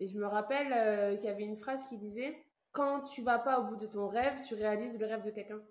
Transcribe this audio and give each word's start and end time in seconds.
Et 0.00 0.06
je 0.06 0.18
me 0.18 0.26
rappelle 0.26 0.72
euh, 0.72 1.16
qu'il 1.16 1.26
y 1.26 1.28
avait 1.28 1.44
une 1.44 1.56
phrase 1.56 1.84
qui 1.88 1.96
disait 1.98 2.36
Quand 2.72 3.02
tu 3.04 3.22
vas 3.22 3.38
pas 3.38 3.60
au 3.60 3.64
bout 3.64 3.76
de 3.76 3.86
ton 3.86 4.08
rêve, 4.08 4.42
tu 4.42 4.54
réalises 4.54 4.98
le 4.98 5.06
rêve 5.06 5.24
de 5.24 5.30
quelqu'un. 5.30 5.62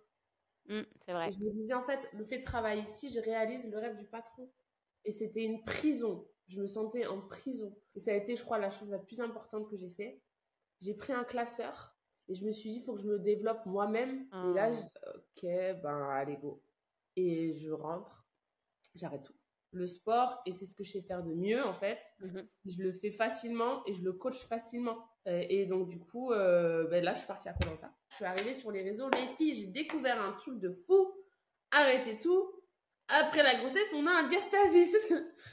Mmh, 0.67 0.81
c'est 1.05 1.11
vrai. 1.11 1.27
Et 1.27 1.31
je 1.31 1.39
me 1.39 1.51
disais, 1.51 1.73
en 1.73 1.83
fait, 1.83 1.99
le 2.13 2.23
fait 2.23 2.39
de 2.39 2.44
travailler 2.46 2.83
ici, 2.83 3.09
je 3.12 3.20
réalise 3.20 3.70
le 3.70 3.78
rêve 3.78 3.97
du 3.97 4.05
patron. 4.05 4.49
Et 5.05 5.12
c'était 5.12 5.44
une 5.44 5.63
prison. 5.65 6.25
Je 6.47 6.62
me 6.62 6.67
sentais 6.67 7.05
en 7.05 7.20
prison. 7.21 7.75
Et 7.96 7.99
ça 7.99 8.12
a 8.12 8.15
été, 8.15 8.36
je 8.36 8.44
crois, 8.44 8.57
la 8.59 8.71
chose 8.71 8.89
la 8.89 8.99
plus 8.99 9.20
importante 9.20 9.70
que 9.70 9.75
j'ai 9.75 9.89
fait. 9.89 10.21
J'ai 10.82 10.94
pris 10.94 11.12
un 11.14 11.24
classeur 11.26 11.96
et 12.30 12.36
je 12.36 12.46
me 12.46 12.52
suis 12.52 12.70
dit, 12.70 12.78
il 12.78 12.82
faut 12.82 12.94
que 12.96 13.02
je 13.02 13.08
me 13.08 13.20
développe 13.20 13.66
moi-même. 13.66 14.21
Et 14.21 14.54
là, 14.54 14.70
Ah. 14.70 14.71
je... 14.71 14.80
ok, 15.20 15.82
ben, 15.82 16.10
allez, 16.12 16.38
go. 16.38 16.64
Et 17.18 17.54
je 17.54 17.71
rentre, 17.71 18.26
j'arrête 18.96 19.24
tout. 19.24 19.34
Le 19.74 19.88
sport, 19.88 20.42
et 20.46 20.52
c'est 20.52 20.66
ce 20.66 20.76
que 20.76 20.84
je 20.84 20.92
sais 20.92 21.02
faire 21.02 21.24
de 21.24 21.34
mieux, 21.34 21.64
en 21.64 21.73
fait. 21.73 22.14
Mmh 22.20 22.40
Je 22.66 22.84
le 22.84 22.92
fais 22.92 23.12
facilement 23.12 23.84
et 23.88 23.94
je 23.94 24.04
le 24.04 24.14
coach 24.14 24.46
facilement. 24.46 25.04
Euh, 25.28 25.44
et 25.50 25.66
donc, 25.66 25.90
du 25.90 26.00
coup, 26.00 26.31
euh, 26.31 26.88
ben 26.88 27.04
là, 27.04 27.14
je 27.14 27.20
suis 27.20 27.27
partie 27.27 27.50
à 27.50 27.54
Colanta. 27.54 27.91
Je 28.09 28.16
suis 28.16 28.26
arrivée 28.26 28.54
sur 28.54 28.72
les 28.72 28.84
réseaux. 28.84 29.09
Les 29.09 29.28
filles, 29.36 29.55
j'ai 29.55 29.67
découvert 29.67 30.22
un 30.22 30.34
truc 30.34 30.59
de 30.59 30.72
fou. 30.72 31.12
Arrêtez 31.72 32.20
tout. 32.20 32.52
Après 33.08 33.44
la 33.44 33.55
grossesse, 33.55 33.94
on 33.95 34.05
a 34.05 34.12
un 34.12 34.28
diastasis. 34.28 34.95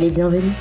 les 0.01 0.09
bienvenus. 0.09 0.53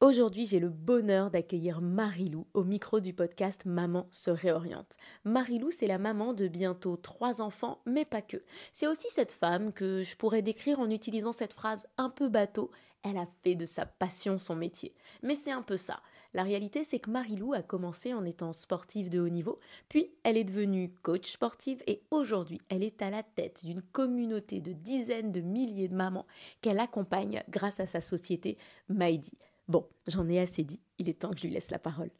Aujourd'hui, 0.00 0.46
j'ai 0.46 0.60
le 0.60 0.68
bonheur 0.68 1.32
d'accueillir 1.32 1.80
Marilou 1.80 2.46
au 2.54 2.62
micro 2.62 3.00
du 3.00 3.12
podcast 3.12 3.64
Maman 3.66 4.06
se 4.12 4.30
réoriente. 4.30 4.96
Marilou, 5.24 5.72
c'est 5.72 5.88
la 5.88 5.98
maman 5.98 6.34
de 6.34 6.46
bientôt 6.46 6.96
trois 6.96 7.40
enfants, 7.40 7.80
mais 7.84 8.04
pas 8.04 8.22
que. 8.22 8.44
C'est 8.72 8.86
aussi 8.86 9.08
cette 9.10 9.32
femme 9.32 9.72
que 9.72 10.04
je 10.04 10.16
pourrais 10.16 10.42
décrire 10.42 10.78
en 10.78 10.88
utilisant 10.88 11.32
cette 11.32 11.52
phrase 11.52 11.88
un 11.98 12.08
peu 12.08 12.28
bateau. 12.28 12.70
Elle 13.02 13.18
a 13.18 13.26
fait 13.42 13.56
de 13.56 13.66
sa 13.66 13.86
passion 13.86 14.38
son 14.38 14.54
métier. 14.54 14.94
Mais 15.24 15.34
c'est 15.34 15.50
un 15.50 15.62
peu 15.62 15.76
ça. 15.76 16.00
La 16.34 16.44
réalité, 16.44 16.82
c'est 16.82 16.98
que 16.98 17.10
Marilou 17.10 17.52
a 17.52 17.60
commencé 17.60 18.14
en 18.14 18.24
étant 18.24 18.54
sportive 18.54 19.10
de 19.10 19.20
haut 19.20 19.28
niveau, 19.28 19.58
puis 19.90 20.14
elle 20.24 20.38
est 20.38 20.44
devenue 20.44 20.94
coach 21.02 21.30
sportive 21.30 21.82
et 21.86 22.02
aujourd'hui, 22.10 22.58
elle 22.70 22.82
est 22.82 23.02
à 23.02 23.10
la 23.10 23.22
tête 23.22 23.66
d'une 23.66 23.82
communauté 23.82 24.62
de 24.62 24.72
dizaines 24.72 25.30
de 25.30 25.42
milliers 25.42 25.88
de 25.88 25.94
mamans 25.94 26.26
qu'elle 26.62 26.80
accompagne 26.80 27.42
grâce 27.50 27.80
à 27.80 27.86
sa 27.86 28.00
société 28.00 28.56
Maïdi. 28.88 29.36
Bon, 29.68 29.86
j'en 30.06 30.26
ai 30.26 30.40
assez 30.40 30.64
dit, 30.64 30.80
il 30.98 31.10
est 31.10 31.20
temps 31.20 31.30
que 31.30 31.36
je 31.36 31.42
lui 31.42 31.52
laisse 31.52 31.70
la 31.70 31.78
parole. 31.78 32.10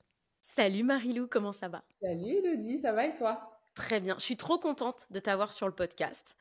Salut 0.43 0.83
Marilou, 0.83 1.27
comment 1.27 1.53
ça 1.53 1.69
va? 1.69 1.83
Salut 2.03 2.37
Elodie, 2.37 2.79
ça 2.79 2.93
va 2.93 3.07
et 3.07 3.15
toi? 3.15 3.61
Très 3.75 4.01
bien, 4.01 4.17
je 4.19 4.25
suis 4.25 4.37
trop 4.37 4.59
contente 4.59 5.07
de 5.11 5.21
t'avoir 5.21 5.55
sur 5.55 5.67
le 5.67 5.75
podcast. 5.75 6.37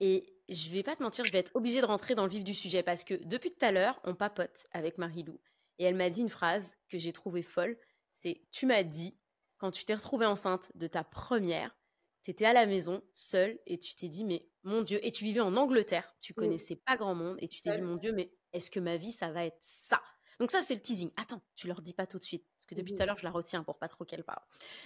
Et 0.00 0.26
je 0.50 0.68
vais 0.70 0.82
pas 0.82 0.94
te 0.94 1.02
mentir, 1.02 1.24
je 1.24 1.32
vais 1.32 1.38
être 1.38 1.52
obligée 1.54 1.80
de 1.80 1.86
rentrer 1.86 2.14
dans 2.14 2.24
le 2.24 2.30
vif 2.30 2.44
du 2.44 2.52
sujet 2.52 2.82
parce 2.82 3.02
que 3.02 3.14
depuis 3.24 3.50
tout 3.50 3.64
à 3.64 3.72
l'heure, 3.72 3.98
on 4.04 4.14
papote 4.14 4.66
avec 4.72 4.98
Marilou. 4.98 5.38
Et 5.78 5.84
elle 5.84 5.94
m'a 5.96 6.10
dit 6.10 6.20
une 6.20 6.28
phrase 6.28 6.76
que 6.88 6.98
j'ai 6.98 7.12
trouvée 7.12 7.42
folle. 7.42 7.78
C'est 8.18 8.42
Tu 8.50 8.66
m'as 8.66 8.82
dit, 8.82 9.18
quand 9.58 9.70
tu 9.70 9.84
t'es 9.84 9.94
retrouvée 9.94 10.26
enceinte 10.26 10.70
de 10.74 10.86
ta 10.86 11.04
première, 11.04 11.76
tu 12.22 12.30
étais 12.30 12.46
à 12.46 12.52
la 12.52 12.66
maison, 12.66 13.02
seule, 13.12 13.58
et 13.66 13.78
tu 13.78 13.94
t'es 13.94 14.08
dit, 14.08 14.24
mais 14.24 14.48
mon 14.62 14.82
Dieu, 14.82 14.98
et 15.06 15.10
tu 15.10 15.24
vivais 15.24 15.40
en 15.40 15.56
Angleterre, 15.56 16.14
tu 16.20 16.32
Mm. 16.36 16.40
connaissais 16.44 16.76
pas 16.76 16.96
grand 16.96 17.14
monde, 17.14 17.36
et 17.40 17.48
tu 17.48 17.60
t'es 17.60 17.70
dit, 17.70 17.82
mon 17.82 17.96
Dieu, 17.96 18.12
mais 18.12 18.32
est-ce 18.52 18.70
que 18.70 18.80
ma 18.80 18.96
vie, 18.96 19.12
ça 19.12 19.30
va 19.30 19.44
être 19.44 19.58
ça? 19.60 20.00
Donc 20.40 20.50
ça, 20.50 20.62
c'est 20.62 20.74
le 20.74 20.80
teasing. 20.80 21.10
Attends, 21.16 21.42
tu 21.54 21.66
leur 21.68 21.82
dis 21.82 21.92
pas 21.92 22.06
tout 22.06 22.18
de 22.18 22.24
suite, 22.24 22.46
parce 22.58 22.66
que 22.66 22.74
depuis 22.74 22.92
Mhm. 22.92 22.96
tout 22.96 23.02
à 23.02 23.06
l'heure, 23.06 23.18
je 23.18 23.24
la 23.24 23.30
retiens 23.30 23.62
pour 23.62 23.78
pas 23.78 23.88
trop 23.88 24.04
qu'elle 24.04 24.24
parle. 24.24 24.42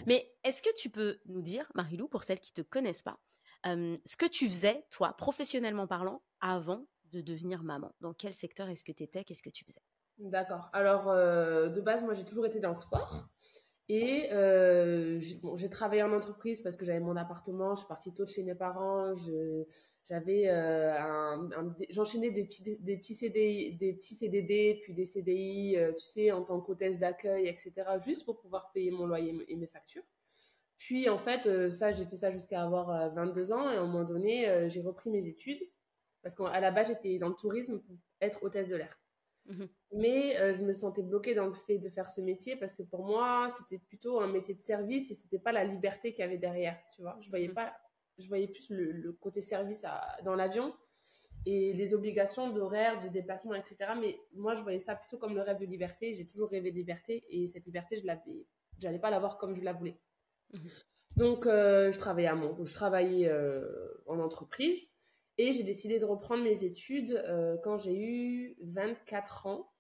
Mais 0.06 0.36
est-ce 0.44 0.62
que 0.62 0.74
tu 0.76 0.90
peux 0.90 1.20
nous 1.26 1.42
dire, 1.42 1.70
Marilou, 1.74 2.08
pour 2.08 2.22
celles 2.24 2.40
qui 2.40 2.52
te 2.52 2.60
connaissent 2.62 3.02
pas, 3.02 3.20
euh, 3.66 3.96
ce 4.04 4.16
que 4.16 4.26
tu 4.26 4.46
faisais, 4.48 4.84
toi, 4.90 5.12
professionnellement 5.16 5.86
parlant, 5.86 6.22
avant 6.40 6.88
de 7.04 7.20
devenir 7.20 7.62
maman? 7.62 7.94
Dans 8.00 8.14
quel 8.14 8.34
secteur 8.34 8.68
est-ce 8.68 8.84
que 8.84 8.92
tu 8.92 9.02
étais 9.04 9.24
Qu'est-ce 9.24 9.42
que 9.42 9.50
tu 9.50 9.64
faisais? 9.64 9.82
D'accord. 10.18 10.68
Alors, 10.72 11.08
euh, 11.08 11.68
de 11.68 11.80
base, 11.80 12.02
moi, 12.02 12.14
j'ai 12.14 12.24
toujours 12.24 12.46
été 12.46 12.58
dans 12.60 12.68
le 12.70 12.74
sport. 12.74 13.28
Et 13.90 14.30
euh, 14.32 15.18
j'ai 15.20 15.36
bon, 15.36 15.56
travaillé 15.70 16.02
en 16.02 16.12
entreprise 16.12 16.60
parce 16.60 16.76
que 16.76 16.84
j'avais 16.84 17.00
mon 17.00 17.16
appartement. 17.16 17.74
Je 17.74 17.80
suis 17.80 17.88
partie 17.88 18.12
tôt 18.12 18.24
de 18.24 18.28
chez 18.28 18.42
mes 18.42 18.54
parents. 18.54 19.14
Je- 19.14 19.64
J'avais 20.04 20.48
euh, 20.48 20.98
un, 20.98 21.48
j'enchaînais 21.90 22.30
des 22.30 22.44
petits, 22.44 22.62
des, 22.80 22.96
petits 22.96 23.14
CDI, 23.14 23.76
des 23.76 23.92
petits 23.94 24.14
CDD, 24.14 24.80
puis 24.82 24.94
des 24.94 25.04
CDI, 25.04 25.76
euh, 25.76 25.92
tu 25.92 26.02
sais, 26.04 26.32
en 26.32 26.42
tant 26.42 26.60
qu'hôtesse 26.60 26.98
d'accueil, 26.98 27.46
etc., 27.46 27.72
juste 28.04 28.24
pour 28.24 28.38
pouvoir 28.40 28.70
payer 28.72 28.90
mon 28.90 29.06
loyer 29.06 29.34
et 29.48 29.56
mes 29.56 29.66
factures. 29.66 30.04
Puis, 30.78 31.08
en 31.10 31.18
fait, 31.18 31.70
ça, 31.70 31.92
j'ai 31.92 32.04
fait 32.06 32.16
ça 32.16 32.30
jusqu'à 32.30 32.62
avoir 32.62 32.90
euh, 32.90 33.08
22 33.10 33.52
ans. 33.52 33.70
Et 33.70 33.76
à 33.76 33.80
un 33.80 33.86
moment 33.86 34.04
donné, 34.04 34.68
j'ai 34.70 34.80
repris 34.82 35.10
mes 35.10 35.26
études. 35.26 35.60
Parce 36.22 36.34
qu'à 36.34 36.60
la 36.60 36.70
base, 36.70 36.88
j'étais 36.88 37.18
dans 37.18 37.28
le 37.28 37.34
tourisme 37.34 37.78
pour 37.80 37.96
être 38.20 38.42
hôtesse 38.42 38.68
de 38.70 38.76
l'air. 38.76 38.98
Mhm. 39.48 39.68
Mais 39.94 40.38
euh, 40.40 40.52
je 40.52 40.62
me 40.62 40.72
sentais 40.72 41.02
bloquée 41.02 41.34
dans 41.34 41.46
le 41.46 41.52
fait 41.52 41.78
de 41.78 41.88
faire 41.88 42.08
ce 42.10 42.20
métier 42.20 42.56
parce 42.56 42.74
que 42.74 42.82
pour 42.82 43.04
moi, 43.04 43.48
c'était 43.48 43.78
plutôt 43.78 44.20
un 44.20 44.28
métier 44.28 44.54
de 44.54 44.60
service 44.62 45.10
et 45.10 45.14
c'était 45.14 45.38
pas 45.38 45.52
la 45.52 45.64
liberté 45.64 46.12
qu'il 46.12 46.22
y 46.22 46.28
avait 46.28 46.36
derrière, 46.38 46.78
tu 46.94 47.00
vois. 47.02 47.16
Je 47.20 47.30
voyais 47.30 47.48
Mhm. 47.48 47.54
pas, 47.54 47.74
je 48.18 48.28
voyais 48.28 48.48
plus 48.48 48.68
le, 48.70 48.92
le 48.92 49.12
côté 49.12 49.40
service 49.40 49.84
à- 49.84 50.18
dans 50.24 50.34
l'avion 50.34 50.74
et 51.46 51.72
les 51.72 51.94
obligations 51.94 52.50
d'horaire, 52.50 53.00
de 53.02 53.08
déplacement, 53.08 53.54
etc. 53.54 53.76
Mais 53.98 54.18
moi, 54.34 54.52
je 54.54 54.62
voyais 54.62 54.78
ça 54.78 54.94
plutôt 54.96 55.16
comme 55.18 55.34
le 55.34 55.40
rêve 55.40 55.58
de 55.58 55.64
liberté. 55.66 56.12
J'ai 56.14 56.26
toujours 56.26 56.50
rêvé 56.50 56.70
de 56.70 56.76
liberté 56.76 57.24
et 57.30 57.46
cette 57.46 57.64
liberté, 57.64 57.96
je 57.96 58.04
l'avais, 58.06 58.46
j'allais 58.78 58.98
pas 58.98 59.08
l'avoir 59.10 59.38
comme 59.38 59.54
je 59.54 59.62
la 59.62 59.72
voulais. 59.72 59.98
Mhm. 60.54 60.68
Donc, 61.16 61.46
euh, 61.46 61.90
je 61.90 61.98
travaillais 61.98 62.28
à 62.28 62.34
mon, 62.34 62.62
je 62.64 62.74
travaillais 62.74 63.28
euh, 63.28 63.66
en 64.06 64.18
entreprise 64.20 64.88
et 65.38 65.52
j'ai 65.52 65.62
décidé 65.62 65.98
de 65.98 66.04
reprendre 66.04 66.42
mes 66.42 66.64
études 66.64 67.12
euh, 67.26 67.56
quand 67.62 67.78
j'ai 67.78 67.96
eu 67.98 68.56
24 68.60 69.46
ans. 69.46 69.70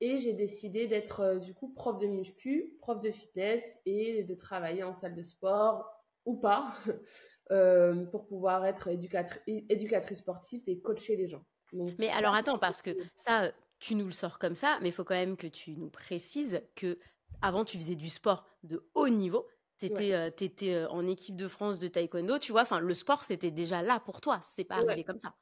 Et 0.00 0.18
j'ai 0.18 0.34
décidé 0.34 0.86
d'être 0.86 1.20
euh, 1.20 1.38
du 1.38 1.54
coup 1.54 1.72
prof 1.72 1.98
de 1.98 2.06
muscu, 2.06 2.76
prof 2.80 3.00
de 3.00 3.10
fitness 3.10 3.80
et 3.86 4.24
de 4.24 4.34
travailler 4.34 4.82
en 4.82 4.92
salle 4.92 5.14
de 5.14 5.22
sport 5.22 5.90
ou 6.26 6.36
pas 6.36 6.74
euh, 7.50 8.04
pour 8.06 8.26
pouvoir 8.26 8.66
être 8.66 8.88
éducatri- 8.88 9.40
éducatrice 9.46 10.18
sportive 10.18 10.62
et 10.66 10.80
coacher 10.80 11.16
les 11.16 11.26
gens. 11.26 11.44
Donc, 11.72 11.90
Mais 11.98 12.10
alors 12.10 12.34
attends, 12.34 12.58
parce 12.58 12.82
que 12.82 12.90
ça, 13.16 13.50
tu 13.78 13.94
nous 13.94 14.04
le 14.04 14.10
sors 14.10 14.38
comme 14.38 14.54
ça, 14.54 14.78
mais 14.82 14.90
il 14.90 14.92
faut 14.92 15.04
quand 15.04 15.14
même 15.14 15.36
que 15.36 15.46
tu 15.46 15.76
nous 15.76 15.88
précises 15.90 16.60
que 16.74 16.98
avant 17.42 17.64
tu 17.64 17.78
faisais 17.78 17.94
du 17.96 18.08
sport 18.08 18.44
de 18.64 18.86
haut 18.94 19.08
niveau. 19.08 19.46
Tu 19.78 19.86
étais, 19.86 20.84
en 20.86 21.06
équipe 21.06 21.36
de 21.36 21.48
France 21.48 21.78
de 21.78 21.88
taekwondo, 21.88 22.38
tu 22.38 22.52
vois. 22.52 22.62
Enfin, 22.62 22.80
le 22.80 22.94
sport, 22.94 23.24
c'était 23.24 23.50
déjà 23.50 23.82
là 23.82 24.00
pour 24.00 24.20
toi. 24.20 24.38
C'est 24.42 24.64
pas 24.64 24.80
Ouais. 24.80 24.86
arrivé 24.88 25.04
comme 25.04 25.18
ça. 25.18 25.34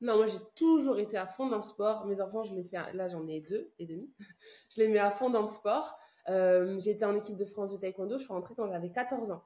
Non, 0.00 0.16
moi 0.16 0.26
j'ai 0.26 0.38
toujours 0.56 0.98
été 0.98 1.16
à 1.16 1.26
fond 1.28 1.46
dans 1.48 1.56
le 1.56 1.62
sport. 1.62 2.06
Mes 2.06 2.20
enfants, 2.20 2.42
je 2.42 2.54
les 2.54 2.64
fais, 2.64 2.76
à- 2.76 2.92
là 2.92 3.06
j'en 3.06 3.24
ai 3.28 3.40
deux 3.40 3.72
et 3.78 3.86
demi. 3.86 4.12
je 4.70 4.80
les 4.80 4.88
mets 4.88 4.98
à 4.98 5.12
fond 5.12 5.30
dans 5.30 5.42
le 5.42 5.46
sport. 5.46 5.96
Euh, 6.28 6.76
j'ai 6.80 6.90
été 6.90 7.04
en 7.04 7.14
équipe 7.14 7.36
de 7.36 7.44
France 7.44 7.72
de 7.72 7.76
taekwondo. 7.78 8.18
Je 8.18 8.24
suis 8.24 8.32
rentrée 8.32 8.54
quand 8.56 8.66
j'avais 8.68 8.90
14 8.90 9.30
ans. 9.30 9.44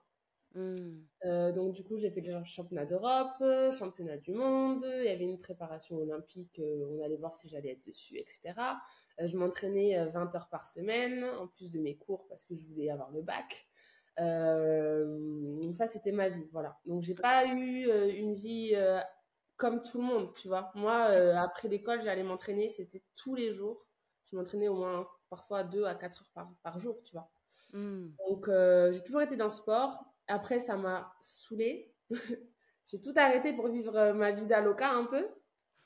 Hmm. 0.55 0.75
Euh, 1.27 1.53
donc 1.53 1.75
du 1.75 1.85
coup, 1.85 1.99
j'ai 1.99 2.11
fait 2.11 2.23
le 2.23 2.43
championnat 2.45 2.87
d'Europe, 2.87 3.35
euh, 3.43 3.71
championnat 3.71 4.17
du 4.17 4.33
monde. 4.33 4.83
Il 5.01 5.05
y 5.05 5.09
avait 5.09 5.25
une 5.25 5.39
préparation 5.39 5.97
olympique. 5.99 6.59
euh, 6.61 6.87
on 6.91 7.03
allait 7.05 7.17
voir 7.17 7.35
si 7.35 7.51
j'allais 7.51 7.73
être 7.73 7.85
dessus, 7.87 8.17
etc. 8.17 8.55
Euh, 9.21 9.27
je 9.27 9.37
m'entraînais 9.37 9.99
euh, 9.99 10.07
20 10.07 10.35
heures 10.35 10.49
par 10.49 10.65
semaine, 10.65 11.23
en 11.25 11.49
plus 11.49 11.71
de 11.71 11.79
mes 11.81 11.99
cours 11.99 12.27
parce 12.29 12.45
que 12.45 12.55
je 12.55 12.63
voulais 12.67 12.89
avoir 12.89 13.11
le 13.11 13.21
bac. 13.21 13.67
Euh, 14.21 15.61
donc 15.61 15.77
ça, 15.77 15.87
c'était 15.87 16.13
ma 16.13 16.29
vie, 16.29 16.47
voilà. 16.53 16.79
Donc 16.87 17.03
j'ai 17.03 17.15
pas 17.15 17.47
eu 17.47 17.89
euh, 17.89 18.09
une 18.09 18.35
vie 18.35 18.73
euh, 18.75 19.01
comme 19.57 19.83
tout 19.83 19.99
le 19.99 20.05
monde, 20.05 20.33
tu 20.35 20.49
vois. 20.49 20.71
Moi, 20.75 21.05
après 21.39 21.69
l'école, 21.69 22.03
j'allais 22.03 22.23
m'entraîner, 22.23 22.69
c'était 22.69 23.03
tous 23.15 23.35
les 23.35 23.51
jours. 23.51 23.87
Je 24.27 24.37
m'entraînais 24.37 24.69
au 24.69 24.75
moins 24.75 25.07
parfois 25.31 25.65
2 25.65 25.85
à 25.85 25.95
4 25.95 26.23
heures 26.23 26.31
par, 26.35 26.53
par 26.63 26.79
jour, 26.79 27.01
tu 27.05 27.13
vois. 27.13 27.31
Hmm. 27.73 28.09
Donc, 28.29 28.49
j'ai 28.93 29.03
toujours 29.03 29.23
été 29.23 29.37
dans 29.37 29.45
le 29.45 29.51
sport. 29.51 30.05
Après, 30.29 30.61
ça 30.61 30.77
m'a 30.77 31.15
saoulée. 31.21 31.95
j'ai 32.87 33.01
tout 33.01 33.15
arrêté 33.17 33.53
pour 33.53 33.69
vivre 33.69 34.13
ma 34.13 34.33
vie 34.33 34.47
d'aloca 34.47 34.91
un 34.91 35.05
peu. 35.05 35.27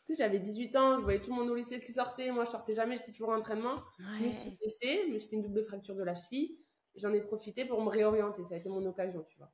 Tu 0.06 0.14
sais, 0.14 0.24
j'avais 0.24 0.38
18 0.38 0.76
ans, 0.76 0.98
je 0.98 1.02
voyais 1.02 1.20
tout 1.20 1.30
le 1.30 1.36
monde 1.36 1.50
au 1.50 1.54
lycée 1.54 1.78
qui 1.78 1.92
sortait. 1.92 2.30
Moi, 2.30 2.44
je 2.44 2.50
sortais 2.50 2.74
jamais, 2.74 2.96
j'étais 2.96 3.12
toujours 3.12 3.30
en 3.30 3.38
entraînement. 3.38 3.82
Je 3.98 4.24
me 4.24 4.30
suis 4.30 4.50
blessée, 4.50 5.02
je 5.06 5.12
me 5.12 5.18
suis 5.18 5.28
fait 5.28 5.36
une 5.36 5.42
double 5.42 5.62
fracture 5.62 5.94
de 5.94 6.02
la 6.02 6.14
cheville. 6.14 6.58
J'en 7.00 7.12
ai 7.12 7.20
profité 7.20 7.64
pour 7.64 7.82
me 7.82 7.88
réorienter. 7.88 8.44
Ça 8.44 8.54
a 8.54 8.58
été 8.58 8.68
mon 8.68 8.84
occasion, 8.84 9.22
tu 9.22 9.38
vois. 9.38 9.50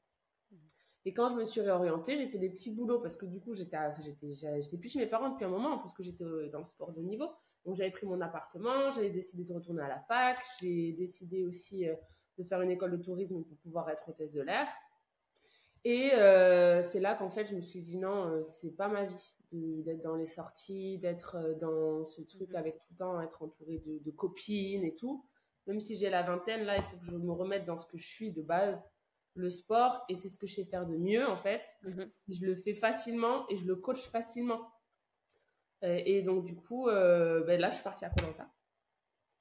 Et 1.07 1.13
quand 1.13 1.29
je 1.29 1.37
me 1.37 1.45
suis 1.45 1.61
réorientée, 1.61 2.17
j'ai 2.17 2.27
fait 2.27 2.39
des 2.39 2.51
petits 2.51 2.73
boulots 2.73 2.99
parce 2.99 3.15
que 3.15 3.27
du 3.27 3.41
coup, 3.41 3.55
j'étais, 3.55 3.79
j'étais, 4.61 4.77
plus 4.77 4.89
chez 4.89 4.99
mes 4.99 5.07
parents 5.07 5.31
depuis 5.31 5.45
un 5.45 5.49
moment 5.49 5.79
parce 5.79 5.93
que 5.93 6.03
j'étais 6.03 6.25
euh, 6.25 6.49
dans 6.49 6.59
le 6.59 6.65
sport 6.65 6.91
de 6.93 7.01
niveau. 7.01 7.29
Donc, 7.65 7.77
j'avais 7.77 7.93
pris 7.93 8.07
mon 8.07 8.21
appartement, 8.21 8.91
j'avais 8.91 9.11
décidé 9.11 9.45
de 9.45 9.53
retourner 9.53 9.83
à 9.83 9.89
la 9.89 10.01
fac, 10.01 10.45
j'ai 10.61 10.93
décidé 10.93 11.45
aussi 11.45 11.89
euh, 11.89 11.95
de 12.39 12.43
faire 12.43 12.61
une 12.61 12.73
école 12.73 12.91
de 12.91 12.97
tourisme 12.97 13.45
pour 13.45 13.57
pouvoir 13.59 13.89
être 13.89 14.09
hôtesse 14.09 14.33
de 14.33 14.43
l'air. 14.43 14.67
Et 15.85 16.13
euh, 16.15 16.83
c'est 16.83 16.99
là 16.99 17.15
qu'en 17.15 17.31
fait, 17.31 17.47
je 17.47 17.55
me 17.55 17.61
suis 17.61 17.81
dit 17.81 17.97
non, 17.97 18.43
c'est 18.43 18.73
pas 18.73 18.89
ma 18.89 19.05
vie 19.05 19.35
d'être 19.53 20.03
dans 20.03 20.17
les 20.17 20.27
sorties, 20.27 20.99
d'être 20.99 21.55
dans 21.61 22.03
ce 22.05 22.21
truc 22.23 22.51
mmh 22.51 22.57
avec 22.57 22.79
tout 22.81 22.89
le 22.91 22.97
temps, 22.97 23.21
être 23.21 23.45
entourée 23.45 23.79
de, 23.79 24.01
de 24.01 24.11
copines 24.11 24.83
et 24.83 24.97
tout. 24.97 25.25
Même 25.67 25.81
si 25.81 25.97
j'ai 25.97 26.11
la 26.11 26.23
vingtaine, 26.23 26.65
là, 26.65 26.77
il 26.77 26.83
faut 26.83 26.97
que 26.97 27.05
je 27.05 27.17
me 27.17 27.33
remette 27.33 27.65
dans 27.65 27.77
ce 27.77 27.87
que 27.87 27.99
je 27.99 28.07
suis 28.07 28.33
de 28.33 28.43
base 28.43 28.85
le 29.37 29.51
sport 29.51 30.05
et 30.09 30.15
c'est 30.15 30.29
ce 30.29 30.39
que 30.39 30.47
je 30.47 30.55
sais 30.55 30.65
faire 30.65 30.87
de 30.87 30.97
mieux 30.97 31.27
en 31.27 31.37
fait. 31.37 31.77
Mhm. 31.83 32.11
Je 32.29 32.45
le 32.45 32.55
fais 32.55 32.75
facilement 32.75 33.47
et 33.49 33.57
je 33.57 33.67
le 33.67 33.77
coach 33.77 34.09
facilement. 34.09 34.73
Euh, 35.85 36.01
et 36.05 36.23
donc 36.23 36.45
du 36.45 36.57
coup, 36.57 36.89
euh, 36.89 37.45
ben 37.45 37.61
là, 37.61 37.71
je 37.71 37.75
suis 37.75 37.85
partie 37.85 38.05
à 38.05 38.11
Colanta. 38.11 38.51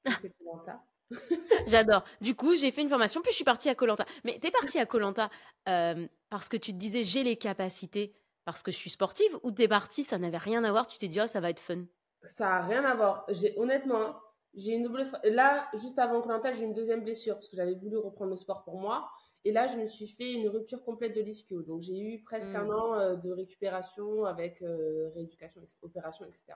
J'adore. 1.66 2.04
Du 2.20 2.34
coup, 2.34 2.54
j'ai 2.54 2.70
fait 2.70 2.82
une 2.82 2.88
formation, 2.88 3.22
puis 3.22 3.30
je 3.30 3.36
suis 3.36 3.44
partie 3.44 3.68
à 3.68 3.74
Colanta. 3.74 4.04
Mais 4.24 4.38
tu 4.40 4.48
es 4.48 4.50
partie 4.50 4.78
à 4.78 4.86
Colanta 4.86 5.30
euh, 5.68 6.06
parce 6.28 6.48
que 6.48 6.56
tu 6.56 6.72
te 6.72 6.76
disais 6.76 7.02
j'ai 7.02 7.22
les 7.22 7.36
capacités 7.36 8.14
parce 8.44 8.62
que 8.62 8.70
je 8.70 8.76
suis 8.76 8.90
sportive 8.90 9.38
ou 9.42 9.50
t'es 9.50 9.66
partie, 9.66 10.04
ça 10.04 10.18
n'avait 10.18 10.36
rien 10.36 10.62
à 10.62 10.70
voir, 10.70 10.86
tu 10.86 10.98
t'es 10.98 11.08
dit 11.08 11.20
oh, 11.20 11.26
ça 11.26 11.40
va 11.40 11.50
être 11.50 11.60
fun? 11.60 11.84
Ça 12.22 12.56
a 12.56 12.60
rien 12.60 12.84
à 12.84 12.94
voir. 12.94 13.24
J'ai 13.28 13.58
honnêtement, 13.58 14.16
j'ai 14.56 14.72
une 14.72 14.82
double 14.82 15.02
là 15.24 15.68
juste 15.74 15.98
avant 15.98 16.20
Colanta, 16.22 16.50
j'ai 16.50 16.64
une 16.64 16.72
deuxième 16.72 17.04
blessure 17.04 17.34
parce 17.34 17.48
que 17.48 17.56
j'avais 17.56 17.74
voulu 17.74 17.98
reprendre 17.98 18.30
le 18.30 18.36
sport 18.36 18.64
pour 18.64 18.78
moi 18.78 19.08
et 19.46 19.52
là, 19.52 19.68
je 19.68 19.76
me 19.76 19.86
suis 19.86 20.08
fait 20.08 20.32
une 20.32 20.48
rupture 20.48 20.82
complète 20.82 21.14
de 21.14 21.20
l'ischio. 21.20 21.62
Donc, 21.62 21.80
j'ai 21.80 21.96
eu 21.96 22.20
presque 22.20 22.52
un 22.56 22.64
mm. 22.64 22.70
an 22.70 22.94
euh, 22.94 23.14
de 23.14 23.30
récupération 23.30 24.24
avec 24.24 24.60
euh, 24.60 25.08
rééducation, 25.14 25.62
opération, 25.82 26.24
etc. 26.24 26.46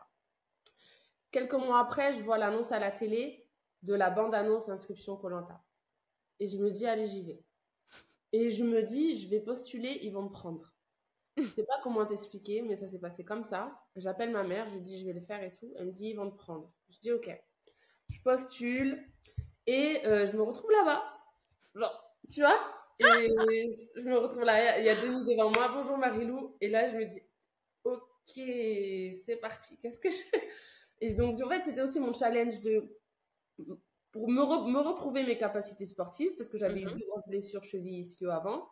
Quelques 1.31 1.55
mois 1.55 1.79
après, 1.79 2.13
je 2.13 2.25
vois 2.25 2.37
l'annonce 2.37 2.73
à 2.73 2.81
la 2.81 2.91
télé 2.91 3.47
de 3.85 3.95
la 3.95 4.11
bande-annonce 4.11 4.69
inscription 4.69 5.17
Colanta. 5.17 5.63
Et 6.41 6.49
je 6.49 6.59
me 6.59 6.69
dis, 6.69 6.85
allez, 6.85 7.07
j'y 7.07 7.23
vais. 7.23 7.45
Et 8.33 8.51
je 8.51 8.65
me 8.65 8.83
dis, 8.83 9.15
je 9.15 9.29
vais 9.29 9.39
postuler, 9.39 10.01
ils 10.03 10.13
vont 10.13 10.23
me 10.23 10.33
prendre. 10.33 10.75
Je 11.37 11.45
sais 11.45 11.65
pas 11.65 11.79
comment 11.85 12.05
t'expliquer, 12.05 12.61
mais 12.63 12.75
ça 12.75 12.89
s'est 12.89 12.99
passé 12.99 13.25
comme 13.25 13.45
ça. 13.45 13.81
J'appelle 13.95 14.33
ma 14.33 14.43
mère, 14.43 14.69
je 14.69 14.79
dis, 14.79 14.99
je 14.99 15.07
vais 15.07 15.13
le 15.13 15.21
faire 15.21 15.41
et 15.45 15.53
tout. 15.53 15.73
Elle 15.77 15.87
me 15.87 15.93
dit, 15.93 16.09
ils 16.09 16.17
vont 16.17 16.29
te 16.29 16.37
prendre. 16.37 16.73
Je 16.89 16.99
dis, 16.99 17.13
ok. 17.13 17.41
Je 18.11 18.21
postule 18.21 19.03
et 19.67 20.05
euh, 20.07 20.27
je 20.27 20.37
me 20.37 20.43
retrouve 20.43 20.71
là-bas. 20.73 21.03
Genre, 21.75 22.17
tu 22.29 22.41
vois? 22.41 22.59
Et 22.99 23.89
je 23.97 24.01
me 24.03 24.19
retrouve 24.19 24.43
là, 24.43 24.79
il 24.79 24.85
y 24.85 24.89
a 24.89 25.01
Denis 25.01 25.25
devant 25.25 25.51
moi. 25.51 25.71
Bonjour 25.73 25.97
Marilou. 25.97 26.57
Et 26.61 26.69
là, 26.69 26.91
je 26.91 26.97
me 26.97 27.05
dis, 27.07 27.23
ok, 27.85 29.15
c'est 29.25 29.37
parti. 29.37 29.79
Qu'est-ce 29.79 30.01
que 30.01 30.11
je 30.11 30.17
fais? 30.17 30.49
Et 31.01 31.15
donc, 31.15 31.41
en 31.41 31.49
fait, 31.49 31.65
c'était 31.65 31.83
aussi 31.83 32.01
mon 32.01 32.13
challenge 32.13 32.61
de 32.61 32.85
pour 34.13 34.29
me, 34.29 34.43
me 34.71 34.81
reprouver 34.81 35.25
mes 35.25 35.39
capacités 35.39 35.87
sportives 35.87 36.35
parce 36.37 36.49
que 36.49 36.59
j'avais 36.59 36.81
eu 36.81 36.87
mhm. 36.87 36.93
deux 36.93 37.07
grosses 37.09 37.29
blessures 37.29 37.65
cheville 37.65 38.01
ischio 38.01 38.31
avant. 38.31 38.69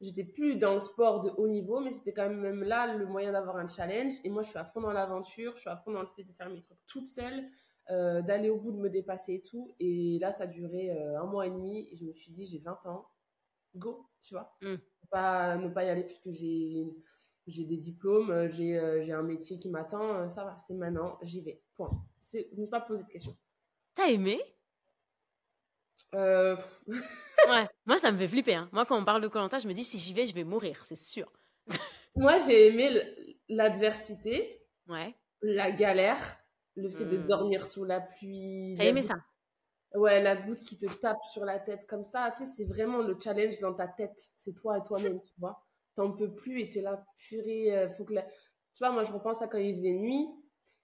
J'étais 0.00 0.24
plus 0.24 0.56
dans 0.56 0.74
le 0.74 0.78
sport 0.78 1.20
de 1.20 1.30
haut 1.30 1.48
niveau, 1.48 1.80
mais 1.80 1.90
c'était 1.90 2.12
quand 2.12 2.28
même 2.28 2.62
là 2.62 2.94
le 2.94 3.06
moyen 3.06 3.32
d'avoir 3.32 3.56
un 3.56 3.66
challenge. 3.66 4.12
Et 4.24 4.30
moi, 4.30 4.42
je 4.42 4.50
suis 4.50 4.58
à 4.58 4.64
fond 4.64 4.80
dans 4.80 4.92
l'aventure, 4.92 5.56
je 5.56 5.62
suis 5.62 5.70
à 5.70 5.76
fond 5.76 5.90
dans 5.90 6.02
le 6.02 6.08
fait 6.08 6.22
de 6.22 6.32
faire 6.32 6.50
mes 6.50 6.60
trucs 6.60 6.84
toute 6.86 7.06
seule, 7.06 7.48
euh, 7.90 8.22
d'aller 8.22 8.50
au 8.50 8.58
bout, 8.58 8.72
de 8.72 8.78
me 8.78 8.90
dépasser 8.90 9.34
et 9.34 9.42
tout. 9.42 9.74
Et 9.80 10.18
là, 10.20 10.32
ça 10.32 10.44
a 10.44 10.46
duré 10.46 10.90
euh, 10.90 11.20
un 11.20 11.26
mois 11.26 11.46
et 11.46 11.50
demi. 11.50 11.88
Et 11.90 11.96
je 11.96 12.04
me 12.04 12.12
suis 12.12 12.32
dit, 12.32 12.46
j'ai 12.46 12.58
20 12.58 12.86
ans 12.86 13.08
go, 13.76 14.08
tu 14.22 14.34
vois. 14.34 14.56
Mm. 14.62 14.76
Pas, 15.10 15.56
ne 15.56 15.68
pas 15.68 15.84
y 15.84 15.88
aller 15.88 16.04
puisque 16.04 16.30
j'ai 16.32 16.86
j'ai 17.46 17.64
des 17.64 17.76
diplômes, 17.76 18.30
euh, 18.30 18.48
j'ai 18.48 18.76
euh, 18.76 19.00
j'ai 19.02 19.12
un 19.12 19.22
métier 19.22 19.58
qui 19.58 19.68
m'attend, 19.68 20.28
ça 20.28 20.44
va, 20.44 20.58
c'est 20.58 20.74
maintenant, 20.74 21.16
j'y 21.22 21.42
vais. 21.42 21.62
Point. 21.74 21.90
Je 22.32 22.38
ne 22.56 22.62
me 22.62 22.66
pas 22.68 22.80
poser 22.80 23.04
de 23.04 23.08
questions. 23.08 23.36
T'as 23.94 24.08
aimé? 24.08 24.40
Euh... 26.14 26.56
Ouais, 27.48 27.68
moi 27.84 27.96
ça 27.96 28.10
me 28.10 28.16
fait 28.16 28.26
flipper. 28.26 28.56
Hein. 28.56 28.68
Moi 28.72 28.84
quand 28.86 29.00
on 29.00 29.04
parle 29.04 29.22
de 29.22 29.28
Colanta, 29.28 29.58
je 29.58 29.68
me 29.68 29.72
dis 29.72 29.84
si 29.84 29.98
j'y 29.98 30.12
vais, 30.12 30.26
je 30.26 30.34
vais 30.34 30.42
mourir, 30.42 30.82
c'est 30.82 30.96
sûr. 30.96 31.30
moi 32.16 32.40
j'ai 32.40 32.66
aimé 32.66 33.00
l'adversité, 33.48 34.66
ouais. 34.88 35.14
la 35.42 35.70
galère, 35.70 36.18
le 36.76 36.88
fait 36.88 37.06
de 37.06 37.18
mm. 37.18 37.26
dormir 37.26 37.66
sous 37.66 37.84
la 37.84 38.00
pluie. 38.00 38.74
T'as 38.76 38.84
aimé 38.84 39.02
ça? 39.02 39.16
Ouais, 39.94 40.22
la 40.22 40.36
goutte 40.36 40.62
qui 40.62 40.76
te 40.76 40.86
tape 40.86 41.24
sur 41.32 41.44
la 41.44 41.58
tête 41.58 41.86
comme 41.86 42.02
ça, 42.02 42.32
tu 42.36 42.44
sais, 42.44 42.50
c'est 42.50 42.64
vraiment 42.64 42.98
le 42.98 43.16
challenge 43.18 43.58
dans 43.60 43.72
ta 43.72 43.88
tête. 43.88 44.30
C'est 44.36 44.54
toi 44.54 44.78
et 44.78 44.82
toi-même, 44.82 45.20
tu 45.22 45.34
vois. 45.38 45.64
T'en 45.94 46.12
peux 46.12 46.34
plus 46.34 46.60
et 46.60 46.68
t'es 46.68 46.82
là, 46.82 47.04
purée, 47.16 47.76
euh, 47.76 47.88
faut 47.88 48.04
que 48.04 48.12
Tu 48.12 48.78
vois, 48.80 48.90
moi, 48.90 49.04
je 49.04 49.12
repense 49.12 49.40
à 49.40 49.48
quand 49.48 49.58
il 49.58 49.74
faisait 49.74 49.92
nuit, 49.92 50.26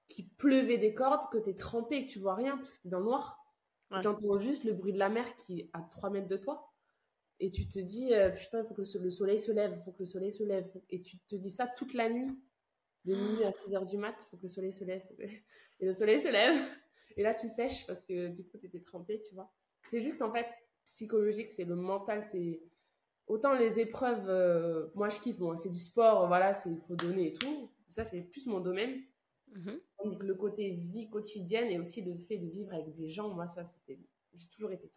qu'il 0.06 0.28
pleuvait 0.30 0.78
des 0.78 0.94
cordes, 0.94 1.28
que 1.30 1.38
t'es 1.38 1.54
trempé 1.54 1.96
et 1.96 2.06
que 2.06 2.12
tu 2.12 2.18
vois 2.20 2.34
rien 2.34 2.56
parce 2.56 2.70
que 2.70 2.78
t'es 2.78 2.88
dans 2.88 3.00
le 3.00 3.04
noir. 3.04 3.38
Ouais. 3.90 4.00
T'entends 4.00 4.38
juste 4.38 4.64
le 4.64 4.72
bruit 4.72 4.94
de 4.94 4.98
la 4.98 5.10
mer 5.10 5.36
qui 5.36 5.60
est 5.60 5.70
à 5.74 5.82
3 5.82 6.08
mètres 6.10 6.28
de 6.28 6.38
toi. 6.38 6.72
Et 7.40 7.50
tu 7.50 7.68
te 7.68 7.80
dis, 7.80 8.14
euh, 8.14 8.30
putain, 8.30 8.60
il 8.60 8.66
faut 8.66 8.74
que 8.74 8.82
le 8.98 9.10
soleil 9.10 9.38
se 9.38 9.52
lève, 9.52 9.74
il 9.76 9.82
faut 9.82 9.92
que 9.92 9.98
le 9.98 10.04
soleil 10.06 10.32
se 10.32 10.44
lève. 10.44 10.72
Et 10.88 11.02
tu 11.02 11.18
te 11.18 11.36
dis 11.36 11.50
ça 11.50 11.66
toute 11.66 11.92
la 11.92 12.08
nuit. 12.08 12.30
De 13.04 13.14
minuit 13.14 13.44
à 13.44 13.52
6 13.52 13.74
heures 13.74 13.84
du 13.84 13.98
mat, 13.98 14.14
il 14.20 14.28
faut 14.28 14.36
que 14.36 14.42
le 14.42 14.48
soleil 14.48 14.72
se 14.72 14.84
lève. 14.84 15.04
Et 15.80 15.86
le 15.86 15.92
soleil 15.92 16.20
se 16.20 16.28
lève. 16.28 16.54
Et 17.16 17.22
là, 17.22 17.34
tu 17.34 17.48
sèches 17.48 17.86
parce 17.86 18.02
que 18.02 18.28
du 18.28 18.44
coup, 18.44 18.58
tu 18.58 18.66
étais 18.66 18.80
trempé, 18.80 19.22
tu 19.22 19.34
vois. 19.34 19.52
C'est 19.86 20.00
juste 20.00 20.22
en 20.22 20.32
fait 20.32 20.46
psychologique, 20.84 21.50
c'est 21.50 21.64
le 21.64 21.74
mental, 21.74 22.22
c'est 22.22 22.62
autant 23.26 23.54
les 23.54 23.80
épreuves, 23.80 24.28
euh, 24.28 24.88
moi 24.94 25.08
je 25.08 25.18
kiffe, 25.20 25.38
bon, 25.38 25.56
c'est 25.56 25.68
du 25.68 25.78
sport, 25.78 26.26
voilà, 26.26 26.52
il 26.66 26.78
faut 26.78 26.96
donner 26.96 27.28
et 27.28 27.32
tout. 27.32 27.70
Ça, 27.88 28.04
c'est 28.04 28.22
plus 28.22 28.46
mon 28.46 28.60
domaine. 28.60 29.02
Mm 29.48 29.72
Tandis 29.98 30.18
que 30.18 30.24
le 30.24 30.34
côté 30.34 30.70
vie 30.70 31.10
quotidienne 31.10 31.70
et 31.70 31.78
aussi 31.78 32.02
le 32.02 32.16
fait 32.16 32.38
de 32.38 32.48
vivre 32.48 32.72
avec 32.72 32.92
des 32.94 33.10
gens, 33.10 33.28
moi, 33.28 33.46
ça, 33.46 33.64
c'était. 33.64 33.98
J'ai 34.32 34.48
toujours 34.48 34.72
été 34.72 34.90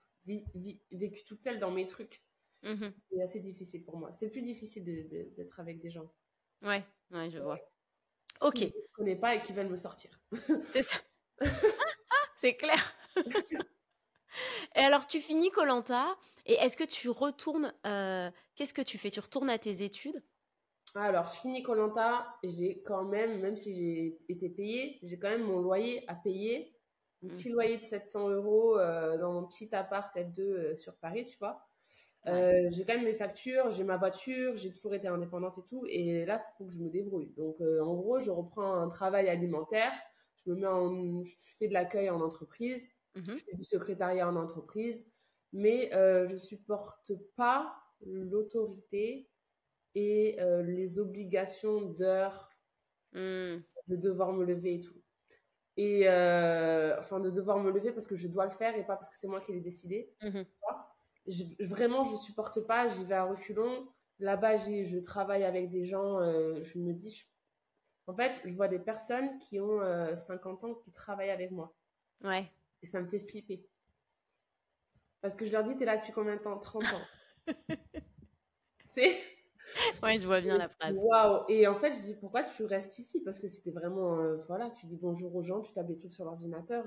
vécu 0.91 1.23
toute 1.25 1.41
seule 1.41 1.59
dans 1.59 1.71
mes 1.71 1.85
trucs. 1.85 2.23
Mhm. 2.63 2.91
C'était 2.95 3.21
assez 3.21 3.39
difficile 3.39 3.83
pour 3.83 3.97
moi. 3.97 4.11
C'était 4.11 4.29
plus 4.29 4.41
difficile 4.41 4.83
d'être 4.83 5.59
avec 5.59 5.79
des 5.79 5.89
gens. 5.89 6.09
Ouais, 6.61 6.83
ouais, 7.11 7.29
je 7.29 7.39
vois. 7.39 7.59
Ok. 8.41 8.57
je 8.59 8.65
ne 8.65 8.69
connais 8.93 9.15
pas 9.15 9.35
et 9.35 9.41
qui 9.41 9.53
veulent 9.53 9.69
me 9.69 9.77
sortir. 9.77 10.11
c'est 10.71 10.81
ça. 10.81 10.97
c'est 12.35 12.55
clair. 12.55 12.95
et 14.75 14.79
alors, 14.79 15.07
tu 15.07 15.19
finis 15.19 15.51
Colanta 15.51 16.17
et 16.45 16.53
est-ce 16.53 16.77
que 16.77 16.83
tu 16.83 17.09
retournes 17.09 17.73
euh, 17.85 18.29
Qu'est-ce 18.55 18.73
que 18.73 18.81
tu 18.81 18.97
fais? 18.97 19.09
Tu 19.09 19.19
retournes 19.19 19.49
à 19.49 19.57
tes 19.57 19.83
études? 19.83 20.21
Alors, 20.93 21.27
je 21.27 21.39
finis 21.41 21.63
Colanta. 21.63 22.25
J'ai 22.43 22.81
quand 22.83 23.03
même, 23.03 23.41
même 23.41 23.57
si 23.57 23.73
j'ai 23.73 24.17
été 24.29 24.49
payée, 24.49 24.99
j'ai 25.03 25.17
quand 25.17 25.29
même 25.29 25.43
mon 25.43 25.59
loyer 25.59 26.03
à 26.09 26.15
payer. 26.15 26.73
Un 27.23 27.29
petit 27.29 27.49
mmh. 27.49 27.53
loyer 27.53 27.77
de 27.77 27.83
700 27.83 28.29
euros 28.29 28.77
euh, 28.77 29.17
dans 29.17 29.33
mon 29.33 29.45
petit 29.45 29.73
appart 29.73 30.15
F2 30.15 30.41
euh, 30.41 30.75
sur 30.75 30.95
Paris, 30.97 31.25
tu 31.25 31.37
vois. 31.37 31.65
J'ai 32.25 32.85
quand 32.85 32.95
même 32.95 33.03
mes 33.05 33.13
factures, 33.13 33.71
j'ai 33.71 33.83
ma 33.83 33.97
voiture, 33.97 34.55
j'ai 34.55 34.71
toujours 34.71 34.93
été 34.93 35.07
indépendante 35.07 35.57
et 35.57 35.63
tout. 35.69 35.85
Et 35.87 36.25
là, 36.25 36.39
il 36.41 36.57
faut 36.57 36.65
que 36.65 36.73
je 36.73 36.79
me 36.79 36.89
débrouille. 36.89 37.31
Donc, 37.37 37.57
en 37.61 37.93
gros, 37.93 38.19
je 38.19 38.31
reprends 38.31 38.73
un 38.81 38.87
travail 38.87 39.29
alimentaire 39.29 39.93
je 40.45 40.51
me 40.51 40.55
mets 40.55 40.67
en, 40.67 41.23
je 41.23 41.35
fais 41.57 41.67
de 41.67 41.73
l'accueil 41.73 42.09
en 42.09 42.21
entreprise, 42.21 42.89
mhm. 43.15 43.23
je 43.27 43.43
fais 43.43 43.55
du 43.55 43.63
secrétariat 43.63 44.27
en 44.27 44.35
entreprise, 44.35 45.05
mais 45.53 45.93
euh, 45.93 46.27
je 46.27 46.35
supporte 46.35 47.11
pas 47.35 47.75
l'autorité 48.05 49.29
et 49.95 50.39
euh, 50.39 50.61
les 50.63 50.99
obligations 50.99 51.81
d'heures, 51.81 52.49
hmm. 53.13 53.59
de 53.87 53.95
devoir 53.95 54.33
me 54.33 54.43
lever 54.43 54.75
et 54.75 54.81
tout. 54.81 55.01
Et 55.77 56.09
euh, 56.09 56.97
enfin, 56.99 57.19
de 57.19 57.29
devoir 57.29 57.59
me 57.59 57.71
lever 57.71 57.91
parce 57.91 58.07
que 58.07 58.15
je 58.15 58.27
dois 58.27 58.45
le 58.45 58.51
faire 58.51 58.75
et 58.75 58.85
pas 58.85 58.95
parce 58.95 59.09
que 59.09 59.15
c'est 59.15 59.27
moi 59.27 59.39
qui 59.39 59.53
l'ai 59.53 59.61
décidé. 59.61 60.13
Mhm. 60.21 60.45
Je, 61.27 61.43
vraiment, 61.59 62.03
je 62.03 62.15
supporte 62.15 62.61
pas, 62.61 62.87
j'y 62.87 63.03
vais 63.05 63.15
à 63.15 63.25
reculons. 63.25 63.87
Là-bas, 64.19 64.55
je 64.57 64.97
travaille 64.99 65.43
avec 65.43 65.69
des 65.69 65.83
gens, 65.83 66.19
euh, 66.19 66.61
je 66.63 66.79
me 66.79 66.93
dis, 66.93 67.09
je 67.09 67.25
en 68.07 68.13
fait, 68.13 68.41
je 68.45 68.53
vois 68.53 68.67
des 68.67 68.79
personnes 68.79 69.37
qui 69.39 69.59
ont 69.59 69.79
50 70.15 70.63
euh, 70.63 70.67
ans 70.67 70.73
qui 70.75 70.91
travaillent 70.91 71.31
avec 71.31 71.51
moi. 71.51 71.75
Ouais. 72.23 72.51
Et 72.81 72.85
ça 72.85 73.01
me 73.01 73.07
fait 73.07 73.19
flipper. 73.19 73.65
Parce 75.21 75.35
que 75.35 75.45
je 75.45 75.51
leur 75.51 75.63
dis, 75.63 75.75
t'es 75.75 75.85
là 75.85 75.97
depuis 75.97 76.11
combien 76.11 76.35
de 76.35 76.41
temps? 76.41 76.57
30 76.59 76.83
ans. 76.83 77.47
c'est. 78.85 79.17
Ouais, 80.03 80.19
je 80.19 80.27
vois 80.27 80.39
bien 80.39 80.55
la 80.55 80.69
phrase. 80.69 80.95
Waouh! 80.95 81.45
Et 81.49 81.65
en 81.65 81.73
fait, 81.73 81.91
je 81.93 82.01
dis, 82.05 82.13
pourquoi 82.13 82.43
tu 82.43 82.63
restes 82.65 82.99
ici? 82.99 83.21
Parce 83.23 83.39
que 83.39 83.47
c'était 83.47 83.71
vraiment. 83.71 84.19
Euh, 84.19 84.37
voilà, 84.47 84.69
tu 84.69 84.85
dis 84.85 84.97
bonjour 84.97 85.35
aux 85.35 85.41
gens, 85.41 85.61
tu 85.61 85.73
tapes 85.73 85.87
des 85.87 85.97
trucs 85.97 86.13
sur 86.13 86.25
l'ordinateur. 86.25 86.85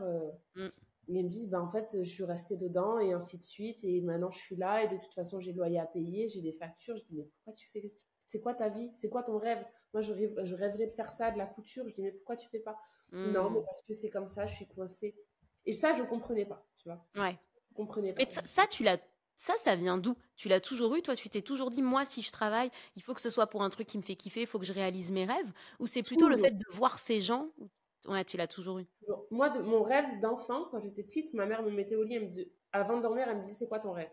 Mm. 0.54 0.68
Mais 1.08 1.20
ils 1.20 1.24
me 1.24 1.30
disent, 1.30 1.48
bah, 1.48 1.60
en 1.60 1.68
fait, 1.68 1.96
je 2.02 2.08
suis 2.08 2.24
restée 2.24 2.56
dedans 2.56 2.98
et 2.98 3.12
ainsi 3.12 3.38
de 3.38 3.44
suite. 3.44 3.82
Et 3.82 4.00
maintenant, 4.00 4.30
je 4.30 4.38
suis 4.38 4.56
là 4.56 4.84
et 4.84 4.88
de 4.88 4.96
toute 4.96 5.14
façon, 5.14 5.40
j'ai 5.40 5.52
le 5.52 5.58
loyer 5.58 5.78
à 5.78 5.86
payer, 5.86 6.28
j'ai 6.28 6.42
des 6.42 6.52
factures. 6.52 6.96
Je 6.96 7.04
dis, 7.04 7.14
mais 7.14 7.24
pourquoi 7.24 7.54
tu 7.54 7.68
fais 7.70 7.82
c'est 8.26 8.40
quoi 8.40 8.52
ta 8.52 8.68
vie? 8.68 8.90
C'est 8.94 9.08
quoi 9.08 9.22
ton 9.22 9.38
rêve? 9.38 9.64
Moi, 9.94 10.02
je, 10.02 10.12
je, 10.12 10.54
rêverais 10.54 10.86
de 10.86 10.92
faire 10.92 11.10
ça, 11.10 11.30
de 11.30 11.38
la 11.38 11.46
couture. 11.46 11.88
Je 11.88 11.94
dis, 11.94 12.02
mais 12.02 12.12
pourquoi 12.12 12.36
tu 12.36 12.46
fais 12.48 12.58
pas? 12.58 12.76
Non, 13.10 13.48
mais 13.48 13.62
parce 13.62 13.80
que 13.80 13.94
c'est 13.94 14.10
comme 14.10 14.28
ça, 14.28 14.44
je 14.44 14.54
suis 14.54 14.66
coincée. 14.66 15.16
Et 15.64 15.72
ça, 15.72 15.94
je 15.94 16.02
comprenais 16.02 16.44
pas, 16.44 16.62
tu 16.76 16.90
vois. 16.90 17.02
Ouais. 17.16 17.38
Je 17.70 17.74
comprenais 17.74 18.12
pas. 18.12 18.22
Mais 18.22 18.28
ça, 18.44 18.66
tu 18.66 18.84
l'as 18.84 18.98
ça, 19.38 19.56
ça 19.56 19.76
vient 19.76 19.98
d'où? 19.98 20.16
Tu 20.34 20.48
l'as 20.48 20.60
toujours 20.60 20.96
eu? 20.96 21.00
Toi, 21.00 21.14
tu 21.14 21.30
t'es 21.30 21.42
toujours 21.42 21.70
dit, 21.70 21.80
moi, 21.80 22.04
si 22.04 22.22
je 22.22 22.32
travaille, 22.32 22.70
il 22.96 23.02
faut 23.02 23.14
que 23.14 23.20
ce 23.20 23.30
soit 23.30 23.46
pour 23.46 23.62
un 23.62 23.70
truc 23.70 23.86
qui 23.86 23.96
me 23.96 24.02
fait 24.02 24.16
kiffer, 24.16 24.40
il 24.40 24.46
faut 24.48 24.58
que 24.58 24.64
je 24.66 24.72
réalise 24.72 25.12
mes 25.12 25.24
rêves? 25.24 25.52
Ou 25.78 25.86
c'est 25.86 26.02
plutôt 26.02 26.28
le 26.28 26.36
fait 26.36 26.50
de 26.50 26.64
voir 26.72 26.98
ces 26.98 27.20
gens 27.20 27.48
Ouais, 28.06 28.24
tu 28.24 28.36
l'as 28.36 28.46
toujours 28.46 28.78
eu. 28.78 28.86
Moi, 29.30 29.50
de, 29.50 29.60
mon 29.60 29.82
rêve 29.82 30.20
d'enfant, 30.20 30.66
quand 30.70 30.80
j'étais 30.80 31.02
petite, 31.02 31.34
ma 31.34 31.46
mère 31.46 31.62
me 31.62 31.70
mettait 31.70 31.96
au 31.96 32.04
lit, 32.04 32.48
avant 32.72 32.96
de 32.96 33.02
dormir, 33.02 33.26
elle 33.28 33.36
me 33.36 33.42
disait, 33.42 33.54
c'est 33.54 33.68
quoi 33.68 33.80
ton 33.80 33.92
rêve? 33.92 34.10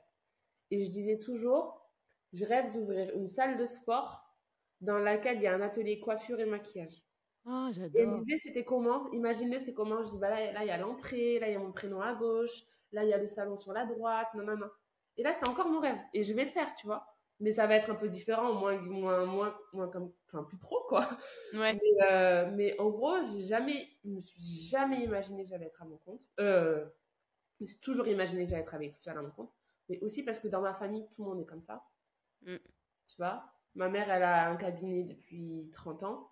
Et 0.71 0.83
je 0.83 0.89
disais 0.89 1.19
toujours, 1.19 1.89
je 2.33 2.45
rêve 2.45 2.71
d'ouvrir 2.71 3.15
une 3.15 3.27
salle 3.27 3.57
de 3.57 3.65
sport 3.65 4.23
dans 4.81 4.97
laquelle 4.97 5.37
il 5.37 5.43
y 5.43 5.47
a 5.47 5.53
un 5.53 5.61
atelier 5.61 5.99
coiffure 5.99 6.39
et 6.39 6.45
maquillage. 6.45 7.03
Oh, 7.45 7.67
j'adore. 7.71 7.91
Et 7.93 8.01
elle 8.01 8.09
me 8.09 8.15
disait, 8.15 8.37
c'était 8.37 8.65
comment? 8.65 9.11
Imagine-le, 9.11 9.59
c'est 9.59 9.73
comment? 9.73 10.01
Je 10.01 10.09
dis, 10.09 10.17
bah 10.17 10.29
là, 10.29 10.63
il 10.63 10.67
y 10.67 10.71
a 10.71 10.77
l'entrée, 10.77 11.39
là, 11.39 11.47
il 11.47 11.53
y 11.53 11.55
a 11.55 11.59
mon 11.59 11.71
prénom 11.71 12.01
à 12.01 12.15
gauche, 12.15 12.63
là, 12.91 13.03
il 13.03 13.09
y 13.09 13.13
a 13.13 13.17
le 13.17 13.27
salon 13.27 13.55
sur 13.55 13.71
la 13.71 13.85
droite, 13.85 14.29
non, 14.33 14.43
non, 14.43 14.57
non. 14.57 14.69
Et 15.17 15.23
là, 15.23 15.33
c'est 15.33 15.47
encore 15.47 15.69
mon 15.69 15.79
rêve. 15.79 15.99
Et 16.13 16.23
je 16.23 16.33
vais 16.33 16.43
le 16.43 16.49
faire, 16.49 16.73
tu 16.73 16.87
vois. 16.87 17.14
Mais 17.39 17.51
ça 17.51 17.67
va 17.67 17.75
être 17.75 17.89
un 17.89 17.95
peu 17.95 18.07
différent, 18.07 18.53
moins, 18.53 18.77
moins, 18.77 19.25
moins, 19.25 19.57
moins 19.73 19.89
comme, 19.89 20.13
enfin, 20.27 20.43
plus 20.43 20.57
pro, 20.57 20.85
quoi. 20.87 21.09
Ouais. 21.53 21.73
Mais, 21.73 22.03
euh, 22.09 22.51
mais 22.53 22.79
en 22.79 22.89
gros, 22.89 23.21
j'ai 23.33 23.43
jamais, 23.43 23.89
je 24.03 24.09
me 24.09 24.21
suis 24.21 24.41
jamais 24.41 25.03
imaginé 25.03 25.43
que 25.43 25.49
j'allais 25.49 25.65
être 25.65 25.81
à 25.81 25.85
mon 25.85 25.97
compte. 25.97 26.21
Euh, 26.39 26.85
je 27.59 27.63
me 27.63 27.67
suis 27.67 27.79
toujours 27.79 28.07
imaginé 28.07 28.45
que 28.45 28.51
j'allais 28.51 28.63
travailler 28.63 28.91
toute 28.91 29.03
seule 29.03 29.17
à 29.17 29.21
mon 29.21 29.31
compte. 29.31 29.51
Mais 29.89 29.99
aussi 29.99 30.23
parce 30.23 30.39
que 30.39 30.47
dans 30.47 30.61
ma 30.61 30.73
famille, 30.73 31.05
tout 31.13 31.23
le 31.23 31.29
monde 31.29 31.41
est 31.41 31.45
comme 31.45 31.61
ça. 31.61 31.85
Mm. 32.41 32.55
Tu 33.07 33.15
vois? 33.17 33.43
Ma 33.75 33.89
mère, 33.89 34.09
elle 34.09 34.23
a 34.23 34.49
un 34.49 34.55
cabinet 34.55 35.03
depuis 35.03 35.69
30 35.73 36.03
ans. 36.03 36.31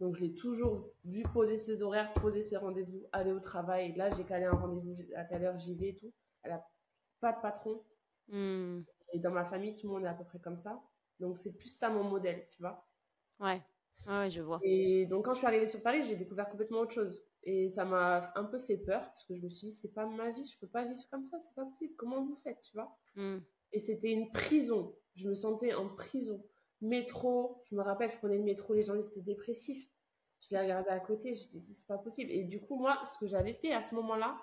Donc, 0.00 0.16
je 0.16 0.20
l'ai 0.22 0.34
toujours 0.34 0.90
vu 1.04 1.22
poser 1.32 1.56
ses 1.56 1.82
horaires, 1.82 2.12
poser 2.14 2.42
ses 2.42 2.56
rendez-vous, 2.56 3.06
aller 3.12 3.32
au 3.32 3.40
travail. 3.40 3.94
Là, 3.96 4.10
j'ai 4.10 4.24
calé 4.24 4.44
un 4.44 4.52
rendez-vous 4.52 4.94
à 5.16 5.24
telle 5.24 5.44
heure, 5.44 5.56
j'y 5.58 5.74
vais 5.74 5.88
et 5.88 5.96
tout. 5.96 6.12
Elle 6.42 6.52
a 6.52 6.66
pas 7.20 7.32
de 7.32 7.40
patron. 7.40 7.82
Hmm. 8.28 8.82
Et 9.14 9.20
dans 9.20 9.30
ma 9.30 9.44
famille, 9.44 9.76
tout 9.76 9.86
le 9.86 9.94
monde 9.94 10.04
est 10.04 10.08
à 10.08 10.14
peu 10.14 10.24
près 10.24 10.40
comme 10.40 10.56
ça. 10.56 10.82
Donc, 11.20 11.38
c'est 11.38 11.52
plus 11.52 11.68
ça 11.68 11.88
mon 11.88 12.02
modèle, 12.02 12.48
tu 12.50 12.60
vois. 12.60 12.84
Ouais. 13.38 13.62
ouais, 14.08 14.28
je 14.28 14.42
vois. 14.42 14.58
Et 14.62 15.06
donc, 15.06 15.24
quand 15.24 15.34
je 15.34 15.38
suis 15.38 15.46
arrivée 15.46 15.68
sur 15.68 15.80
Paris, 15.82 16.02
j'ai 16.02 16.16
découvert 16.16 16.48
complètement 16.48 16.80
autre 16.80 16.92
chose. 16.92 17.24
Et 17.44 17.68
ça 17.68 17.84
m'a 17.84 18.32
un 18.34 18.44
peu 18.44 18.58
fait 18.58 18.76
peur 18.76 19.02
parce 19.02 19.24
que 19.24 19.36
je 19.36 19.40
me 19.40 19.48
suis 19.48 19.68
dit, 19.68 19.72
c'est 19.72 19.92
pas 19.92 20.06
ma 20.06 20.30
vie, 20.30 20.44
je 20.44 20.58
peux 20.58 20.66
pas 20.66 20.84
vivre 20.84 21.00
comme 21.10 21.22
ça, 21.22 21.38
c'est 21.38 21.54
pas 21.54 21.64
possible. 21.64 21.94
Comment 21.96 22.24
vous 22.24 22.34
faites, 22.34 22.60
tu 22.62 22.72
vois? 22.72 22.98
Hmm. 23.14 23.38
Et 23.72 23.78
c'était 23.78 24.10
une 24.10 24.30
prison. 24.32 24.96
Je 25.14 25.28
me 25.28 25.34
sentais 25.34 25.74
en 25.74 25.88
prison. 25.88 26.44
Métro, 26.80 27.62
je 27.70 27.76
me 27.76 27.82
rappelle, 27.82 28.10
je 28.10 28.16
prenais 28.16 28.38
le 28.38 28.42
métro, 28.42 28.74
les 28.74 28.82
gens 28.82 28.98
étaient 28.98 29.20
dépressifs. 29.20 29.90
Je 30.40 30.48
les 30.50 30.60
regardais 30.60 30.90
à 30.90 31.00
côté, 31.00 31.34
j'étais 31.34 31.58
dit, 31.58 31.74
c'est 31.74 31.86
pas 31.86 31.98
possible. 31.98 32.30
Et 32.32 32.44
du 32.44 32.60
coup, 32.60 32.76
moi, 32.76 32.98
ce 33.06 33.16
que 33.18 33.26
j'avais 33.26 33.54
fait 33.54 33.72
à 33.72 33.82
ce 33.82 33.94
moment-là, 33.94 34.36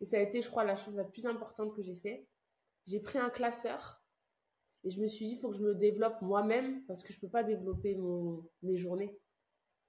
et 0.00 0.04
ça 0.04 0.16
a 0.16 0.20
été, 0.20 0.40
je 0.42 0.50
crois, 0.50 0.64
la 0.64 0.74
chose 0.74 0.96
la 0.96 1.04
plus 1.04 1.26
importante 1.26 1.74
que 1.74 1.82
j'ai 1.82 1.94
fait, 1.94 2.26
j'ai 2.86 3.00
pris 3.00 3.18
un 3.18 3.30
classeur 3.30 4.02
et 4.84 4.90
je 4.90 5.00
me 5.00 5.06
suis 5.06 5.26
dit, 5.26 5.32
il 5.32 5.38
faut 5.38 5.50
que 5.50 5.56
je 5.56 5.62
me 5.62 5.74
développe 5.74 6.20
moi-même 6.22 6.84
parce 6.86 7.02
que 7.02 7.12
je 7.12 7.20
peux 7.20 7.28
pas 7.28 7.44
développer 7.44 7.94
mon, 7.94 8.44
mes 8.62 8.76
journées. 8.76 9.16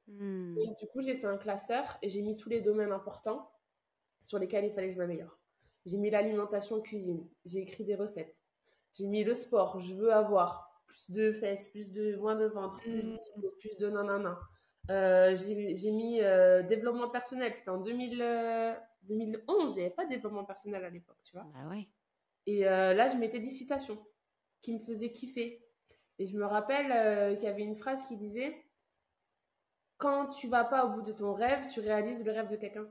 Hmm. 0.07 0.55
Donc, 0.55 0.77
du 0.77 0.87
coup, 0.87 1.01
j'ai 1.01 1.15
fait 1.15 1.27
un 1.27 1.37
classeur 1.37 1.97
et 2.01 2.09
j'ai 2.09 2.21
mis 2.21 2.37
tous 2.37 2.49
les 2.49 2.61
domaines 2.61 2.91
importants 2.91 3.51
sur 4.21 4.37
lesquels 4.37 4.65
il 4.65 4.71
fallait 4.71 4.87
que 4.87 4.93
je 4.93 4.99
m'améliore. 4.99 5.39
J'ai 5.85 5.97
mis 5.97 6.09
l'alimentation 6.09 6.79
cuisine, 6.81 7.27
j'ai 7.45 7.59
écrit 7.59 7.83
des 7.83 7.95
recettes, 7.95 8.37
j'ai 8.93 9.07
mis 9.07 9.23
le 9.23 9.33
sport, 9.33 9.79
je 9.81 9.93
veux 9.93 10.13
avoir 10.13 10.81
plus 10.85 11.11
de 11.11 11.31
fesses, 11.31 11.67
plus 11.67 11.91
de 11.91 12.15
moins 12.15 12.35
de 12.35 12.45
ventre, 12.45 12.79
plus, 12.79 13.03
de, 13.37 13.49
plus 13.59 13.75
de 13.77 13.89
nanana. 13.89 14.39
Euh, 14.89 15.35
j'ai 15.35 15.91
mis 15.91 16.21
euh, 16.21 16.63
développement 16.63 17.09
personnel, 17.09 17.53
c'était 17.53 17.69
en 17.69 17.79
2000, 17.79 18.21
euh, 18.21 18.73
2011, 19.03 19.71
il 19.71 19.79
n'y 19.79 19.85
avait 19.85 19.95
pas 19.95 20.05
de 20.05 20.09
développement 20.09 20.45
personnel 20.45 20.85
à 20.85 20.89
l'époque, 20.89 21.19
tu 21.23 21.35
vois. 21.35 21.45
Bah 21.53 21.69
ouais. 21.69 21.87
Et 22.45 22.67
euh, 22.67 22.93
là, 22.93 23.07
je 23.07 23.17
mettais 23.17 23.39
des 23.39 23.49
citations 23.49 24.03
qui 24.61 24.73
me 24.73 24.79
faisaient 24.79 25.11
kiffer. 25.11 25.65
Et 26.19 26.25
je 26.25 26.37
me 26.37 26.45
rappelle 26.45 26.91
euh, 26.91 27.35
qu'il 27.35 27.45
y 27.45 27.47
avait 27.47 27.63
une 27.63 27.75
phrase 27.75 28.05
qui 28.07 28.17
disait 28.17 28.65
Quand 29.97 30.27
tu 30.27 30.47
vas 30.47 30.63
pas 30.63 30.85
au 30.85 30.89
bout 30.89 31.01
de 31.01 31.11
ton 31.11 31.33
rêve, 31.33 31.67
tu 31.69 31.79
réalises 31.79 32.23
le 32.23 32.31
rêve 32.31 32.47
de 32.47 32.55
quelqu'un. 32.55 32.87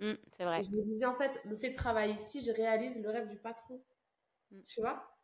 Hmm, 0.00 0.14
c'est 0.36 0.44
vrai. 0.44 0.60
Et 0.60 0.64
je 0.64 0.70
me 0.70 0.82
disais, 0.82 1.06
en 1.06 1.14
fait, 1.14 1.32
le 1.44 1.56
fait 1.56 1.70
de 1.70 1.76
travailler 1.76 2.14
ici, 2.14 2.40
je 2.40 2.52
réalise 2.52 3.02
le 3.02 3.10
rêve 3.10 3.28
du 3.28 3.38
patron. 3.38 3.82
Mm. 4.50 4.62
Tu 4.62 4.80
vois? 4.80 5.18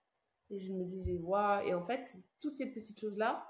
Et 0.50 0.58
je 0.58 0.72
me 0.72 0.84
disais, 0.84 1.14
waouh. 1.14 1.66
Et 1.66 1.74
en 1.74 1.86
fait, 1.86 2.14
toutes 2.40 2.56
ces 2.56 2.66
petites 2.66 3.00
choses-là, 3.00 3.46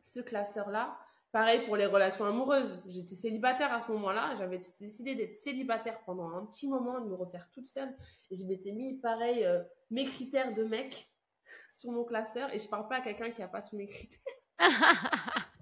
ce 0.00 0.20
classeur-là, 0.20 0.98
pareil 1.36 1.66
pour 1.66 1.76
les 1.76 1.84
relations 1.84 2.24
amoureuses. 2.24 2.82
J'étais 2.86 3.14
célibataire 3.14 3.70
à 3.70 3.80
ce 3.82 3.92
moment-là. 3.92 4.34
J'avais 4.38 4.56
décidé 4.80 5.14
d'être 5.14 5.34
célibataire 5.34 6.00
pendant 6.06 6.30
un 6.30 6.46
petit 6.46 6.66
moment, 6.66 6.98
de 6.98 7.10
me 7.10 7.14
refaire 7.14 7.46
toute 7.52 7.66
seule. 7.66 7.94
Et 8.30 8.36
je 8.36 8.44
m'étais 8.46 8.72
mis, 8.72 8.98
pareil, 9.00 9.44
euh, 9.44 9.62
mes 9.90 10.06
critères 10.06 10.54
de 10.54 10.64
mec 10.64 11.10
sur 11.74 11.92
mon 11.92 12.04
classeur. 12.04 12.54
Et 12.54 12.58
je 12.58 12.66
parle 12.66 12.88
pas 12.88 12.96
à 12.96 13.00
quelqu'un 13.02 13.30
qui 13.32 13.42
a 13.42 13.48
pas 13.48 13.60
tous 13.60 13.76
mes 13.76 13.86
critères. 13.86 14.18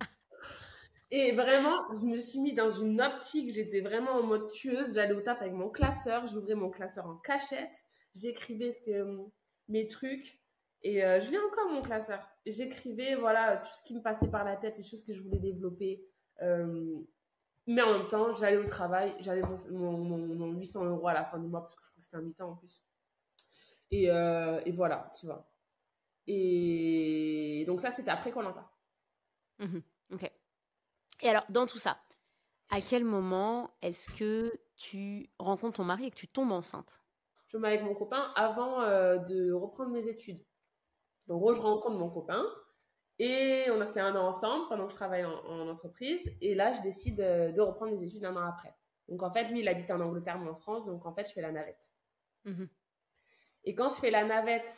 Et 1.11 1.33
vraiment, 1.33 1.93
je 1.93 2.05
me 2.05 2.19
suis 2.19 2.39
mis 2.39 2.55
dans 2.55 2.71
une 2.71 3.01
optique, 3.01 3.53
j'étais 3.53 3.81
vraiment 3.81 4.13
en 4.13 4.23
mode 4.23 4.49
tueuse. 4.53 4.95
J'allais 4.95 5.15
au 5.15 5.23
taf 5.23 5.41
avec 5.41 5.55
mon 5.55 5.71
classeur, 5.71 6.25
j'ouvrais 6.27 6.55
mon 6.55 6.71
classeur 6.71 7.07
en 7.07 7.17
cachette, 7.17 7.85
j'écrivais 8.15 8.71
que, 8.87 9.19
mes 9.67 9.89
trucs. 9.89 10.39
Et 10.85 11.03
euh, 11.03 11.19
je 11.19 11.31
l'ai 11.31 11.39
encore 11.39 11.71
mon 11.71 11.81
classeur. 11.81 12.29
J'écrivais 12.45 13.15
voilà 13.15 13.57
tout 13.57 13.71
ce 13.75 13.83
qui 13.83 13.95
me 13.95 14.03
passait 14.03 14.31
par 14.31 14.45
la 14.45 14.57
tête, 14.57 14.77
les 14.77 14.83
choses 14.85 15.03
que 15.03 15.15
je 15.15 15.23
voulais 15.23 15.39
développer. 15.39 16.05
Euh, 16.43 17.01
mais 17.67 17.81
en 17.81 17.99
même 17.99 18.07
temps, 18.09 18.33
j'allais 18.35 18.59
au 18.59 18.67
travail, 18.67 19.17
j'avais 19.21 19.41
mon, 19.41 19.57
mon, 19.71 20.19
mon, 20.19 20.19
mon 20.19 20.53
800 20.53 20.85
euros 20.85 21.09
à 21.09 21.15
la 21.15 21.25
fin 21.25 21.39
du 21.39 21.49
mois 21.49 21.63
parce 21.63 21.75
que 21.75 21.83
je 21.85 21.91
crois 21.91 21.99
que 21.99 22.05
c'était 22.05 22.17
un 22.19 22.21
mi-temps 22.23 22.51
en 22.51 22.57
plus. 22.57 22.83
Et, 23.91 24.11
euh, 24.11 24.61
et 24.67 24.73
voilà, 24.73 25.11
tu 25.19 25.25
vois. 25.25 25.51
Et 26.27 27.65
donc 27.67 27.81
ça, 27.81 27.91
c'était 27.91 28.11
après 28.11 28.31
Colanta. 28.31 28.71
Mhm, 29.59 29.83
Ok. 30.13 30.31
Et 31.23 31.29
alors, 31.29 31.45
dans 31.49 31.65
tout 31.67 31.79
ça, 31.79 31.97
à 32.71 32.83
quel 32.83 33.05
moment 33.05 33.71
est-ce 33.81 34.09
que 34.19 34.53
tu 34.77 35.31
rencontres 35.39 35.77
ton 35.77 35.85
mari 35.85 36.07
et 36.07 36.11
que 36.11 36.17
tu 36.17 36.29
tombes 36.29 36.53
enceinte? 36.53 37.01
Je 37.49 37.57
me 37.57 37.63
mets 37.63 37.69
avec 37.69 37.83
mon 37.83 37.95
copain 37.95 38.33
avant 38.37 38.83
euh, 38.83 39.17
de 39.17 39.53
reprendre 39.53 39.91
mes 39.91 40.09
études. 40.09 40.45
Donc, 41.27 41.37
en 41.37 41.41
gros, 41.41 41.53
je 41.53 41.61
rencontre 41.61 41.97
mon 41.97 42.11
copain 42.11 42.45
et 43.19 43.67
on 43.71 43.81
a 43.81 43.87
fait 43.87 44.01
un 44.01 44.15
an 44.17 44.27
ensemble 44.27 44.67
pendant 44.69 44.87
que 44.87 44.93
je 44.93 44.97
travaille 44.97 45.25
en, 45.25 45.35
en 45.47 45.69
entreprise. 45.69 46.31
Et 46.41 46.55
là, 46.55 46.73
je 46.73 46.81
décide 46.81 47.17
de 47.17 47.61
reprendre 47.61 47.93
mes 47.93 48.03
études 48.03 48.25
un 48.25 48.37
an 48.37 48.47
après. 48.47 48.75
Donc, 49.09 49.23
en 49.23 49.31
fait, 49.31 49.45
lui, 49.45 49.61
il 49.61 49.69
habite 49.69 49.91
en 49.91 50.01
Angleterre, 50.01 50.39
moi 50.39 50.53
en 50.53 50.57
France. 50.57 50.87
Donc, 50.87 51.05
en 51.07 51.15
fait, 51.15 51.29
je 51.29 51.33
fais 51.33 51.43
la 51.43 51.53
navette. 51.53 51.93
Mhm. 52.45 52.69
Et 53.65 53.75
quand 53.75 53.89
je 53.89 53.95
fais 53.95 54.11
la 54.11 54.25
navette 54.25 54.71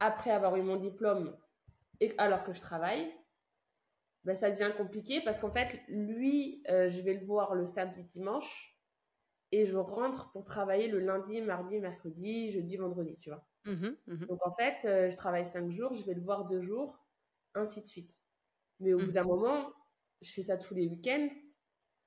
après 0.00 0.30
avoir 0.30 0.56
eu 0.56 0.62
mon 0.62 0.76
diplôme 0.76 1.36
et 2.00 2.14
alors 2.18 2.44
que 2.44 2.52
je 2.52 2.60
travaille, 2.60 3.12
ben, 4.24 4.34
ça 4.34 4.50
devient 4.50 4.72
compliqué 4.76 5.20
parce 5.20 5.38
qu'en 5.38 5.50
fait, 5.50 5.80
lui, 5.88 6.62
euh, 6.68 6.88
je 6.88 7.00
vais 7.02 7.14
le 7.14 7.24
voir 7.24 7.54
le 7.54 7.64
samedi, 7.64 8.04
dimanche 8.04 8.76
et 9.52 9.64
je 9.64 9.76
rentre 9.76 10.30
pour 10.32 10.44
travailler 10.44 10.88
le 10.88 10.98
lundi, 10.98 11.40
mardi, 11.40 11.80
mercredi, 11.80 12.50
jeudi, 12.50 12.76
vendredi, 12.76 13.16
tu 13.18 13.30
vois. 13.30 13.46
Mhm, 13.68 13.96
mhm. 14.06 14.26
Donc 14.26 14.46
en 14.46 14.52
fait, 14.52 14.84
euh, 14.84 15.10
je 15.10 15.16
travaille 15.16 15.46
cinq 15.46 15.68
jours, 15.68 15.92
je 15.92 16.04
vais 16.04 16.14
le 16.14 16.20
voir 16.20 16.46
deux 16.46 16.60
jours, 16.60 16.98
ainsi 17.54 17.82
de 17.82 17.86
suite. 17.86 18.20
Mais 18.80 18.92
au 18.94 18.98
bout 18.98 19.06
Mhm. 19.06 19.12
d'un 19.12 19.24
moment, 19.24 19.70
je 20.22 20.30
fais 20.32 20.42
ça 20.42 20.56
tous 20.56 20.74
les 20.74 20.86
week-ends, 20.88 21.28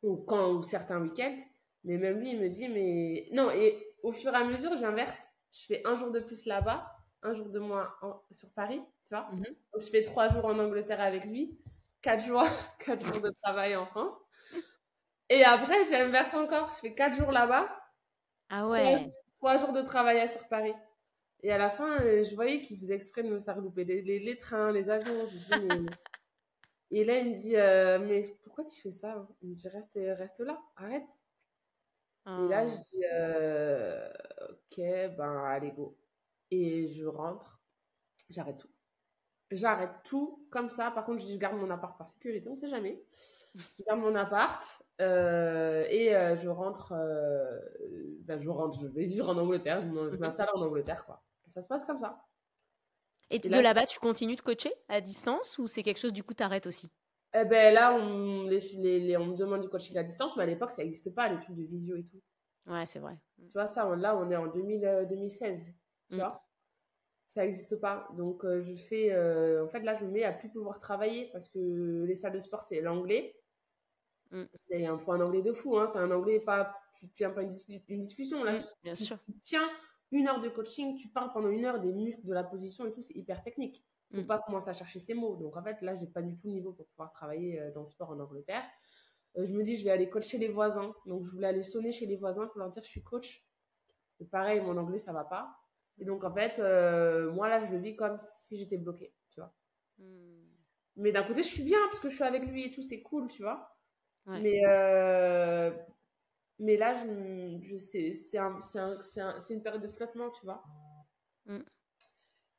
ou 0.04 0.18
quand 0.18 0.54
ou 0.54 0.62
certains 0.64 1.00
week-ends. 1.00 1.38
Mais 1.84 1.98
même 1.98 2.20
lui, 2.20 2.32
il 2.32 2.40
me 2.40 2.50
dit, 2.50 2.68
mais 2.68 3.28
non. 3.32 3.52
Et 3.52 3.96
au 4.04 4.12
fur 4.12 4.34
et 4.34 4.38
à 4.38 4.44
mesure, 4.44 4.76
j'inverse. 4.76 5.28
Je 5.52 5.66
fais 5.66 5.82
un 5.86 5.96
jour 5.96 6.12
de 6.12 6.20
plus 6.20 6.46
là-bas, 6.46 6.92
un 7.24 7.34
jour 7.34 7.50
de 7.50 7.60
moins 7.60 7.94
en- 8.02 8.22
sur 8.32 8.52
Paris, 8.54 8.82
tu 9.06 9.14
vois. 9.14 9.30
Donc 9.74 9.82
je 9.82 9.90
fais 9.90 10.02
trois 10.04 10.28
jours 10.28 10.46
en 10.46 10.58
Angleterre 10.60 11.02
avec 11.02 11.26
lui, 11.26 11.60
quatre 12.02 12.24
jours, 12.26 12.42
quatre 12.80 13.06
jours 13.06 13.22
de 13.22 13.30
travail 13.44 13.76
en 13.76 13.86
France. 13.86 14.16
Et 15.30 15.44
après, 15.44 15.84
j'inverse 15.86 16.34
encore. 16.34 16.72
Je 16.72 16.80
fais 16.80 16.94
quatre 16.94 17.16
jours 17.16 17.32
là-bas, 17.32 17.70
Ah 18.50 18.64
trois, 18.64 18.98
trois 19.38 19.58
jours 19.58 19.72
de 19.74 19.82
travail 19.82 20.28
sur 20.30 20.48
Paris. 20.48 20.74
Et 21.44 21.52
à 21.52 21.58
la 21.58 21.70
fin, 21.70 22.00
euh, 22.02 22.24
je 22.24 22.36
voyais 22.36 22.60
qu'il 22.60 22.78
faisait 22.78 22.94
exprès 22.94 23.24
de 23.24 23.30
me 23.30 23.40
faire 23.40 23.60
louper 23.60 23.84
les, 23.84 24.38
trains, 24.38 24.72
les 24.72 24.90
avions. 24.90 25.28
Et 26.92 27.04
là, 27.04 27.20
il 27.20 27.30
me 27.30 27.34
dit, 27.34 27.56
euh, 27.56 28.00
mais 28.00 28.20
pourquoi 28.44 28.64
tu 28.64 28.80
fais 28.80 28.92
ça? 28.92 29.28
Il 29.42 29.50
me 29.50 29.56
dit, 29.56 29.68
reste, 29.70 29.98
reste 30.18 30.42
là, 30.42 30.62
arrête. 30.76 31.20
Et 32.28 32.48
là, 32.48 32.68
je 32.68 32.76
dis, 32.76 33.04
euh, 33.12 34.08
ok, 34.50 35.16
ben 35.18 35.44
allez, 35.46 35.72
go. 35.72 35.98
Et 36.52 36.88
je 36.88 37.06
rentre, 37.06 37.60
j'arrête 38.30 38.58
tout. 38.58 38.70
J'arrête 39.50 40.04
tout 40.04 40.48
comme 40.52 40.70
ça. 40.70 40.92
Par 40.92 41.06
contre, 41.06 41.22
je 41.22 41.26
dis, 41.26 41.34
je 41.34 41.40
garde 41.40 41.56
mon 41.56 41.72
appart 41.72 41.98
par 41.98 42.08
sécurité, 42.08 42.48
on 42.50 42.56
sait 42.56 42.70
jamais. 42.70 43.04
Je 43.56 43.84
garde 43.84 44.00
mon 44.00 44.14
appart 44.16 44.64
et 45.00 46.12
je 46.12 46.48
rentre, 46.48 46.94
ben, 48.26 48.38
je 48.38 48.50
rentre, 48.50 48.80
je 48.80 48.88
vais 48.88 49.06
vivre 49.06 49.30
en 49.30 49.38
Angleterre, 49.38 49.80
je 49.80 50.18
m'installe 50.18 50.50
en 50.54 50.62
Angleterre, 50.62 51.04
quoi. 51.06 51.24
Ça 51.52 51.62
se 51.62 51.68
passe 51.68 51.84
comme 51.84 51.98
ça. 52.00 52.26
Et 53.30 53.36
Et 53.36 53.40
de 53.40 53.50
là- 53.50 53.62
là-bas, 53.62 53.86
tu 53.86 54.00
continues 54.00 54.36
de 54.36 54.42
coacher 54.42 54.74
à 54.90 55.02
distance 55.02 55.58
ou 55.58 55.68
c'est 55.68 55.84
quelque 55.84 56.00
chose 56.00 56.14
du 56.14 56.24
coup 56.24 56.34
t'arrêtes 56.34 56.66
aussi? 56.68 56.90
Eh 57.34 57.46
ben 57.46 57.74
là, 57.74 57.94
on, 57.94 58.44
les- 58.44 58.60
les- 58.78 59.00
les- 59.00 59.18
on 59.18 59.26
me 59.28 59.36
demande 59.38 59.62
du 59.62 59.70
coaching 59.70 59.98
à 59.98 60.04
distance, 60.04 60.36
mais 60.36 60.44
à 60.44 60.46
l'époque, 60.46 60.72
ça 60.72 60.84
n'existe 60.84 61.14
pas, 61.14 61.30
les 61.30 61.38
trucs 61.38 61.56
de 61.56 61.64
visio 61.64 61.96
et 61.96 62.04
tout. 62.04 62.22
Ouais, 62.68 62.86
c'est 62.86 63.00
vrai. 63.00 63.18
Tu 63.40 63.54
vois, 63.54 63.68
ça, 63.68 63.88
on- 63.88 63.96
là, 63.96 64.16
on 64.18 64.30
est 64.30 64.36
en 64.36 64.48
2000, 64.48 64.86
euh, 64.86 65.06
2016. 65.06 65.74
Tu 66.10 66.16
Mm. 66.16 66.20
vois 66.20 66.46
ça 67.28 67.44
n'existe 67.44 67.78
pas. 67.80 68.10
Donc, 68.18 68.44
euh, 68.44 68.60
je 68.60 68.74
fais. 68.74 69.14
euh, 69.14 69.64
en 69.64 69.70
fait, 69.70 69.80
là, 69.84 69.94
je 69.94 70.04
me 70.04 70.12
mets 70.12 70.24
à 70.26 70.34
plus 70.34 70.50
pouvoir 70.50 70.82
travailler 70.82 71.30
parce 71.32 71.48
que 71.48 72.04
les 72.06 72.14
salles 72.14 72.34
de 72.34 72.40
sport, 72.42 72.62
c'est 72.62 72.82
l'anglais. 72.82 73.40
Mm. 74.32 74.44
C'est 74.60 74.86
un, 74.86 74.98
un 74.98 75.22
anglais 75.22 75.42
de 75.42 75.54
fou. 75.54 75.78
Hein. 75.78 75.88
C'est 75.88 76.00
un 76.00 76.12
anglais 76.12 76.42
pas. 76.42 76.76
Tu 77.00 77.08
tiens 77.10 77.30
pas 77.30 77.44
une, 77.44 77.48
discu- 77.50 77.82
une 77.88 78.00
discussion. 78.02 78.44
Là, 78.44 78.56
Mm, 78.56 78.60
tu- 78.60 78.66
bien 78.84 78.94
tu- 78.96 79.04
sûr. 79.06 79.18
tu 79.26 79.32
tiens 79.38 79.70
une 80.12 80.28
heure 80.28 80.42
de 80.42 80.50
coaching, 80.50 80.96
tu 80.98 81.08
parles 81.10 81.32
pendant 81.34 81.50
une 81.50 81.66
heure 81.66 81.80
des 81.80 81.92
muscles, 81.94 82.26
de 82.26 82.34
la 82.34 82.44
position 82.44 82.86
et 82.86 82.92
tout. 82.92 83.02
C'est 83.02 83.16
hyper 83.16 83.42
technique. 83.44 83.86
Faut 84.14 84.22
Mm. 84.22 84.28
pas 84.28 84.40
commencer 84.40 84.70
à 84.70 84.74
chercher 84.74 85.00
ces 85.00 85.14
mots. 85.14 85.38
Donc, 85.38 85.56
en 85.56 85.64
fait, 85.64 85.82
là, 85.82 85.96
j'ai 85.96 86.08
pas 86.08 86.22
du 86.22 86.36
tout 86.36 86.48
le 86.48 86.54
niveau 86.54 86.74
pour 86.74 86.86
pouvoir 86.88 87.12
travailler 87.12 87.60
euh, 87.62 87.72
dans 87.72 87.82
le 87.82 87.86
sport 87.86 88.10
en 88.10 88.20
Angleterre. 88.20 88.64
Euh, 89.38 89.46
je 89.46 89.54
me 89.54 89.64
dis, 89.64 89.78
je 89.78 89.86
vais 89.86 89.92
aller 89.92 90.10
coacher 90.10 90.38
les 90.38 90.50
voisins. 90.50 90.94
Donc, 91.06 91.24
je 91.24 91.32
voulais 91.32 91.48
aller 91.48 91.64
sonner 91.64 91.92
chez 91.94 92.06
les 92.06 92.18
voisins 92.18 92.48
pour 92.48 92.60
leur 92.60 92.70
dire, 92.70 92.84
je 92.84 92.90
suis 92.90 93.04
coach. 93.04 93.48
Et 94.20 94.26
pareil, 94.26 94.60
mon 94.62 94.76
anglais, 94.78 94.98
ça 94.98 95.14
va 95.14 95.24
pas. 95.24 95.56
Et 95.98 96.06
donc, 96.06 96.24
en 96.26 96.34
fait, 96.34 96.60
euh, 96.60 97.32
moi, 97.32 97.48
là, 97.48 97.66
je 97.66 97.72
le 97.72 97.78
vis 97.78 97.96
comme 97.96 98.18
si 98.20 98.58
j'étais 98.58 98.78
bloquée, 98.78 99.14
tu 99.30 99.40
vois. 99.40 99.54
Mm. 99.98 100.48
Mais 100.98 101.12
d'un 101.14 101.24
côté, 101.24 101.42
je 101.44 101.48
suis 101.48 101.64
bien 101.64 101.80
parce 101.88 102.02
que 102.02 102.10
je 102.10 102.16
suis 102.16 102.24
avec 102.26 102.46
lui 102.46 102.66
et 102.66 102.72
tout, 102.72 102.82
c'est 102.82 103.02
cool, 103.02 103.28
tu 103.30 103.44
vois. 103.44 103.78
Ouais. 104.26 104.42
Mais, 104.42 104.62
euh, 104.68 105.72
mais 106.62 106.78
là, 106.78 106.94
je, 106.94 107.60
je 107.62 107.78
sais, 107.78 108.14
c'est 108.14 108.38
un, 108.38 108.60
c'est 108.60 108.80
un- 108.80 109.02
c'est 109.02 109.20
un- 109.22 109.40
c'est 109.40 109.54
une 109.54 109.62
période 109.64 109.82
de 109.82 109.88
flottement, 109.90 110.30
tu 110.32 110.46
vois. 110.46 110.64
Mm. 111.46 111.60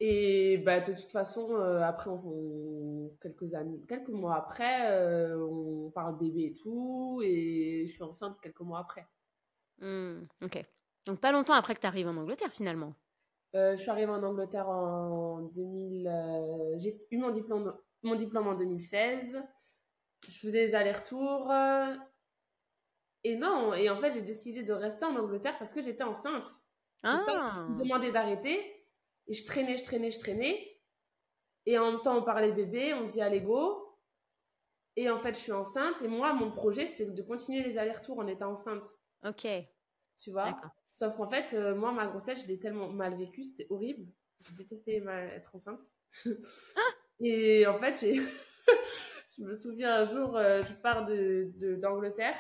Et 0.00 0.58
bah, 0.58 0.80
de 0.80 0.92
toute 0.92 1.12
façon, 1.12 1.54
euh, 1.54 1.80
après, 1.82 2.10
on, 2.10 2.20
on- 2.26 3.16
quelques 3.20 3.54
années, 3.54 3.80
quelques 3.88 4.08
mois 4.08 4.34
après, 4.36 4.90
euh, 4.90 5.38
on 5.46 5.90
parle 5.90 6.18
bébé 6.18 6.46
et 6.46 6.54
tout, 6.54 7.20
et 7.24 7.84
je 7.86 7.92
suis 7.92 8.02
enceinte 8.02 8.36
quelques 8.42 8.60
mois 8.60 8.80
après. 8.80 9.06
Mm, 9.78 10.22
ok. 10.44 10.64
Donc 11.06 11.20
pas 11.20 11.32
longtemps 11.32 11.54
après 11.54 11.74
que 11.74 11.80
tu 11.80 11.86
arrives 11.86 12.08
en 12.08 12.16
Angleterre 12.16 12.52
finalement. 12.52 12.94
Euh, 13.54 13.76
je 13.76 13.82
suis 13.82 13.90
arrivée 13.90 14.10
en 14.12 14.22
Angleterre 14.22 14.68
en 14.68 15.42
2000. 15.42 16.08
euh, 16.08 16.74
j'ai 16.78 17.00
eu 17.10 17.18
mon 17.18 17.30
diplôme, 17.30 17.76
mon 18.02 18.14
diplôme 18.14 18.46
en 18.48 18.54
2016. 18.54 19.40
Je 20.26 20.38
faisais 20.38 20.66
des 20.66 20.74
allers-retours. 20.74 21.50
Et 23.24 23.36
non, 23.36 23.72
et 23.74 23.88
en 23.90 23.98
fait, 23.98 24.10
j'ai 24.12 24.22
décidé 24.22 24.62
de 24.62 24.72
rester 24.72 25.04
en 25.04 25.16
Angleterre 25.16 25.56
parce 25.58 25.72
que 25.72 25.80
j'étais 25.82 26.04
enceinte. 26.04 26.48
C'est 27.04 27.18
ça, 27.18 27.50
Ah. 27.50 27.52
je 27.54 27.60
me 27.62 27.82
demandais 27.82 28.12
d'arrêter. 28.12 28.60
Et 29.28 29.34
je 29.34 29.44
traînais, 29.44 29.76
je 29.76 29.84
traînais, 29.84 30.10
je 30.10 30.18
traînais. 30.18 30.80
Et 31.66 31.78
en 31.78 31.92
même 31.92 32.00
temps, 32.02 32.16
on 32.18 32.22
parlait 32.22 32.52
bébé, 32.52 32.94
on 32.94 33.04
dit 33.06 33.20
allez 33.20 33.40
go. 33.40 33.96
Et 34.96 35.08
en 35.10 35.18
fait, 35.18 35.34
je 35.34 35.40
suis 35.40 35.52
enceinte. 35.52 36.02
Et 36.02 36.08
moi, 36.08 36.32
mon 36.32 36.50
projet, 36.50 36.86
c'était 36.86 37.06
de 37.06 37.22
continuer 37.22 37.62
les 37.62 37.78
allers-retours 37.78 38.18
en 38.18 38.26
étant 38.26 38.50
enceinte. 38.50 38.88
Ok. 39.24 39.46
Tu 40.18 40.30
vois? 40.30 40.54
Sauf 40.90 41.16
qu'en 41.16 41.28
fait, 41.28 41.54
euh, 41.54 41.74
moi, 41.74 41.92
ma 41.92 42.06
grossesse, 42.06 42.42
je 42.42 42.46
l'ai 42.48 42.58
tellement 42.58 42.88
mal 42.88 43.16
vécue, 43.16 43.42
c'était 43.44 43.66
horrible. 43.70 44.06
Je 44.44 44.52
détestais 44.54 45.00
ma- 45.00 45.22
être 45.24 45.54
enceinte. 45.54 45.82
Et 47.20 47.66
en 47.66 47.78
fait, 47.78 47.92
je 49.36 49.42
me 49.42 49.54
souviens 49.54 50.02
un 50.02 50.04
jour, 50.04 50.36
euh, 50.36 50.62
je 50.62 50.72
pars 50.74 51.04
de, 51.06 51.50
de- 51.56 51.76
d'Angleterre 51.76 52.36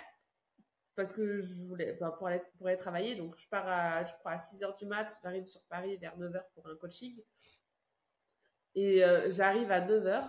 parce 0.94 1.12
que 1.12 1.38
je 1.38 1.64
voulais, 1.66 1.96
ben, 2.00 2.10
pour, 2.10 2.26
aller, 2.26 2.40
pour 2.58 2.66
aller 2.66 2.76
travailler. 2.76 3.14
Donc, 3.16 3.36
je 3.38 3.48
pars 3.48 3.66
à, 3.66 4.04
je 4.04 4.12
crois, 4.14 4.32
à 4.32 4.36
6h 4.36 4.78
du 4.78 4.86
mat, 4.86 5.18
j'arrive 5.22 5.46
sur 5.46 5.62
Paris 5.64 5.96
vers 5.96 6.18
9h 6.18 6.42
pour 6.54 6.68
un 6.68 6.76
coaching. 6.76 7.20
Et 8.74 9.04
euh, 9.04 9.30
j'arrive 9.30 9.70
à 9.70 9.80
9h, 9.80 10.24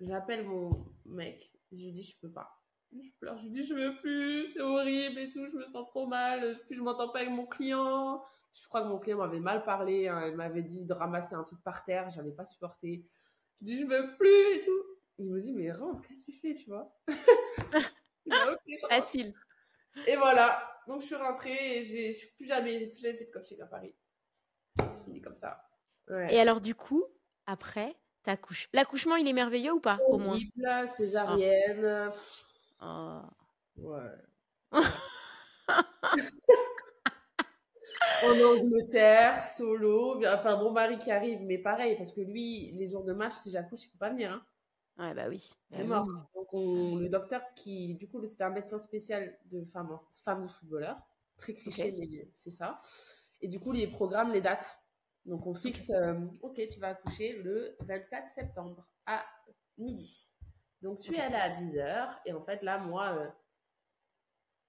j'appelle 0.00 0.44
mon 0.44 0.86
mec, 1.06 1.52
je 1.72 1.76
lui 1.76 1.92
dis, 1.92 2.02
je 2.02 2.18
peux 2.20 2.30
pas. 2.30 2.54
Je 2.92 3.10
pleure, 3.20 3.36
je 3.38 3.42
lui 3.42 3.50
dis, 3.50 3.64
je 3.64 3.74
veux 3.74 3.96
plus, 3.96 4.46
c'est 4.46 4.60
horrible 4.60 5.18
et 5.18 5.30
tout, 5.30 5.46
je 5.46 5.56
me 5.56 5.64
sens 5.64 5.86
trop 5.88 6.06
mal, 6.06 6.58
je, 6.70 6.76
je 6.76 6.82
m'entends 6.82 7.10
pas 7.10 7.20
avec 7.20 7.30
mon 7.30 7.46
client. 7.46 8.22
Je 8.52 8.66
crois 8.66 8.82
que 8.82 8.88
mon 8.88 8.98
client 8.98 9.18
m'avait 9.18 9.40
mal 9.40 9.62
parlé, 9.62 10.08
hein, 10.08 10.26
il 10.26 10.34
m'avait 10.34 10.62
dit 10.62 10.84
de 10.84 10.92
ramasser 10.94 11.34
un 11.34 11.42
truc 11.42 11.62
par 11.62 11.84
terre, 11.84 12.08
j'avais 12.08 12.32
pas 12.32 12.44
supporté. 12.44 13.06
Je 13.60 13.66
dis, 13.66 13.78
je 13.78 13.86
veux 13.86 14.16
plus 14.16 14.56
et 14.56 14.62
tout. 14.62 14.84
Il 15.18 15.30
me 15.30 15.40
dit, 15.40 15.52
mais 15.52 15.70
rentre, 15.72 16.02
qu'est-ce 16.02 16.20
que 16.20 16.30
tu 16.30 16.32
fais, 16.32 16.54
tu 16.54 16.70
vois? 16.70 16.94
Facile. 18.88 19.34
Et 20.06 20.16
voilà, 20.16 20.62
donc 20.86 21.00
je 21.00 21.06
suis 21.06 21.14
rentrée 21.14 21.78
et 21.78 21.84
j'ai 21.84 22.12
plus 22.36 22.46
jamais, 22.46 22.78
j'ai 22.78 22.86
plus 22.88 23.00
jamais 23.00 23.18
fait 23.18 23.26
de 23.26 23.30
coaching 23.30 23.60
à 23.60 23.66
Paris. 23.66 23.94
C'est 24.78 25.04
fini 25.04 25.20
comme 25.20 25.34
ça. 25.34 25.62
Ouais. 26.08 26.32
Et 26.32 26.40
alors 26.40 26.60
du 26.60 26.74
coup, 26.74 27.04
après, 27.46 27.96
t'accouches. 28.22 28.68
L'accouchement, 28.72 29.16
il 29.16 29.28
est 29.28 29.32
merveilleux 29.32 29.72
ou 29.72 29.80
pas 29.80 29.98
Au 30.08 30.18
moins? 30.18 30.34
Horrible, 30.34 30.88
césarienne. 30.88 32.10
Oh. 32.80 33.20
Ouais. 33.76 34.12
en 38.22 38.56
Angleterre, 38.56 39.44
solo. 39.44 40.22
Enfin, 40.26 40.56
mon 40.56 40.72
mari 40.72 40.98
qui 40.98 41.10
arrive, 41.10 41.40
mais 41.42 41.58
pareil, 41.58 41.96
parce 41.96 42.12
que 42.12 42.20
lui, 42.20 42.72
les 42.72 42.88
jours 42.88 43.04
de 43.04 43.12
match, 43.12 43.34
si 43.34 43.50
j'accouche, 43.50 43.84
il 43.84 43.90
peut 43.90 43.98
pas 43.98 44.10
venir. 44.10 44.32
Hein. 44.32 44.42
Ouais, 44.98 45.14
bah 45.14 45.28
oui. 45.28 45.50
Bah 45.70 45.78
est 45.78 45.84
mort. 45.84 46.06
oui. 46.08 46.14
Donc, 46.34 46.54
on- 46.54 46.96
le 46.96 47.08
docteur 47.08 47.42
qui, 47.54 47.94
du 47.94 48.08
coup, 48.08 48.24
c'était 48.24 48.44
un 48.44 48.50
médecin 48.50 48.78
spécial 48.78 49.38
de 49.46 49.64
femmes, 49.64 49.96
femmes 50.24 50.46
de 50.46 50.50
footballeurs. 50.50 50.98
Très 51.36 51.54
cliché, 51.54 51.92
Ok. 51.92 51.98
mais 51.98 52.28
c'est 52.32 52.50
ça. 52.50 52.80
Et 53.40 53.46
du 53.48 53.60
coup, 53.60 53.72
il 53.74 53.88
programme 53.90 54.32
les 54.32 54.40
dates. 54.40 54.80
Donc, 55.24 55.46
on 55.46 55.54
fixe, 55.54 55.90
euh, 55.90 56.18
ok, 56.40 56.60
tu 56.68 56.80
vas 56.80 56.88
accoucher 56.88 57.34
le 57.42 57.76
24 57.80 58.28
septembre 58.28 58.88
à 59.06 59.24
midi. 59.76 60.34
Donc, 60.82 60.98
tu 60.98 61.14
es 61.14 61.28
là 61.30 61.44
à 61.44 61.50
10h. 61.50 62.20
Et 62.24 62.32
en 62.32 62.42
fait, 62.42 62.62
là, 62.62 62.78
moi, 62.78 63.16
euh, 63.18 63.28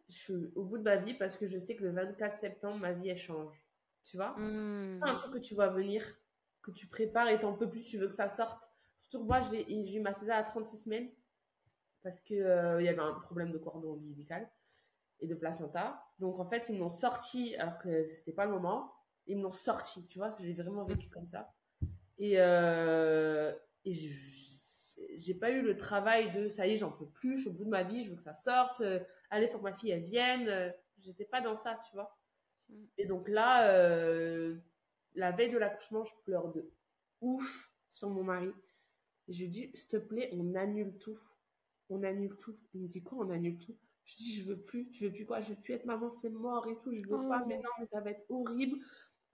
je 0.09 0.15
suis 0.15 0.33
au 0.55 0.63
bout 0.65 0.77
de 0.77 0.83
ma 0.83 0.97
vie 0.97 1.13
parce 1.13 1.35
que 1.37 1.45
je 1.47 1.57
sais 1.57 1.75
que 1.75 1.83
le 1.83 1.91
24 1.91 2.33
septembre, 2.37 2.77
ma 2.79 2.91
vie, 2.93 3.09
elle 3.09 3.17
change. 3.17 3.55
Tu 4.03 4.17
vois? 4.17 4.33
Pas 4.35 5.11
un 5.11 5.15
truc 5.15 5.33
que 5.33 5.39
tu 5.39 5.55
vois 5.55 5.67
venir, 5.69 6.03
que 6.61 6.71
tu 6.71 6.87
prépares 6.87 7.29
et 7.29 7.39
t'en 7.39 7.53
peux 7.53 7.69
plus, 7.69 7.83
tu 7.83 7.97
veux 7.97 8.07
que 8.07 8.13
ça 8.13 8.27
sorte. 8.27 8.69
Surtout 9.09 9.25
moi, 9.27 9.41
j'ai 9.41 9.95
eu 9.97 10.01
ma 10.01 10.13
césar 10.13 10.39
à 10.39 10.43
36 10.43 10.77
semaines 10.83 11.09
parce 12.03 12.19
qu'il 12.21 12.37
il 12.37 12.85
y 12.85 12.89
avait 12.89 12.99
un 12.99 13.13
problème 13.15 13.51
de 13.51 13.57
cordon 13.57 13.93
ombilical 13.93 14.49
et 15.21 15.27
de 15.27 15.35
placenta. 15.35 16.03
Donc, 16.19 16.39
en 16.39 16.45
fait, 16.45 16.69
ils 16.69 16.77
m'ont 16.79 16.89
sorti 16.89 17.55
alors 17.57 17.77
que 17.79 18.03
c'était 18.05 18.33
pas 18.33 18.45
le 18.45 18.51
moment. 18.51 18.93
Ils 19.27 19.37
me 19.37 19.43
l'ont 19.43 19.51
sorti, 19.51 20.07
tu 20.07 20.19
vois, 20.19 20.29
j'ai 20.39 20.53
vraiment 20.53 20.85
vécu 20.85 21.09
comme 21.09 21.27
ça. 21.27 21.53
Et, 22.19 22.35
euh, 22.39 23.53
et 23.85 23.93
j'ai 25.15 25.33
pas 25.33 25.51
eu 25.51 25.61
le 25.61 25.75
travail 25.77 26.31
de 26.31 26.47
ça 26.47 26.67
y 26.67 26.71
est, 26.73 26.75
j'en 26.77 26.91
peux 26.91 27.07
plus, 27.07 27.35
je 27.35 27.41
suis 27.41 27.49
au 27.49 27.53
bout 27.53 27.65
de 27.65 27.69
ma 27.69 27.83
vie, 27.83 28.03
je 28.03 28.09
veux 28.09 28.15
que 28.15 28.21
ça 28.21 28.33
sorte. 28.33 28.81
euh, 28.81 28.99
allez, 29.29 29.47
faut 29.47 29.57
que 29.59 29.63
ma 29.63 29.73
fille 29.73 29.91
elle 29.91 30.03
vienne. 30.03 30.47
euh, 30.47 30.71
J'étais 30.99 31.25
pas 31.25 31.41
dans 31.41 31.55
ça, 31.55 31.79
tu 31.87 31.93
vois. 31.95 32.17
Et 32.97 33.05
donc 33.05 33.29
là, 33.29 33.69
euh, 33.71 34.57
la 35.15 35.31
veille 35.31 35.49
de 35.49 35.57
l'accouchement, 35.57 36.03
je 36.03 36.11
pleure 36.25 36.49
de 36.51 36.71
ouf 37.21 37.73
sur 37.89 38.09
mon 38.09 38.23
mari. 38.23 38.51
Je 39.29 39.41
lui 39.43 39.49
dis, 39.49 39.69
s'il 39.73 39.89
te 39.89 39.97
plaît, 39.97 40.29
on 40.33 40.55
annule 40.55 40.97
tout. 40.97 41.19
On 41.89 42.03
annule 42.03 42.35
tout. 42.37 42.57
Il 42.73 42.81
me 42.81 42.87
dit 42.87 43.03
quoi, 43.03 43.19
on 43.25 43.29
annule 43.29 43.57
tout? 43.57 43.77
Je 44.05 44.15
dis, 44.15 44.33
je 44.33 44.43
veux 44.43 44.59
plus. 44.59 44.89
Tu 44.89 45.05
veux 45.05 45.11
plus 45.11 45.25
quoi? 45.25 45.39
Je 45.41 45.49
veux 45.53 45.61
plus 45.61 45.73
être 45.75 45.85
maman, 45.85 46.09
c'est 46.09 46.29
mort 46.29 46.67
et 46.67 46.77
tout. 46.77 46.91
Je 46.91 47.01
veux 47.07 47.27
pas, 47.27 47.41
Oh. 47.43 47.47
mais 47.47 47.57
non, 47.57 47.69
mais 47.79 47.85
ça 47.85 48.01
va 48.01 48.11
être 48.11 48.25
horrible. 48.29 48.77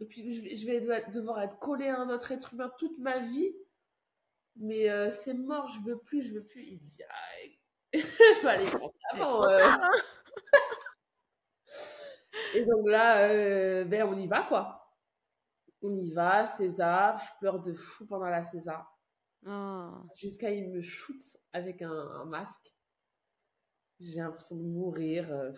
Et 0.02 0.06
puis, 0.06 0.32
je 0.58 0.66
vais, 0.68 0.80
devoir- 0.82 1.40
être 1.42 1.58
collée 1.60 1.88
à 1.88 2.00
un 2.00 2.10
autre 2.10 2.32
être 2.32 2.54
humain 2.54 2.72
toute 2.78 2.98
ma 3.00 3.20
vie. 3.20 3.56
Mais 4.58 4.90
euh, 4.90 5.10
c'est 5.10 5.34
mort, 5.34 5.68
je 5.70 5.80
veux 5.82 5.98
plus, 6.00 6.22
je 6.22 6.34
veux 6.36 6.44
plus. 6.46 6.64
Il 6.64 6.80
me 6.80 6.84
dit, 6.84 6.98
ah, 7.10 7.94
fallait 8.42 8.70
penser 8.72 9.00
C'est 9.12 9.22
avant. 9.22 9.44
euh. 9.46 9.58
tard, 9.60 9.84
hein. 9.84 9.92
Et 12.54 12.66
donc 12.66 12.88
là, 12.88 13.30
euh, 13.30 13.86
ben, 13.86 14.04
on 14.04 14.18
y 14.20 14.28
va, 14.28 14.44
quoi. 14.44 14.94
On 15.82 15.96
y 15.96 16.12
va, 16.12 16.46
César. 16.46 17.20
Je 17.20 17.40
pleure 17.40 17.60
de 17.62 17.74
fou 17.74 18.06
pendant 18.06 18.28
la 18.30 18.44
César. 18.44 18.95
Oh. 19.48 19.92
Jusqu'à 20.18 20.50
il 20.52 20.70
me 20.72 20.82
shoot 20.82 21.22
avec 21.54 21.82
un, 21.82 21.92
un 21.92 22.26
masque. 22.26 22.74
J'ai 24.00 24.20
l'impression 24.20 24.56
de 24.56 24.64
mourir. 24.64 25.32
euh, 25.32 25.52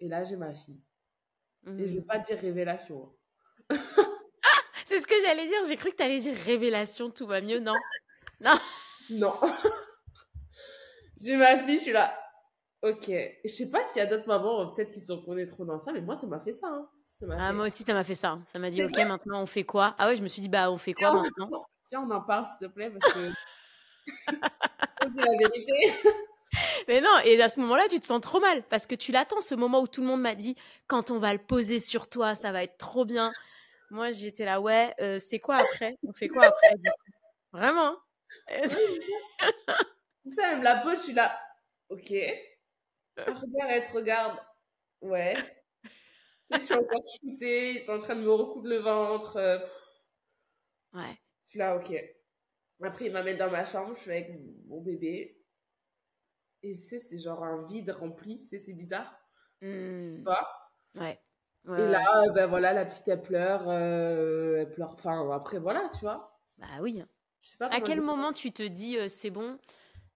et 0.00 0.08
là, 0.08 0.22
j'ai 0.24 0.36
ma 0.36 0.54
fille. 0.54 0.80
Et 1.66 1.86
je 1.88 1.94
vais 1.94 2.00
Hmm. 2.00 2.06
pas 2.06 2.18
dire 2.20 2.38
révélation. 2.38 3.12
C'est 4.84 5.00
ce 5.00 5.06
que 5.06 5.14
j'allais 5.22 5.46
dire. 5.48 5.64
J'ai 5.66 5.76
cru 5.76 5.90
que 5.90 5.96
t'allais 5.96 6.20
dire 6.20 6.34
révélation, 6.36 7.10
tout 7.10 7.26
va 7.26 7.40
mieux. 7.40 7.58
Non? 7.58 7.74
Non. 9.10 9.34
j'ai 11.20 11.36
ma 11.36 11.58
fille, 11.64 11.78
je 11.78 11.82
suis 11.82 11.92
là. 11.92 12.16
Ok. 12.82 13.10
Je 13.44 13.48
sais 13.50 13.68
pas 13.68 13.82
s'il 13.82 13.98
y 13.98 14.02
a 14.02 14.06
d'autres 14.06 14.28
mamans, 14.28 14.60
euh, 14.60 14.66
peut-être 14.66 14.92
qui 14.92 15.00
se 15.00 15.12
reconnaîtront 15.12 15.64
dans 15.64 15.78
ça, 15.78 15.92
mais 15.92 16.00
moi, 16.00 16.14
ça 16.14 16.26
m'a 16.26 16.38
fait 16.38 16.52
ça. 16.52 16.68
hein. 16.68 16.88
Ça 17.18 17.26
Ah, 17.32 17.48
fait- 17.48 17.52
moi 17.54 17.66
aussi, 17.66 17.82
ça 17.82 17.94
m'a 17.94 18.04
fait 18.04 18.14
ça. 18.14 18.30
hein. 18.32 18.44
Ça 18.46 18.58
m'a 18.58 18.70
dit, 18.70 18.84
ok, 18.84 18.96
maintenant 18.98 19.42
on 19.42 19.46
fait 19.46 19.64
quoi? 19.64 19.96
Ah 19.98 20.06
ouais, 20.08 20.16
je 20.16 20.22
me 20.22 20.28
suis 20.28 20.42
dit, 20.42 20.48
bah 20.48 20.70
on 20.70 20.78
fait 20.78 20.92
quoi 20.94 21.10
Tiens, 21.10 21.22
maintenant? 21.22 21.66
Tiens, 21.86 22.02
on 22.04 22.10
en 22.10 22.20
parle, 22.20 22.44
s'il 22.46 22.66
te 22.66 22.72
plaît, 22.72 22.90
parce 22.90 23.12
que. 23.14 23.32
Dire 25.08 25.24
la 25.24 25.38
vérité. 25.38 25.92
Mais 26.88 27.00
non, 27.00 27.18
et 27.24 27.40
à 27.40 27.48
ce 27.48 27.60
moment-là, 27.60 27.84
tu 27.88 28.00
te 28.00 28.06
sens 28.06 28.20
trop 28.20 28.40
mal 28.40 28.64
parce 28.64 28.86
que 28.86 28.96
tu 28.96 29.12
l'attends, 29.12 29.40
ce 29.40 29.54
moment 29.54 29.80
où 29.80 29.86
tout 29.86 30.00
le 30.00 30.08
monde 30.08 30.20
m'a 30.20 30.34
dit, 30.34 30.56
quand 30.88 31.12
on 31.12 31.18
va 31.20 31.32
le 31.32 31.38
poser 31.38 31.78
sur 31.78 32.08
toi, 32.08 32.34
ça 32.34 32.50
va 32.50 32.64
être 32.64 32.76
trop 32.76 33.04
bien. 33.04 33.32
Moi, 33.90 34.10
j'étais 34.10 34.44
là, 34.44 34.60
ouais, 34.60 34.94
euh, 35.00 35.18
c'est 35.20 35.38
quoi 35.38 35.56
après? 35.56 35.96
On 36.02 36.12
fait 36.12 36.26
quoi 36.28 36.46
après? 36.46 36.74
Vraiment 37.52 37.88
hein 37.88 38.00
C'est 38.64 40.34
ça, 40.34 40.52
elle 40.52 40.58
me 40.58 40.64
la 40.64 40.78
pose, 40.78 40.98
je 40.98 41.04
suis 41.04 41.12
là. 41.12 41.38
Ok. 41.88 42.10
Regarde, 43.16 43.70
elle 43.70 43.86
te 43.86 43.92
regarde. 43.92 44.38
Ouais. 45.02 45.36
Et 46.50 46.54
je 46.54 46.60
suis 46.60 46.74
encore 46.74 47.02
shootée, 47.20 47.72
ils 47.74 47.80
sont 47.80 47.92
en 47.94 47.98
train 47.98 48.16
de 48.16 48.22
me 48.22 48.30
recoudre 48.32 48.68
le 48.68 48.78
ventre. 48.78 49.36
euh. 49.36 49.58
Ouais. 50.92 51.20
Suis 51.56 51.58
là, 51.58 51.76
ok. 51.76 51.94
Après, 52.82 53.06
il 53.06 53.12
m'amène 53.12 53.38
dans 53.38 53.50
ma 53.50 53.64
chambre, 53.64 53.94
je 53.94 54.00
suis 54.00 54.10
avec 54.10 54.30
mon 54.68 54.82
bébé. 54.82 55.42
Et 56.62 56.74
tu 56.74 56.80
sais, 56.82 56.98
c'est 56.98 57.16
genre 57.18 57.42
un 57.44 57.66
vide 57.66 57.90
rempli, 57.90 58.38
c'est 58.40 58.58
c'est 58.58 58.74
bizarre. 58.74 59.18
Mmh. 59.62 60.16
Tu 60.16 60.22
vois? 60.24 60.46
Ouais. 60.96 61.20
Et 61.76 61.86
Ouais, 61.86 61.90
là, 61.90 62.00
ben 62.34 62.46
voilà, 62.46 62.72
la 62.72 62.84
petite, 62.86 63.08
elle 63.08 63.22
pleure. 63.22 63.68
euh, 63.68 64.58
elle 64.60 64.70
pleure. 64.70 64.92
Enfin, 64.94 65.30
après, 65.30 65.58
voilà, 65.58 65.88
tu 65.92 66.00
vois. 66.00 66.40
Bah 66.58 66.66
oui. 66.80 67.02
Je 67.40 67.48
sais 67.50 67.56
pas 67.56 67.68
À 67.70 67.80
quel 67.80 68.00
moment 68.00 68.32
tu 68.32 68.52
te 68.52 68.62
dis 68.62 68.98
euh, 68.98 69.08
c'est 69.08 69.30
bon, 69.30 69.58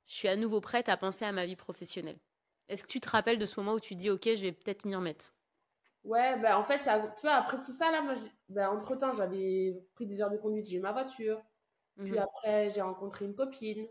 je 0.06 0.14
suis 0.14 0.28
à 0.28 0.36
nouveau 0.36 0.60
prête 0.60 0.88
à 0.88 0.96
penser 0.96 1.24
à 1.24 1.32
ma 1.32 1.46
vie 1.46 1.56
professionnelle? 1.56 2.18
Est-ce 2.68 2.84
que 2.84 2.88
tu 2.88 3.00
te 3.00 3.08
rappelles 3.10 3.38
de 3.38 3.46
ce 3.46 3.60
moment 3.60 3.74
où 3.74 3.80
tu 3.80 3.94
te 3.94 4.00
dis 4.00 4.10
ok, 4.10 4.24
je 4.34 4.42
vais 4.42 4.52
peut-être 4.52 4.84
m'y 4.86 4.94
remettre? 4.96 5.34
Ouais, 6.04 6.38
ben 6.40 6.56
en 6.56 6.64
fait, 6.64 6.80
ça, 6.80 6.98
tu 7.18 7.22
vois, 7.26 7.34
après 7.34 7.62
tout 7.62 7.72
ça, 7.72 7.90
là, 7.92 8.00
moi, 8.02 8.14
ben, 8.48 8.70
entre-temps, 8.70 9.12
j'avais 9.12 9.74
pris 9.94 10.06
des 10.06 10.20
heures 10.22 10.30
de 10.30 10.38
conduite, 10.38 10.66
j'ai 10.66 10.76
eu 10.78 10.80
ma 10.80 10.92
voiture. 10.92 11.42
Puis 12.04 12.16
Mhm. 12.16 12.18
après, 12.18 12.70
j'ai 12.70 12.82
rencontré 12.82 13.26
une 13.26 13.34
copine. 13.34 13.86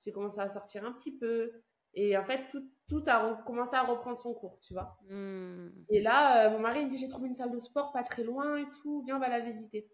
J'ai 0.00 0.12
commencé 0.12 0.40
à 0.40 0.48
sortir 0.48 0.84
un 0.86 0.92
petit 0.92 1.16
peu. 1.18 1.52
Et 1.94 2.16
en 2.18 2.24
fait, 2.24 2.46
tout, 2.48 2.70
tout 2.88 3.04
a 3.08 3.36
commencé 3.46 3.76
à 3.76 3.82
reprendre 3.82 4.20
son 4.20 4.34
cours, 4.34 4.60
tu 4.60 4.74
vois. 4.74 5.00
Mmh. 5.08 5.84
Et 5.88 6.00
là, 6.02 6.48
euh, 6.48 6.50
mon 6.52 6.60
mari 6.60 6.80
il 6.82 6.86
me 6.86 6.90
dit, 6.90 6.98
j'ai 6.98 7.08
trouvé 7.08 7.28
une 7.28 7.34
salle 7.34 7.50
de 7.52 7.58
sport 7.58 7.92
pas 7.92 8.02
très 8.04 8.24
loin 8.24 8.56
et 8.58 8.68
tout, 8.82 9.02
viens, 9.04 9.16
on 9.16 9.20
va 9.20 9.28
la 9.28 9.40
visiter. 9.40 9.90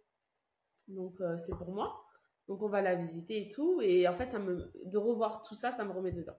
Donc, 0.89 1.21
euh, 1.21 1.37
c'était 1.39 1.57
pour 1.57 1.73
moi. 1.73 2.05
Donc, 2.49 2.63
on 2.63 2.69
va 2.69 2.83
la 2.83 2.95
visiter 2.97 3.43
et 3.47 3.49
tout. 3.51 3.81
Et 3.83 4.09
en 4.09 4.15
fait, 4.15 4.31
ça 4.31 4.39
me, 4.41 4.73
de 4.85 4.99
revoir 4.99 5.43
tout 5.43 5.55
ça, 5.55 5.73
ça 5.73 5.85
me 5.85 5.93
remet 5.93 6.13
dedans. 6.13 6.39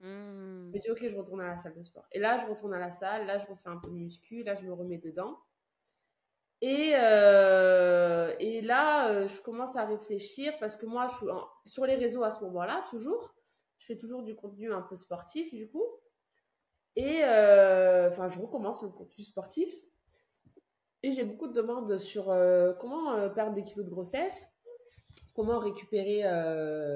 Mmh. 0.00 0.68
Je 0.68 0.72
me 0.72 0.78
dis, 0.78 0.90
ok, 0.90 1.08
je 1.08 1.16
retourne 1.16 1.40
à 1.40 1.48
la 1.48 1.56
salle 1.56 1.74
de 1.74 1.82
sport. 1.82 2.06
Et 2.12 2.18
là, 2.18 2.36
je 2.36 2.46
retourne 2.46 2.74
à 2.74 2.78
la 2.78 2.90
salle, 2.90 3.26
là, 3.26 3.38
je 3.38 3.46
refais 3.46 3.68
un 3.68 3.78
peu 3.78 3.88
de 3.88 3.94
muscu, 3.94 4.42
là, 4.42 4.54
je 4.54 4.64
me 4.64 4.72
remets 4.72 4.98
dedans. 4.98 5.38
Et, 6.60 6.92
euh, 6.94 8.34
et 8.40 8.60
là, 8.62 9.10
euh, 9.10 9.26
je 9.28 9.40
commence 9.40 9.76
à 9.76 9.84
réfléchir 9.84 10.52
parce 10.58 10.76
que 10.76 10.86
moi, 10.86 11.06
sur 11.64 11.86
les 11.86 11.94
réseaux 11.94 12.24
à 12.24 12.30
ce 12.30 12.42
moment-là, 12.44 12.84
toujours. 12.90 13.34
Je 13.78 13.86
fais 13.86 13.96
toujours 13.96 14.24
du 14.24 14.34
contenu 14.34 14.72
un 14.72 14.82
peu 14.82 14.96
sportif, 14.96 15.54
du 15.54 15.68
coup. 15.68 15.86
Et 16.96 17.22
euh, 17.22 18.08
enfin, 18.08 18.26
je 18.28 18.40
recommence 18.40 18.82
le 18.82 18.88
contenu 18.88 19.22
sportif. 19.22 19.72
Et 21.04 21.12
j'ai 21.12 21.22
beaucoup 21.22 21.46
de 21.46 21.52
demandes 21.52 21.96
sur 21.98 22.24
comment 22.80 23.30
perdre 23.30 23.54
des 23.54 23.62
kilos 23.62 23.84
de 23.84 23.90
grossesse, 23.90 24.48
comment 25.32 25.60
récupérer, 25.60 26.26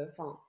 enfin, 0.08 0.40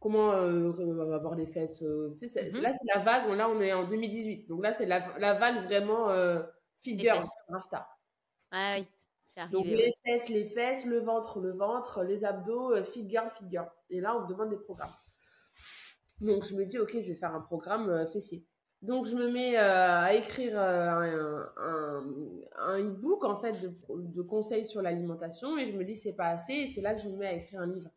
comment 0.00 0.32
euh, 0.32 1.12
avoir 1.14 1.36
des 1.36 1.46
fesses. 1.46 1.82
euh, 1.82 2.08
c'est- 2.16 2.52
Mhm. 2.54 2.62
Là, 2.62 2.72
c'est 2.72 2.86
la 2.94 3.00
vague, 3.00 3.28
là, 3.36 3.48
on 3.48 3.60
est 3.60 3.72
en 3.72 3.84
2018. 3.86 4.46
Donc 4.48 4.62
là, 4.62 4.72
c'est 4.72 4.86
la, 4.86 5.16
la 5.18 5.34
vague 5.34 5.64
vraiment 5.64 6.10
euh, 6.10 6.42
figure 6.80 7.22
sur 7.22 7.30
Insta. 7.56 7.86
Ah 8.50 8.74
oui, 8.76 8.86
c'est 9.28 9.40
Donc 9.50 9.66
arrivé. 9.66 9.76
les 9.76 9.92
fesses, 10.04 10.28
les 10.28 10.44
fesses, 10.44 10.86
le 10.86 11.00
ventre, 11.00 11.40
le 11.40 11.52
ventre, 11.52 12.02
les 12.02 12.24
abdos, 12.24 12.72
euh, 12.74 12.82
fit 12.82 13.08
girl. 13.08 13.30
Et 13.90 14.00
là, 14.00 14.16
on 14.16 14.22
me 14.22 14.28
demande 14.28 14.50
des 14.50 14.58
programmes. 14.58 14.90
Donc 16.20 16.44
je 16.44 16.54
me 16.54 16.64
dis, 16.64 16.78
ok, 16.78 16.90
je 16.92 17.08
vais 17.08 17.14
faire 17.14 17.34
un 17.34 17.40
programme 17.40 17.88
euh, 17.88 18.06
fessier. 18.06 18.44
Donc 18.82 19.04
je 19.06 19.14
me 19.14 19.28
mets 19.30 19.56
à 19.56 20.14
écrire 20.14 20.58
un, 20.58 21.46
un, 21.58 22.04
un 22.58 22.78
e-book 22.78 23.24
en 23.24 23.36
fait 23.36 23.52
de, 23.60 23.70
de 23.90 24.22
conseils 24.22 24.64
sur 24.64 24.80
l'alimentation 24.80 25.58
et 25.58 25.66
je 25.66 25.76
me 25.76 25.84
dis 25.84 25.94
c'est 25.94 26.14
pas 26.14 26.28
assez 26.28 26.54
et 26.54 26.66
c'est 26.66 26.80
là 26.80 26.94
que 26.94 27.02
je 27.02 27.08
me 27.08 27.16
mets 27.16 27.26
à 27.26 27.32
écrire 27.34 27.60
un 27.60 27.66
livre. 27.66 27.90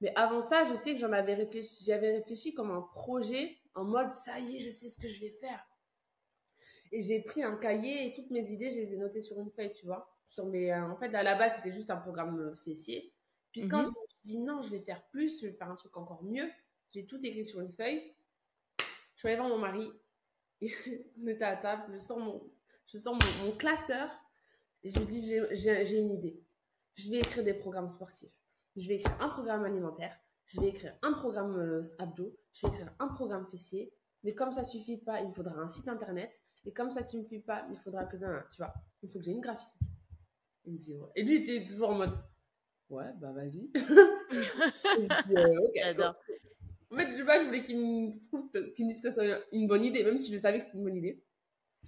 Mais 0.00 0.12
avant 0.14 0.40
ça, 0.40 0.64
je 0.64 0.74
sais 0.74 0.92
que 0.94 0.98
j'en 1.00 1.12
avais 1.12 1.34
réfléchi, 1.34 1.84
j'avais 1.84 2.12
réfléchi 2.12 2.54
comme 2.54 2.70
un 2.70 2.82
projet 2.82 3.58
en 3.74 3.84
mode 3.84 4.12
ça 4.12 4.38
y 4.38 4.56
est, 4.56 4.60
je 4.60 4.70
sais 4.70 4.88
ce 4.88 4.98
que 4.98 5.08
je 5.08 5.20
vais 5.20 5.30
faire. 5.40 5.64
Et 6.92 7.02
j'ai 7.02 7.20
pris 7.20 7.42
un 7.42 7.56
cahier 7.56 8.06
et 8.06 8.12
toutes 8.14 8.30
mes 8.30 8.50
idées, 8.50 8.70
je 8.70 8.76
les 8.76 8.94
ai 8.94 8.96
notées 8.96 9.20
sur 9.20 9.38
une 9.40 9.50
feuille, 9.50 9.72
tu 9.74 9.86
vois. 9.86 10.14
Sur 10.28 10.46
mes, 10.46 10.72
euh, 10.72 10.86
en 10.90 10.96
fait, 10.96 11.14
à 11.14 11.22
la 11.22 11.34
base, 11.34 11.56
c'était 11.56 11.72
juste 11.72 11.90
un 11.90 11.96
programme 11.96 12.38
euh, 12.40 12.54
fessier. 12.54 13.12
Puis 13.52 13.66
quand 13.68 13.78
Mhm. 13.78 13.84
je 13.84 13.88
me 13.88 14.06
suis 14.08 14.18
dit 14.24 14.38
non, 14.38 14.62
je 14.62 14.70
vais 14.70 14.80
faire 14.80 15.04
plus, 15.08 15.40
je 15.40 15.46
vais 15.48 15.52
faire 15.52 15.70
un 15.70 15.76
truc 15.76 15.96
encore 15.96 16.22
mieux, 16.22 16.48
j'ai 16.92 17.04
tout 17.06 17.18
écrit 17.24 17.44
sur 17.44 17.60
une 17.60 17.72
feuille. 17.72 18.14
Je 19.14 19.18
suis 19.20 19.28
allée 19.28 19.36
voir 19.36 19.48
mon 19.48 19.58
mari. 19.58 19.90
On 21.22 21.26
était 21.26 21.44
à 21.44 21.56
table, 21.56 21.92
je 21.94 21.98
sors 21.98 22.18
mon, 22.18 22.42
je 22.86 22.98
sors 22.98 23.14
mon, 23.14 23.46
mon 23.46 23.52
classeur 23.56 24.10
et 24.82 24.90
je 24.90 24.98
lui 24.98 25.06
dis 25.06 25.34
j'ai- 25.52 25.98
une 25.98 26.10
idée. 26.10 26.40
Je 26.94 27.10
vais 27.10 27.18
écrire 27.18 27.44
des 27.44 27.54
programmes 27.54 27.88
sportifs. 27.88 28.32
Je 28.78 28.88
vais 28.88 28.94
écrire 28.96 29.16
un 29.20 29.28
programme 29.28 29.64
alimentaire. 29.64 30.16
Je 30.46 30.60
vais 30.60 30.68
écrire 30.68 30.94
un 31.02 31.12
programme 31.12 31.56
euh, 31.56 31.82
abdos. 31.98 32.34
Je 32.52 32.66
vais 32.66 32.72
écrire 32.72 32.92
un 33.00 33.08
programme 33.08 33.46
fessier. 33.50 33.92
Mais 34.22 34.34
comme 34.34 34.52
ça 34.52 34.62
suffit 34.62 34.98
pas, 34.98 35.20
il 35.20 35.28
me 35.28 35.32
faudra 35.32 35.54
un 35.58 35.68
site 35.68 35.88
internet. 35.88 36.40
Et 36.64 36.72
comme 36.72 36.90
ça 36.90 37.02
suffit 37.02 37.40
pas, 37.40 37.66
il 37.70 37.76
faudra 37.76 38.04
que 38.04 38.16
d'un, 38.16 38.44
tu 38.52 38.58
vois, 38.58 38.72
il 39.02 39.10
faut 39.10 39.18
que 39.18 39.24
j'ai 39.24 39.32
une 39.32 39.40
graphiste. 39.40 39.78
Il 40.64 40.74
me 40.74 40.78
dit 40.78 40.94
ouais. 40.94 41.08
Et 41.16 41.22
lui, 41.24 41.36
il 41.36 41.42
était 41.42 41.66
toujours 41.66 41.90
en 41.90 41.94
mode 41.94 42.12
ouais, 42.90 43.12
bah 43.20 43.32
vas-y. 43.32 43.70
Euh, 44.30 45.56
ok. 45.64 45.72
J'adore. 45.74 46.14
En 46.90 46.96
fait, 46.96 47.10
je 47.10 47.16
sais 47.16 47.24
pas, 47.24 47.38
je 47.38 47.46
voulais 47.46 47.60
me, 47.60 48.74
qu'il 48.74 48.84
me 48.84 48.90
dise 48.90 49.00
que 49.00 49.08
c'est 49.08 49.42
une 49.52 49.66
bonne 49.66 49.84
idée, 49.84 50.04
même 50.04 50.18
si 50.18 50.30
je 50.30 50.36
savais 50.36 50.58
que 50.58 50.64
c'était 50.64 50.76
une 50.76 50.84
bonne 50.84 50.96
idée. 50.96 51.22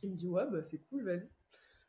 Il 0.03 0.11
me 0.11 0.17
dit, 0.17 0.27
ouais, 0.27 0.45
bah, 0.51 0.63
c'est 0.63 0.79
cool, 0.89 1.05
vas-y. 1.05 1.29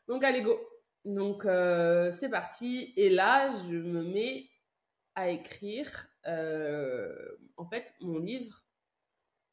Donc, 0.08 0.24
allez, 0.26 0.42
go. 0.42 0.60
Donc, 1.06 1.46
euh, 1.46 2.12
c'est 2.12 2.28
parti. 2.28 2.94
Et 2.98 3.10
là, 3.10 3.50
je 3.50 3.78
me 3.78 4.04
mets 4.04 4.51
à 5.16 5.30
écrire, 5.30 6.08
euh, 6.28 7.38
en 7.58 7.66
fait, 7.66 7.94
mon 8.02 8.20
livre. 8.20 8.66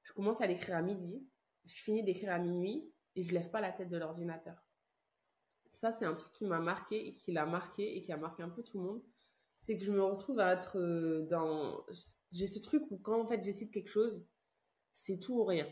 Je 0.03 0.13
commence 0.13 0.41
à 0.41 0.47
l'écrire 0.47 0.77
à 0.77 0.83
midi. 0.83 1.29
Je 1.67 1.75
finis 1.75 2.03
d'écrire 2.03 2.33
à 2.33 2.39
minuit 2.39 2.93
et 3.15 3.23
je 3.23 3.33
lève 3.33 3.51
pas 3.51 3.61
la 3.61 3.73
tête 3.73 3.89
de 3.89 3.97
l'ordinateur. 3.97 4.65
Ça, 5.67 5.91
c'est 5.91 6.05
un 6.05 6.15
truc 6.15 6.33
qui 6.33 6.47
m'a 6.47 6.61
marqué 6.61 7.09
et 7.09 7.15
qui 7.17 7.33
l'a 7.33 7.47
marqué 7.47 7.97
et 7.97 8.01
qui 8.01 8.13
a 8.13 8.17
marqué 8.17 8.43
un 8.43 8.49
peu 8.49 8.63
tout 8.63 8.79
le 8.79 8.85
monde. 8.85 9.03
C'est 9.57 9.77
que 9.77 9.85
je 9.85 9.93
me 9.93 10.03
retrouve 10.03 10.39
à 10.39 10.53
être 10.53 10.79
euh, 10.79 11.27
dans. 11.29 11.85
J'ai 12.31 12.47
ce 12.47 12.61
truc 12.61 12.85
où 12.91 12.97
quand 12.99 13.21
en 13.21 13.27
fait 13.27 13.39
de 13.39 13.71
quelque 13.71 13.89
chose, 13.89 14.29
c'est 14.93 15.19
tout 15.19 15.41
ou 15.41 15.45
rien. 15.45 15.69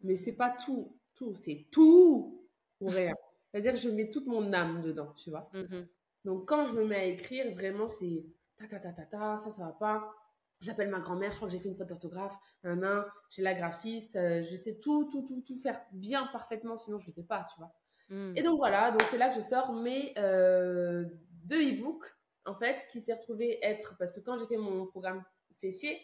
Mais 0.00 0.16
c'est 0.16 0.36
pas 0.36 0.50
tout, 0.50 0.98
tout, 1.14 1.34
c'est 1.34 1.66
tout 1.70 2.48
ou 2.80 2.86
rien. 2.88 3.14
C'est-à-dire 3.50 3.72
que 3.72 3.78
je 3.78 3.88
mets 3.88 4.08
toute 4.10 4.26
mon 4.26 4.52
âme 4.52 4.82
dedans, 4.82 5.12
tu 5.14 5.30
vois. 5.30 5.50
Mhm. 5.52 5.88
Donc 6.24 6.48
quand 6.48 6.64
je 6.64 6.74
me 6.74 6.84
mets 6.84 6.96
à 6.96 7.04
écrire, 7.04 7.52
vraiment 7.54 7.88
c'est 7.88 8.26
ta 8.56 8.66
ta 8.66 8.78
ta 8.78 8.92
ta 8.92 9.06
ta, 9.06 9.36
ça 9.36 9.50
ça 9.50 9.64
va 9.64 9.72
pas. 9.72 10.14
J'appelle 10.60 10.88
ma 10.88 11.00
grand-mère, 11.00 11.32
je 11.32 11.36
crois 11.36 11.48
que 11.48 11.52
j'ai 11.52 11.60
fait 11.60 11.68
une 11.68 11.76
faute 11.76 11.88
d'orthographe, 11.88 12.34
un 12.64 12.82
un, 12.82 13.06
j'ai 13.28 13.42
la 13.42 13.54
graphiste, 13.54 14.16
euh, 14.16 14.42
je 14.42 14.56
sais 14.56 14.78
tout 14.78 15.04
tout 15.10 15.22
tout 15.22 15.42
tout 15.42 15.56
faire 15.56 15.78
bien 15.92 16.26
parfaitement, 16.28 16.76
sinon 16.76 16.98
je 16.98 17.06
le 17.06 17.12
fais 17.12 17.22
pas, 17.22 17.46
tu 17.52 17.60
vois. 17.60 17.74
Mhm. 18.08 18.34
Et 18.36 18.42
donc 18.42 18.56
voilà, 18.56 18.90
donc 18.90 19.02
c'est 19.02 19.18
là 19.18 19.28
que 19.28 19.34
je 19.34 19.40
sors 19.40 19.72
mes 19.72 20.14
euh, 20.16 21.04
deux 21.44 21.60
e-books, 21.60 22.06
en 22.46 22.54
fait, 22.54 22.86
qui 22.90 23.00
s'est 23.00 23.12
retrouvé 23.14 23.58
être, 23.62 23.96
parce 23.98 24.12
que 24.12 24.20
quand 24.20 24.38
j'ai 24.38 24.46
fait 24.46 24.56
mon 24.56 24.86
programme 24.86 25.22
fessier 25.60 26.00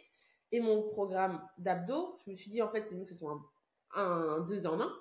et 0.51 0.61
mon 0.61 0.83
programme 0.83 1.41
d'abdos, 1.59 2.17
je 2.25 2.31
me 2.31 2.35
suis 2.37 2.51
dit, 2.51 2.61
en 2.61 2.71
fait, 2.71 2.87
c'est 2.87 2.95
mieux 2.95 3.05
que 3.05 3.09
ce 3.09 3.15
soit 3.15 3.41
un, 3.95 4.03
un 4.03 4.41
deux 4.41 4.67
en 4.67 4.81
un. 4.81 4.93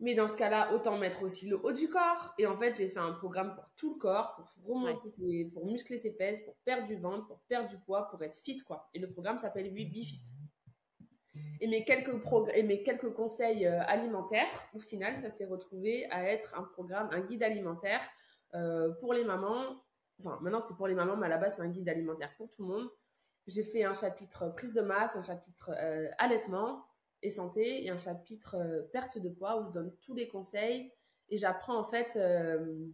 Mais 0.00 0.14
dans 0.14 0.26
ce 0.26 0.36
cas-là, 0.36 0.72
autant 0.74 0.98
mettre 0.98 1.22
aussi 1.22 1.46
le 1.48 1.56
haut 1.64 1.72
du 1.72 1.88
corps. 1.88 2.34
Et 2.38 2.46
en 2.46 2.58
fait, 2.58 2.76
j'ai 2.76 2.88
fait 2.88 2.98
un 2.98 3.12
programme 3.12 3.54
pour 3.54 3.70
tout 3.76 3.94
le 3.94 3.98
corps, 3.98 4.34
pour 4.36 4.46
remonter, 4.74 5.08
ses- 5.08 5.44
pour 5.54 5.66
muscler 5.66 5.96
ses 5.96 6.12
fesses, 6.12 6.42
pour 6.42 6.56
perdre 6.64 6.86
du 6.86 6.96
ventre, 6.96 7.26
pour 7.26 7.40
perdre 7.48 7.68
du 7.68 7.78
poids, 7.78 8.08
pour 8.10 8.22
être 8.22 8.36
fit, 8.42 8.58
quoi. 8.58 8.90
Et 8.92 8.98
le 8.98 9.08
programme 9.10 9.38
s'appelle 9.38 9.72
8 9.74 9.86
Bifit. 9.86 10.20
Et 11.60 11.66
mes 11.66 11.84
quelques, 11.84 12.10
progr- 12.22 12.50
et 12.54 12.62
mes 12.62 12.82
quelques 12.82 13.12
conseils 13.12 13.66
euh, 13.66 13.80
alimentaires, 13.86 14.48
au 14.74 14.78
final, 14.80 15.18
ça 15.18 15.30
s'est 15.30 15.46
retrouvé 15.46 16.06
à 16.10 16.24
être 16.28 16.56
un 16.58 16.62
programme, 16.64 17.08
un 17.12 17.20
guide 17.20 17.42
alimentaire 17.42 18.06
euh, 18.54 18.92
pour 19.00 19.14
les 19.14 19.24
mamans. 19.24 19.80
Enfin, 20.20 20.38
maintenant, 20.42 20.60
c'est 20.60 20.76
pour 20.76 20.86
les 20.86 20.94
mamans, 20.94 21.16
mais 21.16 21.26
à 21.26 21.30
la 21.30 21.38
base, 21.38 21.56
c'est 21.56 21.62
un 21.62 21.68
guide 21.68 21.88
alimentaire 21.88 22.32
pour 22.36 22.48
tout 22.50 22.62
le 22.66 22.74
monde. 22.74 22.88
J'ai 23.46 23.62
fait 23.62 23.84
un 23.84 23.94
chapitre 23.94 24.48
prise 24.54 24.72
de 24.74 24.80
masse, 24.80 25.16
un 25.16 25.22
chapitre 25.22 25.70
euh, 25.76 26.08
allaitement 26.18 26.84
et 27.24 27.30
santé, 27.30 27.84
et 27.84 27.90
un 27.90 27.98
chapitre 27.98 28.54
euh, 28.56 28.82
perte 28.92 29.18
de 29.18 29.28
poids 29.28 29.60
où 29.60 29.66
je 29.66 29.72
donne 29.72 29.92
tous 30.00 30.14
les 30.14 30.28
conseils 30.28 30.92
et 31.30 31.36
j'apprends 31.38 31.78
en 31.78 31.84
fait 31.84 32.16
euh, 32.16 32.86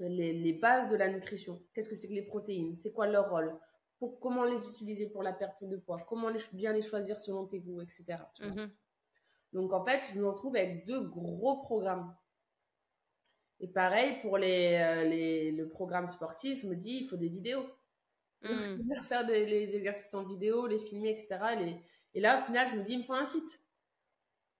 les, 0.00 0.32
les 0.32 0.52
bases 0.54 0.90
de 0.90 0.96
la 0.96 1.08
nutrition. 1.08 1.62
Qu'est-ce 1.72 1.88
que 1.88 1.94
c'est 1.94 2.08
que 2.08 2.14
les 2.14 2.22
protéines? 2.22 2.76
C'est 2.76 2.92
quoi 2.92 3.06
leur 3.06 3.30
rôle? 3.30 3.54
Pour, 3.98 4.18
Comment 4.20 4.44
les 4.44 4.64
utiliser 4.66 5.06
pour 5.08 5.22
la 5.22 5.32
perte 5.32 5.64
de 5.64 5.76
poids? 5.76 5.98
Comment 6.08 6.30
les, 6.30 6.40
bien 6.52 6.72
les 6.72 6.82
choisir 6.82 7.18
selon 7.18 7.46
tes 7.46 7.60
goûts, 7.60 7.80
etc. 7.82 8.04
tu 8.34 8.42
vois. 8.44 8.52
Mhm. 8.64 8.70
Donc 9.52 9.72
en 9.72 9.84
fait, 9.84 10.10
je 10.14 10.18
me 10.20 10.26
retrouve 10.28 10.56
avec 10.56 10.86
deux 10.86 11.00
gros 11.00 11.58
programmes. 11.60 12.14
Et 13.60 13.68
pareil 13.68 14.20
pour 14.22 14.38
les, 14.38 14.74
euh, 14.80 15.04
les- 15.04 15.52
le 15.52 15.68
programme 15.68 16.06
sportif, 16.06 16.62
je 16.62 16.68
me 16.68 16.76
dis, 16.76 16.98
il 16.98 17.04
faut 17.04 17.16
des 17.16 17.28
vidéos. 17.28 17.66
Donc, 18.42 18.52
je 18.52 18.74
Mhm. 18.74 18.88
vais 18.88 19.02
faire 19.02 19.26
des, 19.26 19.46
les 19.46 19.74
exercices 19.76 20.14
en 20.14 20.24
vidéo, 20.24 20.66
les 20.66 20.78
filmer, 20.78 21.10
etc. 21.10 21.38
Les- 21.58 21.76
et 22.14 22.20
là, 22.20 22.40
au 22.40 22.44
final, 22.46 22.68
je 22.68 22.76
me 22.76 22.84
dis, 22.84 22.92
il 22.92 22.98
me 22.98 23.02
faut 23.02 23.12
un 23.14 23.24
site 23.24 23.60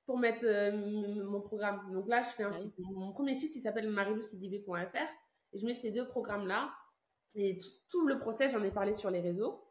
pour 0.06 0.18
mettre 0.18 0.44
euh, 0.46 0.72
mon 1.24 1.40
programme. 1.40 1.92
Donc 1.92 2.08
là, 2.08 2.22
je 2.22 2.28
fais 2.28 2.42
un 2.44 2.52
site. 2.52 2.74
Mon 2.78 3.12
premier 3.12 3.34
site, 3.34 3.54
il 3.56 3.60
s'appelle 3.60 3.88
mariloucidb.fr. 3.88 4.96
Et 5.52 5.58
je 5.58 5.66
mets 5.66 5.74
ces 5.74 5.90
deux 5.90 6.06
programmes-là. 6.08 6.72
Et 7.34 7.58
tout, 7.58 7.68
tout 7.90 8.06
le 8.06 8.18
procès, 8.18 8.48
j'en 8.48 8.62
ai 8.64 8.70
parlé 8.70 8.94
sur 8.94 9.10
les 9.10 9.20
réseaux. 9.20 9.64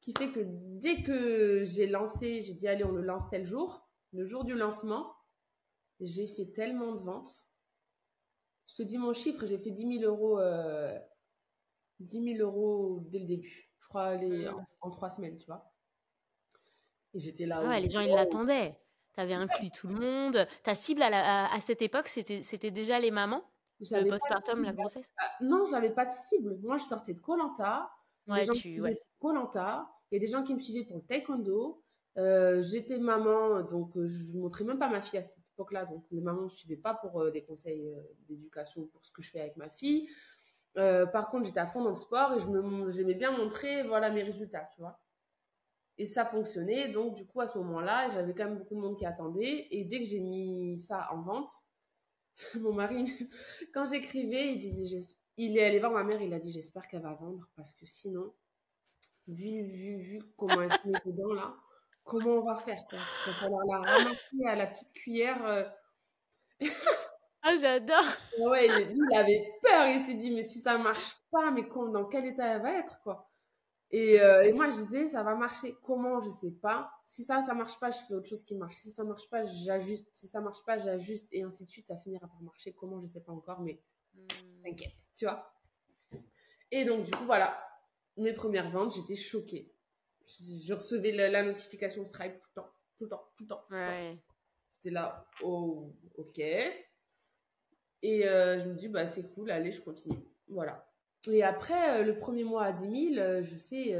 Qui 0.00 0.12
fait 0.16 0.30
que 0.30 0.40
dès 0.44 1.02
que 1.02 1.64
j'ai 1.64 1.86
lancé, 1.86 2.42
j'ai 2.42 2.54
dit, 2.54 2.68
allez, 2.68 2.84
on 2.84 2.92
le 2.92 3.02
lance 3.02 3.28
tel 3.28 3.44
jour. 3.44 3.88
Le 4.12 4.24
jour 4.24 4.44
du 4.44 4.54
lancement, 4.54 5.12
j'ai 6.00 6.26
fait 6.28 6.46
tellement 6.52 6.92
de 6.92 7.00
ventes. 7.02 7.44
Je 8.68 8.74
te 8.76 8.82
dis 8.82 8.98
mon 8.98 9.12
chiffre, 9.12 9.46
j'ai 9.46 9.58
fait 9.58 9.70
10 9.70 9.98
000 10.00 10.04
euros 10.04 10.38
euh, 10.38 10.98
10 12.00 12.36
000 12.36 12.48
euros 12.48 13.00
dès 13.08 13.18
le 13.20 13.26
début. 13.26 13.70
Je 13.78 13.88
crois 13.88 14.14
les, 14.16 14.48
en, 14.48 14.64
en 14.80 14.90
trois 14.90 15.10
semaines, 15.10 15.38
tu 15.38 15.46
vois. 15.46 15.72
Et 17.14 17.20
j'étais 17.20 17.46
là. 17.46 17.62
Ouais, 17.66 17.76
oh, 17.78 17.82
les 17.82 17.90
gens, 17.90 18.00
ils 18.00 18.10
wow. 18.10 18.16
l'attendaient. 18.16 18.78
Tu 19.14 19.20
avais 19.20 19.34
inclus 19.34 19.70
tout 19.70 19.88
le 19.88 19.94
monde. 19.94 20.46
Ta 20.62 20.74
cible 20.74 21.02
à, 21.02 21.10
la- 21.10 21.46
à- 21.46 21.54
à 21.54 21.60
cette 21.60 21.80
époque, 21.82 22.08
c'était 22.08 22.70
déjà 22.70 22.98
les 22.98 23.10
mamans 23.10 23.42
Le 23.80 24.08
postpartum, 24.10 24.62
la 24.62 24.72
grossesse? 24.72 25.08
Ah, 25.18 25.30
Non, 25.40 25.64
j'avais 25.66 25.90
pas 25.90 26.04
de 26.04 26.10
cible. 26.10 26.58
Moi, 26.62 26.76
je 26.76 26.84
sortais 26.84 27.14
de 27.14 27.20
Colanta. 27.20 27.90
Ouais, 28.26 28.40
les 28.40 28.46
gens 28.46 28.52
tu- 28.52 28.80
ouais. 28.80 29.00
Colanta. 29.18 29.88
Il 30.10 30.16
y 30.16 30.18
a 30.18 30.20
des 30.20 30.30
gens 30.30 30.42
qui 30.42 30.52
me 30.54 30.58
suivaient 30.58 30.84
pour 30.84 30.96
le 30.96 31.02
taekwondo. 31.02 31.82
Euh, 32.18 32.60
J'étais 32.62 32.98
maman, 32.98 33.62
donc 33.62 33.94
euh, 33.96 34.06
je 34.06 34.34
montrais 34.36 34.64
même 34.64 34.78
pas 34.78 34.88
ma 34.88 35.00
fille 35.02 35.18
à 35.18 35.22
cette 35.22 35.44
époque-là. 35.54 35.84
Donc 35.86 36.04
les 36.10 36.20
mamans 36.20 36.40
ne 36.40 36.44
me 36.46 36.50
suivaient 36.50 36.76
pas 36.76 36.94
pour 36.94 37.20
euh, 37.20 37.30
des 37.30 37.42
conseils 37.44 37.86
d'éducation 38.28 38.86
pour 38.86 39.04
ce 39.04 39.12
que 39.12 39.20
je 39.22 39.30
fais 39.30 39.40
avec 39.40 39.56
ma 39.56 39.68
fille. 39.68 40.08
Euh, 40.78 41.06
par 41.06 41.28
contre, 41.30 41.46
j'étais 41.46 41.60
à 41.60 41.66
fond 41.66 41.82
dans 41.82 41.90
le 41.90 41.94
sport 41.96 42.34
et 42.34 42.38
je 42.40 42.46
j'aimais 42.90 43.14
bien 43.14 43.30
montrer 43.36 43.82
voilà 43.84 44.10
mes 44.10 44.22
résultats, 44.22 44.68
tu 44.74 44.80
vois. 44.80 45.00
Et 45.98 46.06
ça 46.06 46.24
fonctionnait. 46.24 46.88
Donc, 46.88 47.14
du 47.14 47.26
coup, 47.26 47.40
à 47.40 47.46
ce 47.46 47.56
moment-là, 47.58 48.08
j'avais 48.10 48.34
quand 48.34 48.44
même 48.44 48.58
beaucoup 48.58 48.74
de 48.74 48.80
monde 48.80 48.96
qui 48.98 49.06
attendait. 49.06 49.68
Et 49.70 49.84
dès 49.84 49.98
que 50.00 50.04
j'ai 50.04 50.20
mis 50.20 50.78
ça 50.78 51.08
en 51.12 51.22
vente, 51.22 51.50
mon 52.60 52.72
mari, 52.72 53.06
quand 53.74 53.84
j'écrivais, 53.86 54.52
il 54.52 54.58
disait, 54.58 55.00
il 55.36 55.56
est 55.58 55.64
allé 55.64 55.78
voir 55.80 55.92
ma 55.92 56.04
mère, 56.04 56.20
il 56.22 56.32
a 56.34 56.38
dit, 56.38 56.52
j'espère 56.52 56.86
qu'elle 56.88 57.02
va 57.02 57.14
vendre 57.14 57.48
parce 57.56 57.72
que 57.72 57.86
sinon, 57.86 58.34
vu, 59.28 59.62
vu, 59.64 59.96
vu 59.98 60.18
comment 60.36 60.62
elle 60.62 60.72
se 60.72 60.88
met 60.88 60.98
dedans 61.06 61.34
là, 61.34 61.56
comment 62.04 62.36
on 62.36 62.44
va 62.44 62.56
faire 62.56 62.78
Il 62.92 62.98
va 62.98 63.34
falloir 63.40 63.64
la 63.66 63.78
ramasser 63.80 64.46
à 64.46 64.56
la 64.56 64.66
petite 64.66 64.92
cuillère. 64.92 65.44
euh. 65.46 65.64
Ah, 67.48 67.54
j'adore 67.60 68.04
Ouais, 68.40 68.66
il, 68.66 68.88
lui, 68.88 69.06
il 69.10 69.16
avait 69.16 69.52
peur, 69.62 69.86
il 69.86 70.00
s'est 70.00 70.14
dit, 70.14 70.32
mais 70.32 70.42
si 70.42 70.58
ça 70.60 70.76
marche 70.78 71.16
pas, 71.30 71.52
mais 71.52 71.62
dans 71.92 72.04
quel 72.06 72.26
état 72.26 72.44
elle 72.56 72.62
va 72.62 72.72
être 72.78 73.00
quoi? 73.02 73.30
Et, 73.92 74.20
euh, 74.20 74.42
et 74.42 74.52
moi, 74.52 74.68
je 74.68 74.76
disais, 74.82 75.06
ça 75.06 75.22
va 75.22 75.36
marcher. 75.36 75.76
Comment? 75.84 76.20
Je 76.20 76.30
sais 76.30 76.50
pas. 76.50 76.90
Si 77.04 77.22
ça, 77.22 77.40
ça 77.40 77.54
marche 77.54 77.78
pas, 77.78 77.92
je 77.92 77.98
fais 78.08 78.14
autre 78.14 78.28
chose 78.28 78.42
qui 78.42 78.56
marche. 78.56 78.74
Si 78.74 78.90
ça 78.90 79.04
marche 79.04 79.30
pas, 79.30 79.44
j'ajuste. 79.44 80.08
Si 80.12 80.26
ça 80.26 80.40
marche 80.40 80.64
pas, 80.64 80.76
j'ajuste. 80.76 81.28
Et 81.30 81.44
ainsi 81.44 81.64
de 81.64 81.70
suite, 81.70 81.86
ça 81.86 81.96
finira 81.96 82.26
par 82.26 82.42
marcher. 82.42 82.72
Comment? 82.72 83.00
Je 83.00 83.06
sais 83.06 83.20
pas 83.20 83.32
encore, 83.32 83.60
mais 83.60 83.80
Hmm. 84.14 84.62
t'inquiète, 84.64 84.94
tu 85.14 85.26
vois? 85.26 85.52
Et 86.72 86.84
donc, 86.84 87.04
du 87.04 87.10
coup, 87.12 87.24
voilà. 87.26 87.56
Mes 88.16 88.32
premières 88.32 88.70
ventes, 88.70 88.94
j'étais 88.94 89.14
choquée. 89.14 89.70
Je, 90.26 90.58
je 90.66 90.74
recevais 90.74 91.12
la, 91.12 91.28
la 91.28 91.42
notification 91.44 92.04
Stripe 92.04 92.40
tout 92.40 92.48
le 92.56 92.62
temps, 92.62 92.70
tout 92.96 93.04
le 93.04 93.10
temps, 93.10 93.24
tout 93.36 93.44
le 93.44 93.48
temps. 93.48 93.64
tout 93.68 93.74
le 93.74 93.78
temps. 93.78 93.86
Ouais. 93.86 94.18
J'étais 94.76 94.90
là, 94.90 95.26
oh, 95.42 95.92
ok. 96.16 96.40
Et 98.02 98.28
euh, 98.28 98.60
je 98.60 98.68
me 98.68 98.74
dis, 98.74 98.88
bah, 98.88 99.06
c'est 99.06 99.22
cool, 99.34 99.50
allez, 99.50 99.72
je 99.72 99.80
continue. 99.80 100.18
Voilà. 100.48 100.88
Et 101.28 101.42
après, 101.42 102.00
euh, 102.00 102.04
le 102.04 102.18
premier 102.18 102.44
mois 102.44 102.64
à 102.64 102.72
10 102.72 103.14
000, 103.14 103.18
euh, 103.20 103.42
je 103.42 103.56
fais 103.56 103.96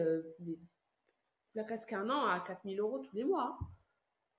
presque 1.64 1.92
un 1.92 2.08
an 2.10 2.26
à 2.26 2.40
4 2.40 2.62
000 2.64 2.86
euros 2.86 2.98
tous 2.98 3.14
les 3.16 3.24
mois. 3.24 3.56
hein. 3.60 3.66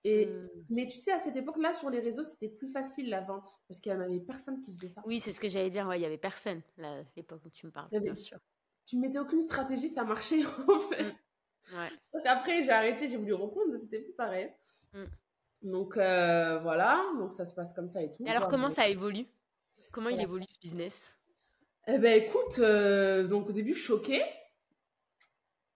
Et, 0.04 0.28
Hmm. 0.28 0.48
Mais 0.70 0.88
tu 0.88 0.96
sais, 0.98 1.12
à 1.12 1.18
cette 1.18 1.36
époque-là, 1.36 1.74
sur 1.74 1.90
les 1.90 2.00
réseaux, 2.00 2.24
c'était 2.24 2.48
plus 2.48 2.68
facile 2.68 3.10
la 3.10 3.20
vente 3.22 3.50
parce 3.68 3.80
qu'il 3.82 3.92
n'y 3.92 3.98
en 3.98 4.02
avait 4.02 4.20
personne 4.20 4.62
qui 4.62 4.72
faisait 4.74 4.88
ça. 4.88 5.02
Oui, 5.06 5.20
c'est 5.20 5.34
ce 5.34 5.40
que 5.40 5.50
j'allais 5.50 5.70
dire. 5.72 5.86
Ouais, 5.88 6.00
il 6.00 6.04
y 6.04 6.06
avait 6.06 6.18
personne 6.20 6.62
là, 6.78 7.00
à 7.00 7.04
l'époque 7.18 7.42
où 7.46 7.50
tu 7.50 7.66
me 7.66 7.72
parles, 7.72 7.90
bien 7.92 8.16
sûr. 8.16 8.38
Tu 8.86 8.96
ne 8.96 9.02
mettais 9.02 9.20
aucune 9.20 9.42
stratégie, 9.42 9.90
ça 9.90 10.04
marchait 10.06 10.44
en 10.70 10.80
fait. 10.80 11.04
Ouais. 11.74 11.90
Sauf 12.14 12.24
qu'après, 12.24 12.64
j'ai 12.64 12.72
arrêté, 12.72 13.10
j'ai 13.10 13.18
voulu 13.18 13.34
reprendre, 13.34 13.76
c'était 13.76 14.00
plus 14.00 14.14
pareil. 14.14 14.50
Mm. 14.94 15.04
Donc 15.64 15.98
euh, 15.98 16.60
voilà, 16.60 17.04
donc 17.18 17.34
ça 17.34 17.44
se 17.44 17.54
passe 17.54 17.74
comme 17.74 17.90
ça 17.90 18.02
et 18.02 18.10
tout. 18.12 18.24
Et 18.24 18.30
alors, 18.30 18.44
Voilà. 18.44 18.52
comment 18.52 18.70
ça 18.70 18.88
évolue 18.88 19.26
Comment 19.92 20.10
il 20.10 20.22
évolue 20.22 20.46
ce 20.48 20.60
business? 20.60 21.18
Eh 21.88 21.98
ben 21.98 22.22
écoute, 22.22 22.60
euh, 22.60 23.28
donc 23.28 23.50
au 23.50 23.52
début 23.52 23.74
choquée. 23.74 24.22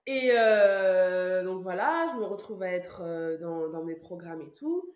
Et 0.07 0.31
euh, 0.33 1.43
donc 1.43 1.63
voilà, 1.63 2.07
je 2.11 2.17
me 2.17 2.25
retrouve 2.25 2.63
à 2.63 2.71
être 2.71 3.01
euh, 3.01 3.37
dans, 3.37 3.69
dans 3.69 3.83
mes 3.83 3.95
programmes 3.95 4.41
et 4.41 4.51
tout. 4.53 4.91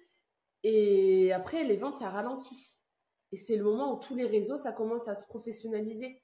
Et 0.64 1.32
après, 1.32 1.64
les 1.64 1.78
ventes, 1.78 1.96
ça 1.96 2.10
ralentit. 2.10 2.80
Et 3.32 3.38
c'est 3.38 3.56
le 3.56 3.64
moment 3.64 3.94
où 3.94 4.00
tous 4.00 4.16
les 4.16 4.26
réseaux, 4.26 4.58
ça 4.58 4.72
commence 4.72 5.08
à 5.08 5.14
se 5.14 5.26
professionnaliser. 5.26 6.24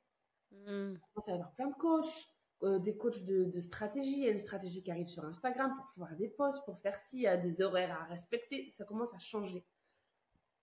Hmm. 0.52 0.94
Il 0.96 1.00
commence 1.14 1.28
à 1.28 1.32
y 1.32 1.36
avoir 1.36 1.54
plein 1.54 1.68
de 1.68 1.76
coachs, 1.76 2.28
euh, 2.64 2.80
des 2.80 2.98
coachs 2.98 3.24
de, 3.24 3.46
de 3.46 3.60
stratégie. 3.60 4.18
Il 4.18 4.24
y 4.24 4.28
a 4.28 4.32
une 4.32 4.40
stratégie 4.40 4.82
qui 4.82 4.92
arrive 4.92 5.08
sur 5.08 5.24
Instagram 5.26 5.74
pour 5.78 5.86
pouvoir 5.94 6.16
des 6.16 6.28
posts, 6.28 6.66
pour 6.66 6.80
faire 6.80 6.96
ci, 6.96 7.18
il 7.18 7.24
y 7.24 7.28
a 7.28 7.38
des 7.38 7.62
horaires 7.62 7.98
à 8.02 8.06
respecter. 8.06 8.68
Ça 8.68 8.84
commence 8.84 9.14
à 9.14 9.20
changer. 9.20 9.64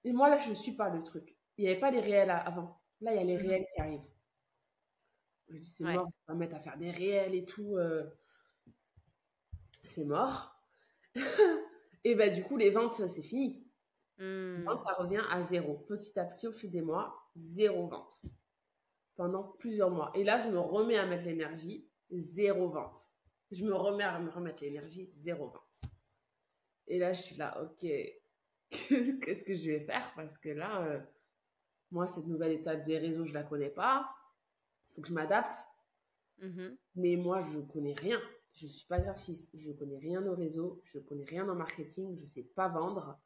Et 0.05 0.13
moi, 0.13 0.29
là, 0.29 0.39
je 0.39 0.51
ne 0.51 0.55
suis 0.55 0.73
pas 0.73 0.91
le 0.91 1.03
truc. 1.03 1.38
Il 1.59 1.65
n'y 1.65 1.71
avait 1.71 1.81
pas 1.81 1.91
les 1.91 2.01
réels 2.01 2.31
avant. 2.31 2.81
Là, 3.01 3.13
il 3.13 3.17
y 3.17 3.21
a 3.21 3.25
les 3.25 3.37
Mhm. 3.37 3.47
réels 3.49 3.67
qui 3.75 3.81
arrivent. 3.81 4.11
Je 5.49 5.57
dis, 5.59 5.65
c'est 5.69 5.85
Ouais. 5.85 5.95
mort, 5.95 6.09
je 6.11 6.17
vais 6.29 6.35
me 6.35 6.39
mettre 6.41 6.55
à 6.57 6.61
faire 6.61 6.77
des 6.79 6.91
réels 6.91 7.35
et 7.35 7.45
tout. 7.45 7.77
euh, 7.77 8.09
C'est 9.85 10.05
mort. 10.05 10.55
et 12.05 12.15
bah, 12.15 12.29
du 12.29 12.43
coup, 12.43 12.57
les 12.57 12.71
ventes, 12.71 12.95
ça, 12.95 13.09
c'est 13.09 13.23
fini. 13.23 13.67
Hmm. 14.19 14.59
Les 14.59 14.63
ventes, 14.65 14.83
ça 14.83 14.93
revient 14.95 15.23
à 15.31 15.41
zéro. 15.43 15.75
Petit 15.79 16.19
à 16.19 16.25
petit, 16.25 16.47
au 16.47 16.53
fil 16.53 16.71
des 16.71 16.83
mois, 16.83 17.17
zéro 17.35 17.87
vente. 17.89 18.23
Pendant 19.17 19.45
plusieurs 19.45 19.91
mois. 19.91 20.11
Et 20.15 20.25
là, 20.25 20.39
je 20.39 20.49
me 20.49 20.59
remets 20.59 20.99
à 20.99 21.07
mettre 21.07 21.25
l'énergie, 21.25 21.89
zéro 22.11 22.69
vente. 22.69 22.99
Je 23.51 23.65
me 23.65 23.75
remets 23.75 24.05
à 24.05 24.19
me 24.19 24.31
remettre 24.31 24.63
l'énergie, 24.63 25.09
zéro 25.19 25.49
vente. 25.49 25.81
Et 26.87 26.99
là, 26.99 27.13
je 27.13 27.23
suis 27.23 27.37
là, 27.37 27.61
ok, 27.63 27.81
qu'est-ce 28.71 29.45
que 29.45 29.55
je 29.57 29.71
vais 29.71 29.81
faire? 29.81 30.13
Parce 30.15 30.37
que 30.39 30.51
là, 30.51 30.83
euh, 30.83 31.01
moi, 31.91 32.07
cette 32.07 32.27
nouvelle 32.27 32.53
étape 32.53 32.85
des 32.85 32.99
réseaux, 32.99 33.25
je 33.25 33.33
la 33.35 33.43
connais 33.43 33.71
pas. 33.71 34.09
Il 34.91 34.95
faut 34.95 35.03
que 35.03 35.09
je 35.09 35.15
m'adapte. 35.15 35.55
Mhm. 36.41 36.77
Mais 36.97 37.17
moi, 37.17 37.41
je 37.41 37.59
connais 37.61 37.95
rien. 37.95 38.21
Je 38.53 38.67
suis 38.67 38.87
pas 38.87 39.01
graphiste. 39.01 39.49
Je 39.55 39.73
connais 39.73 39.99
rien 39.99 40.25
au 40.27 40.35
réseau. 40.35 40.81
Je 40.85 40.99
connais 40.99 41.25
rien 41.25 41.49
en 41.49 41.55
marketing. 41.55 42.17
Je 42.17 42.27
sais 42.27 42.43
pas 42.45 42.69
vendre. 42.69 43.19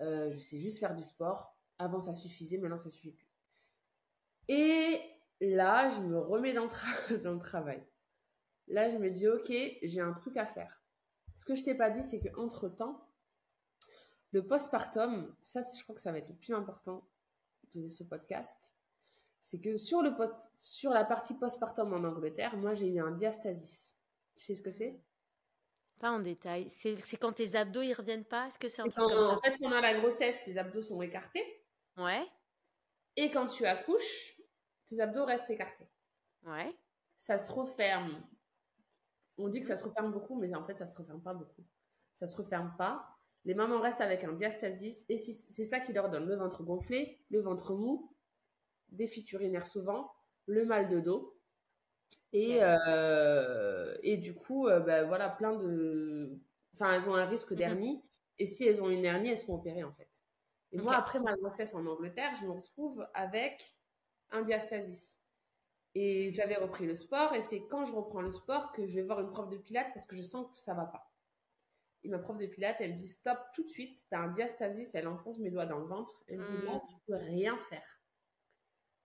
Euh, 0.00 0.30
je 0.30 0.38
sais 0.40 0.58
juste 0.58 0.78
faire 0.78 0.94
du 0.94 1.02
sport. 1.02 1.56
Avant, 1.78 2.00
ça 2.00 2.12
suffisait. 2.14 2.58
Maintenant, 2.58 2.76
ça 2.76 2.90
suffit 2.90 3.12
plus. 3.12 3.28
Et 4.48 5.00
là, 5.40 5.90
je 5.90 6.00
me 6.00 6.18
remets 6.18 6.52
dans 6.52 6.64
le, 6.64 6.70
tra- 6.70 7.16
dans 7.22 7.32
le 7.32 7.38
travail. 7.40 7.82
Là, 8.68 8.90
je 8.90 8.96
me 8.96 9.10
dis, 9.10 9.28
OK, 9.28 9.52
j'ai 9.82 10.00
un 10.00 10.12
truc 10.12 10.36
à 10.36 10.46
faire. 10.46 10.82
Ce 11.34 11.44
que 11.44 11.54
je 11.54 11.64
t'ai 11.64 11.74
pas 11.74 11.90
dit, 11.90 12.02
c'est 12.02 12.20
qu'entre 12.20 12.68
temps, 12.68 13.08
le 14.32 14.46
postpartum, 14.46 15.34
ça, 15.42 15.60
je 15.76 15.82
crois 15.82 15.94
que 15.94 16.00
ça 16.00 16.12
va 16.12 16.18
être 16.18 16.28
le 16.28 16.34
plus 16.34 16.52
important 16.54 17.06
de 17.80 17.88
ce 17.88 18.04
podcast. 18.04 18.74
C'est 19.40 19.60
que 19.60 19.76
sur, 19.76 20.02
le 20.02 20.12
sur 20.56 20.90
la 20.92 21.04
partie 21.04 21.34
postpartum 21.34 21.92
en 21.92 22.04
Angleterre, 22.04 22.56
moi, 22.56 22.74
j'ai 22.74 22.86
eu 22.88 23.00
un 23.00 23.10
diastasis. 23.10 23.96
Tu 24.36 24.44
sais 24.44 24.54
ce 24.54 24.62
que 24.62 24.70
c'est? 24.70 25.00
Pas 25.98 26.10
en 26.10 26.20
détail. 26.20 26.68
C'est 26.70 26.96
quand 27.16 27.32
tes 27.32 27.54
abdos 27.56 27.82
ils 27.82 27.92
reviennent 27.92 28.24
pas? 28.24 28.46
Est-ce 28.46 28.58
que 28.58 28.68
c'est 28.68 28.82
un 28.82 28.88
truc 28.88 28.94
quand- 28.96 29.08
comme 29.08 29.22
ça? 29.22 29.30
En 29.36 29.40
fait, 29.40 29.56
pendant 29.58 29.80
la 29.80 29.98
grossesse, 29.98 30.36
tes 30.44 30.56
abdos 30.58 30.82
sont 30.82 31.00
écartés. 31.02 31.64
Ouais, 31.96 32.26
Et 33.16 33.30
quand 33.30 33.46
tu 33.46 33.66
accouches, 33.66 34.36
tes 34.86 35.00
abdos 35.00 35.24
restent 35.24 35.50
écartés. 35.50 35.88
ouais. 36.44 36.74
Ça 37.18 37.38
se 37.38 37.52
referme. 37.52 38.20
On 39.38 39.48
dit 39.48 39.60
que 39.60 39.66
ça 39.66 39.76
se 39.76 39.84
referme 39.84 40.10
beaucoup, 40.10 40.34
mais 40.40 40.52
en 40.56 40.64
fait, 40.64 40.76
ça 40.78 40.86
se 40.86 40.96
referme 40.98 41.22
pas 41.22 41.34
beaucoup. 41.34 41.64
Ça 42.14 42.26
se 42.26 42.36
referme 42.36 42.74
pas. 42.76 43.16
Les 43.44 43.54
mamans 43.54 43.80
restent 43.80 44.00
avec 44.00 44.24
un 44.24 44.32
diastasis. 44.32 45.04
Et 45.08 45.16
c'est 45.16 45.64
ça 45.64 45.80
qui 45.80 45.92
leur 45.92 46.10
donne 46.10 46.26
le 46.26 46.36
ventre 46.36 46.62
gonflé, 46.62 47.20
le 47.30 47.40
ventre 47.40 47.74
mou, 47.74 48.14
des 48.90 49.06
fuites 49.06 49.32
urinaires 49.32 49.66
souvent, 49.66 50.12
le 50.46 50.64
mal 50.64 50.88
de 50.88 51.00
dos. 51.00 51.38
Et, 52.32 52.58
euh, 52.62 53.96
et 54.02 54.16
du 54.16 54.34
coup, 54.34 54.68
euh, 54.68 54.80
ben, 54.80 55.06
voilà, 55.06 55.28
plein 55.28 55.54
de. 55.54 56.38
Enfin, 56.74 56.94
elles 56.94 57.08
ont 57.08 57.14
un 57.14 57.26
risque 57.26 57.54
d'hernie. 57.54 58.02
Et 58.38 58.46
si 58.46 58.66
elles 58.66 58.82
ont 58.82 58.90
une 58.90 59.04
hernie, 59.04 59.30
elles 59.30 59.38
se 59.38 59.44
font 59.44 59.56
opérer 59.56 59.84
en 59.84 59.92
fait. 59.92 60.08
Et 60.72 60.78
moi, 60.78 60.94
après 60.94 61.20
ma 61.20 61.34
grossesse 61.36 61.74
en 61.74 61.84
Angleterre, 61.86 62.32
je 62.40 62.46
me 62.46 62.52
retrouve 62.52 63.06
avec 63.12 63.76
un 64.30 64.42
diastasis. 64.42 65.18
Et 65.94 66.32
j'avais 66.32 66.56
repris 66.56 66.86
le 66.86 66.94
sport. 66.94 67.34
Et 67.34 67.42
c'est 67.42 67.66
quand 67.66 67.84
je 67.84 67.92
reprends 67.92 68.22
le 68.22 68.30
sport 68.30 68.72
que 68.72 68.86
je 68.86 68.94
vais 68.94 69.02
voir 69.02 69.20
une 69.20 69.30
prof 69.30 69.48
de 69.48 69.58
pilates 69.58 69.92
parce 69.92 70.06
que 70.06 70.16
je 70.16 70.22
sens 70.22 70.46
que 70.54 70.60
ça 70.60 70.72
va 70.72 70.86
pas. 70.86 71.12
Et 72.04 72.08
ma 72.08 72.18
prof 72.18 72.36
de 72.38 72.46
pilates, 72.46 72.76
elle 72.80 72.92
me 72.92 72.96
dit 72.96 73.06
stop 73.08 73.38
tout 73.54 73.62
de 73.62 73.68
suite, 73.68 74.02
tu 74.08 74.14
as 74.14 74.20
un 74.20 74.28
diastasis. 74.32 74.94
Elle 74.94 75.06
enfonce 75.08 75.38
mes 75.38 75.50
doigts 75.50 75.66
dans 75.66 75.78
le 75.78 75.86
ventre. 75.86 76.22
Elle 76.28 76.38
me 76.38 76.44
dit 76.46 76.62
Mm. 76.62 76.66
là, 76.66 76.80
tu 76.86 76.94
peux 77.06 77.14
rien 77.16 77.56
faire. 77.68 78.00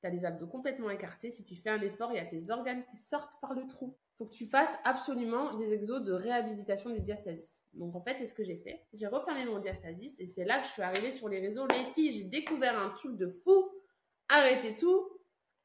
Tu 0.02 0.08
as 0.08 0.10
les 0.10 0.26
abdos 0.26 0.48
complètement 0.48 0.90
écartés. 0.90 1.30
Si 1.30 1.44
tu 1.44 1.56
fais 1.56 1.70
un 1.70 1.82
effort, 1.82 2.12
il 2.12 2.16
y 2.16 2.20
a 2.20 2.26
tes 2.26 2.50
organes 2.52 2.84
qui 2.86 2.98
sortent 2.98 3.40
par 3.42 3.54
le 3.54 3.66
trou. 3.68 3.96
faut 4.18 4.26
que 4.26 4.34
tu 4.34 4.48
fasses 4.48 4.76
absolument 4.84 5.54
des 5.58 5.74
exos 5.74 6.02
de 6.02 6.12
réhabilitation 6.12 6.90
du 6.90 7.02
diastasis. 7.02 7.64
Donc 7.74 7.96
en 7.96 8.02
fait, 8.02 8.16
c'est 8.18 8.26
ce 8.26 8.34
que 8.34 8.44
j'ai 8.44 8.58
fait. 8.58 8.84
J'ai 8.94 9.06
refermé 9.06 9.46
mon 9.46 9.60
diastasis 9.60 10.20
et 10.20 10.26
c'est 10.26 10.44
là 10.44 10.58
que 10.60 10.66
je 10.66 10.72
suis 10.72 10.82
arrivée 10.82 11.12
sur 11.12 11.30
les 11.30 11.40
réseaux. 11.40 11.68
Les 11.68 11.86
filles, 11.94 12.12
j'ai 12.12 12.24
découvert 12.24 12.80
un 12.80 12.90
truc 12.90 13.16
de 13.16 13.28
fou. 13.28 13.70
Arrêtez 14.28 14.76
tout. 14.76 15.08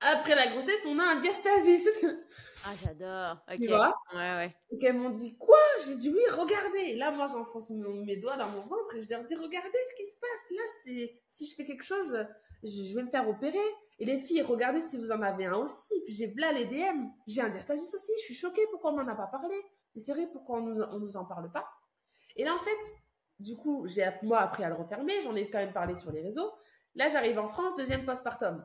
Après 0.01 0.35
la 0.35 0.49
grossesse, 0.49 0.85
on 0.87 0.99
a 0.99 1.03
un 1.03 1.17
diastasis. 1.21 1.89
Ah, 2.65 2.75
j'adore. 2.83 3.45
Tu 3.61 3.69
vois? 3.69 3.95
Ouais, 4.13 4.35
ouais. 4.37 4.57
Donc 4.71 4.85
elles 4.85 4.97
m'ont 4.97 5.11
dit 5.11 5.37
quoi? 5.37 5.59
J'ai 5.85 5.97
dit 5.97 6.11
oui, 6.11 6.23
regardez. 6.31 6.95
Là, 6.95 7.11
moi, 7.11 7.27
j'enfonce 7.27 7.71
mes 7.71 8.17
doigts 8.17 8.37
dans 8.37 8.49
mon 8.49 8.63
ventre 8.63 8.97
et 8.97 9.03
je 9.03 9.09
leur 9.09 9.23
dis 9.25 9.35
regardez 9.35 9.79
ce 9.91 9.95
qui 9.95 10.09
se 10.09 10.17
passe. 10.17 10.51
Là, 10.51 10.63
c'est 10.85 11.23
si 11.29 11.47
je 11.47 11.55
fais 11.55 11.65
quelque 11.65 11.85
chose, 11.85 12.17
je, 12.63 12.95
vais 12.95 13.03
me 13.03 13.11
faire 13.11 13.29
opérer. 13.29 13.59
Et 13.99 14.05
les 14.05 14.19
filles, 14.19 14.43
regardez 14.43 14.81
si 14.81 14.97
vous 14.97 15.13
en 15.13 15.23
avez 15.23 15.47
un 15.47 15.55
aussi. 15.55 15.93
Puis 16.05 16.15
j'ai 16.15 16.33
là 16.35 16.53
les 16.53 16.67
DM. 16.67 17.09
J'ai 17.27 17.43
un 17.43 17.49
diastasis 17.49 17.95
aussi. 17.95 18.13
Je 18.19 18.25
suis 18.25 18.35
choquée. 18.35 18.67
Pourquoi 18.71 18.93
on 18.93 18.97
m'en 18.97 19.11
a 19.11 19.15
pas 19.15 19.27
parlé 19.27 19.57
Mais 19.95 20.01
c'est 20.01 20.13
vrai, 20.13 20.29
pourquoi 20.31 20.59
on 20.59 20.63
nous, 20.63 20.99
nous 21.01 21.17
en 21.17 21.25
parle 21.25 21.51
pas? 21.51 21.67
Et 22.37 22.45
là, 22.45 22.55
en 22.55 22.61
fait, 22.61 22.95
du 23.41 23.57
coup, 23.57 23.87
j'ai 23.87 24.09
moi 24.23 24.41
appris 24.41 24.63
à 24.63 24.69
le 24.69 24.77
refermer. 24.77 25.21
J'en 25.21 25.35
ai 25.35 25.51
quand 25.51 25.59
même 25.59 25.73
parlé 25.73 25.95
sur 25.95 26.13
les 26.13 26.23
réseaux. 26.23 26.53
Là, 26.95 27.09
j'arrive 27.09 27.39
en 27.39 27.49
France, 27.49 27.75
deuxième 27.75 28.05
postpartum. 28.05 28.65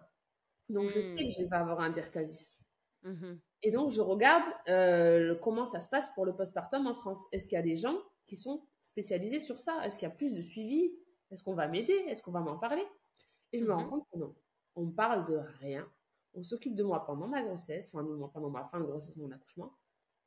Donc, 0.70 0.88
je 0.90 1.00
sais 1.00 1.24
que 1.24 1.32
je 1.32 1.48
vais 1.48 1.56
avoir 1.56 1.80
un 1.80 1.90
diastasis. 1.90 2.60
Mmh 3.04 3.38
Et 3.64 3.72
donc, 3.72 3.90
je 3.90 4.02
regarde 4.02 4.48
euh, 4.70 5.36
comment 5.36 5.66
ça 5.66 5.80
se 5.80 5.90
passe 5.90 6.10
pour 6.12 6.26
le 6.26 6.36
postpartum 6.36 6.86
en 6.88 6.94
France. 6.94 7.26
Est-ce 7.32 7.48
qu'il 7.48 7.56
y 7.56 7.60
a 7.60 7.64
des 7.64 7.76
gens 7.76 7.98
qui 8.26 8.36
sont 8.36 8.64
spécialisés 8.82 9.40
sur 9.40 9.58
ça? 9.58 9.84
Est-ce 9.84 9.98
qu'il 9.98 10.08
y 10.08 10.12
a 10.12 10.16
plus 10.16 10.36
de 10.36 10.42
suivi? 10.42 10.94
Est-ce 11.32 11.44
qu'on 11.44 11.56
va 11.56 11.68
m'aider? 11.68 12.06
Est-ce 12.08 12.22
qu'on 12.22 12.32
va 12.32 12.42
m'en 12.42 12.58
parler? 12.58 12.86
Et 13.52 13.60
je 13.60 13.66
me 13.66 13.74
rends 13.74 13.86
mmh 13.86 13.90
compte 13.90 14.08
que 14.12 14.18
non. 14.20 14.36
On 14.76 14.84
ne 14.84 14.92
parle 14.92 15.26
de 15.26 15.38
rien. 15.60 15.90
On 16.36 16.44
s'occupe 16.44 16.76
de 16.76 16.84
moi 16.84 17.06
pendant 17.06 17.28
ma 17.28 17.42
grossesse, 17.42 17.92
enfin, 17.94 18.06
pendant 18.32 18.50
ma 18.50 18.64
fin 18.64 18.80
de 18.80 18.86
grossesse, 18.86 19.18
mon 19.18 19.32
accouchement. 19.32 19.74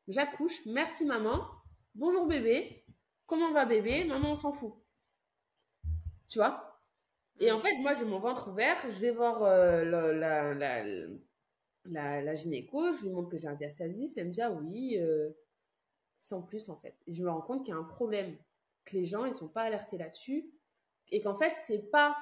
J'accouche. 0.09 0.67
Merci 0.67 1.05
maman. 1.05 1.47
Bonjour 1.95 2.27
bébé. 2.27 2.85
Comment 3.27 3.53
va 3.53 3.65
bébé? 3.65 4.05
Maman, 4.05 4.33
on 4.33 4.37
s'en 4.37 4.53
fout. 4.53 4.75
Tu 6.29 6.39
vois? 6.39 6.81
Et 7.39 7.53
en 7.53 7.59
mmh. 7.59 7.61
fait, 7.61 7.79
moi, 7.79 7.95
j'ai 7.95 8.05
mon 8.05 8.19
ventre 8.19 8.49
ouvert. 8.49 8.77
Je 8.89 9.01
vais 9.01 9.13
voir 9.13 9.43
euh, 9.45 9.85
la, 9.85 10.13
la, 10.13 10.55
la, 10.55 11.07
la, 11.85 12.35
gynéco. 12.35 12.93
Je 12.93 13.05
lui 13.05 13.11
montre 13.11 13.29
que 13.29 13.39
j'ai 13.39 13.49
un 13.49 13.55
diastasis. 13.55 14.17
Elle 14.17 14.29
me 14.29 14.33
dit, 14.33 14.43
ah 14.43 14.51
oui, 14.51 14.99
euh, 14.99 15.31
sans 16.21 16.43
plus, 16.43 16.69
en 16.69 16.77
fait. 16.77 16.97
Et 17.07 17.13
je 17.13 17.23
me 17.23 17.31
rends 17.31 17.41
compte 17.41 17.65
qu'il 17.65 17.75
y 17.75 17.77
a 17.77 17.81
un 17.81 17.85
problème. 17.85 18.37
Que 18.85 18.97
les 18.97 19.05
gens, 19.05 19.25
ils 19.25 19.33
sont 19.33 19.49
pas 19.49 19.63
alertés 19.63 19.99
là-dessus. 19.99 20.51
Et 21.11 21.21
qu'en 21.21 21.35
fait, 21.35 21.53
c'est 21.67 21.91
pas 21.91 22.17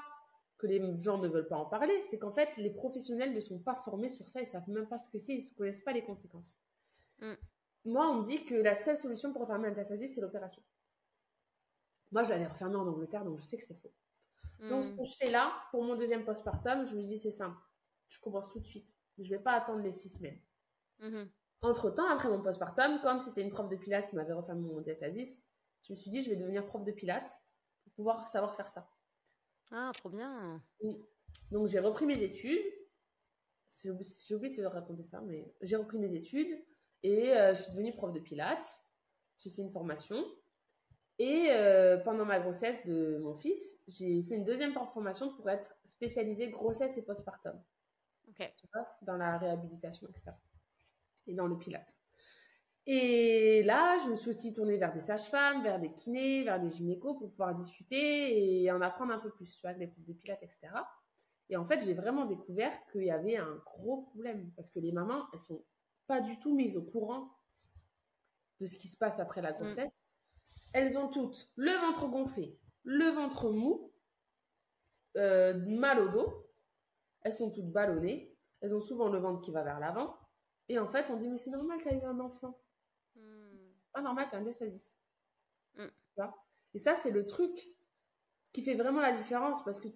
que 0.59 0.67
les 0.67 0.99
gens 0.99 1.19
ne 1.19 1.29
veulent 1.29 1.47
pas 1.47 1.57
en 1.57 1.67
parler, 1.67 2.03
c'est 2.03 2.19
qu'en 2.19 2.33
fait, 2.33 2.57
les 2.57 2.71
professionnels 2.71 3.33
ne 3.33 3.41
sont 3.41 3.61
pas 3.61 3.77
formés 3.77 4.09
sur 4.09 4.27
ça, 4.27 4.41
ils 4.41 4.47
savent 4.47 4.69
même 4.69 4.89
pas 4.89 4.99
ce 4.99 5.09
que 5.09 5.17
c'est, 5.17 5.35
ils 5.35 5.45
ne 5.45 5.57
connaissent 5.57 5.83
pas 5.83 5.93
les 5.93 6.03
conséquences. 6.03 6.59
Mmh. 7.21 7.35
Moi, 7.85 8.11
on 8.11 8.23
me 8.23 8.27
dit 8.27 8.45
que 8.45 8.57
la 8.57 8.75
seule 8.75 8.97
solution 8.97 9.33
pour 9.33 9.43
refermer 9.43 9.69
un 9.69 9.71
diastasis, 9.71 10.17
c'est 10.17 10.21
l'opération. 10.21 10.63
Moi, 12.11 12.25
je 12.25 12.31
l'avais 12.31 12.47
refermé 12.47 12.77
en 12.77 12.87
Angleterre, 12.87 13.25
donc 13.25 13.39
je 13.39 13.45
sais 13.45 13.57
que 13.57 13.63
c'est 13.63 13.75
faux. 13.75 13.93
Donc, 14.69 14.83
ce 14.83 14.93
hmm. 14.93 14.97
que 14.97 15.05
je 15.05 15.15
fais 15.15 15.31
là, 15.31 15.53
pour 15.71 15.85
mon 15.85 15.95
deuxième 15.95 16.25
postpartum, 16.25 16.85
je 16.85 16.95
me 16.97 17.01
dis, 17.01 17.19
c'est 17.19 17.31
simple. 17.31 17.57
Je 18.09 18.19
commence 18.21 18.53
tout 18.53 18.59
de 18.59 18.67
suite. 18.67 18.93
Je 19.19 19.25
ne 19.25 19.37
vais 19.37 19.43
pas 19.43 19.53
attendre 19.53 19.83
les 19.83 19.93
six 19.93 20.09
semaines. 20.09 20.41
Mhm. 21.01 21.29
Entre-temps, 21.63 22.09
après 22.09 22.29
mon 22.29 22.41
postpartum, 22.41 23.01
comme 23.03 23.19
c'était 23.19 23.43
une 23.43 23.51
prof 23.51 23.69
de 23.69 23.77
pilates 23.77 24.09
qui 24.09 24.17
m'avait 24.17 24.33
refermé 24.33 24.63
mon 24.63 24.81
diastasis, 24.81 25.45
je 25.83 25.93
me 25.93 25.97
suis 25.97 26.11
dit, 26.11 26.23
je 26.23 26.31
vais 26.31 26.37
devenir 26.37 26.65
prof 26.67 26.85
de 26.85 26.93
pilates 26.93 27.43
pour 27.83 27.93
pouvoir 27.95 28.29
savoir 28.29 28.55
faire 28.55 28.69
ça. 28.69 28.89
Ah, 29.71 29.91
trop 29.95 30.09
bien. 30.09 30.63
Donc, 31.51 31.67
j'ai 31.67 31.81
repris 31.81 32.07
mes 32.07 32.23
études. 32.23 32.65
J'ai 33.71 33.91
oublié 33.91 34.55
de 34.55 34.63
te 34.63 34.63
raconter 34.63 35.03
ça, 35.03 35.21
mais 35.21 35.53
j'ai 35.61 35.77
repris 35.77 35.99
mes 35.99 36.15
études 36.15 36.65
et 37.03 37.37
euh, 37.37 37.55
je 37.55 37.63
suis 37.63 37.73
devenue 37.73 37.95
prof 37.95 38.13
de 38.13 38.21
pilates. 38.21 38.81
J'ai 39.39 39.51
fait 39.51 39.63
une 39.63 39.71
formation. 39.71 40.25
Et 41.19 41.49
euh, 41.51 41.99
pendant 41.99 42.25
ma 42.25 42.39
grossesse 42.39 42.85
de 42.87 43.19
mon 43.19 43.35
fils, 43.35 43.77
j'ai 43.89 44.23
fait 44.23 44.37
une 44.37 44.45
deuxième 44.45 44.73
formation 44.73 45.35
pour 45.35 45.51
être 45.51 45.77
spécialisée 45.85 46.49
grossesse 46.49 46.97
et 46.97 47.03
postpartum. 47.03 47.61
Ok. 48.29 48.53
Tu 48.57 48.67
vois, 48.73 48.87
dans 49.03 49.17
la 49.17 49.39
réhabilitation, 49.39 50.09
etc. 50.09 50.33
Et 51.27 51.35
dans 51.35 51.47
le 51.47 51.59
pilate. 51.59 51.97
Et 52.87 53.63
là, 53.65 53.99
je 53.99 54.09
me 54.09 54.15
suis 54.15 54.31
aussi 54.31 54.53
tournée 54.53 54.79
vers 54.79 54.93
des 54.93 55.01
sages-femmes, 55.01 55.63
vers 55.63 55.79
des 55.79 55.93
kinés, 55.93 56.43
vers 56.45 56.59
des 56.59 56.71
gynécos 56.71 57.19
pour 57.19 57.31
pouvoir 57.31 57.53
discuter 57.53 58.63
et 58.63 58.73
en 58.73 58.81
apprendre 58.81 59.13
un 59.13 59.19
peu 59.19 59.31
plus, 59.31 59.55
tu 59.55 59.61
vois, 59.61 59.71
avec 59.71 59.81
des 59.81 59.87
profs 59.89 60.07
de 60.07 60.13
pilates, 60.15 60.43
etc. 60.43 60.69
Et 61.51 61.57
en 61.57 61.67
fait, 61.67 61.85
j'ai 61.85 61.95
vraiment 61.95 62.25
découvert 62.25 62.73
qu'il 62.91 63.05
y 63.05 63.11
avait 63.11 63.37
un 63.37 63.57
gros 63.67 64.03
problème 64.03 64.51
parce 64.57 64.71
que 64.71 64.81
les 64.81 64.93
mamans, 64.93 65.27
elles 65.33 65.39
sont 65.39 65.65
pas 66.07 66.21
du 66.21 66.39
tout 66.39 66.55
mises 66.55 66.77
au 66.79 66.83
courant 66.83 67.31
de 68.61 68.67
ce 68.67 68.79
qui 68.79 68.89
se 68.89 68.97
passe 68.97 69.21
après 69.21 69.43
la 69.43 69.53
mm. 69.53 69.57
grossesse 69.57 70.03
elles 70.73 70.99
ont 70.99 71.09
toutes 71.09 71.49
le 71.57 71.73
ventre 71.73 72.09
gonflé, 72.09 72.59
le 72.85 73.09
ventre 73.11 73.51
mou, 73.51 73.93
euh, 75.17 75.55
mal 75.67 76.01
au 76.01 76.09
dos. 76.09 76.48
Elles 77.29 77.35
sont 77.35 77.51
toutes 77.51 77.71
ballonnées. 77.71 78.35
Elles 78.63 78.75
ont 78.75 78.81
souvent 78.81 79.11
le 79.11 79.19
ventre 79.19 79.43
qui 79.43 79.51
va 79.51 79.63
vers 79.63 79.79
l'avant. 79.79 80.17
Et 80.71 80.79
en 80.79 80.89
fait, 80.89 81.11
on 81.11 81.17
dit, 81.17 81.29
mais 81.29 81.37
c'est 81.37 81.51
normal, 81.51 81.79
tu 81.83 81.89
as 81.89 81.95
eu 81.95 82.03
un 82.03 82.19
enfant. 82.21 82.59
Hmm. 83.17 83.69
C'est 83.77 83.93
pas 83.93 84.01
normal, 84.01 84.27
tu 84.31 84.35
as 84.35 84.39
un 84.39 84.43
diastasis. 84.43 84.97
Hmm. 85.77 85.89
Et 86.73 86.79
ça, 86.79 86.95
c'est 86.95 87.11
le 87.11 87.27
truc 87.27 87.69
qui 88.53 88.63
fait 88.63 88.75
vraiment 88.75 89.03
la 89.03 89.13
différence 89.13 89.63
parce 89.63 89.79
que 89.79 89.89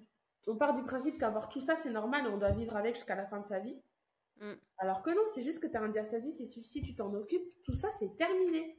on 0.46 0.56
part 0.56 0.74
du 0.74 0.82
principe 0.82 1.18
qu'avoir 1.18 1.48
tout 1.48 1.62
ça, 1.62 1.74
c'est 1.74 1.90
normal 1.90 2.26
et 2.26 2.28
on 2.28 2.36
doit 2.36 2.50
vivre 2.50 2.76
avec 2.76 2.96
jusqu'à 2.96 3.14
la 3.14 3.24
fin 3.24 3.40
de 3.40 3.46
sa 3.46 3.60
vie. 3.60 3.82
Hmm. 4.38 4.52
Alors 4.76 5.02
que 5.02 5.08
non, 5.08 5.22
c'est 5.32 5.42
juste 5.42 5.62
que 5.62 5.68
tu 5.68 5.76
as 5.78 5.80
un 5.80 5.88
diastasis 5.88 6.38
et 6.38 6.44
si 6.44 6.82
tu 6.82 6.94
t'en 6.94 7.14
occupes, 7.14 7.48
tout 7.62 7.74
ça, 7.74 7.88
c'est 7.92 8.14
terminé. 8.16 8.78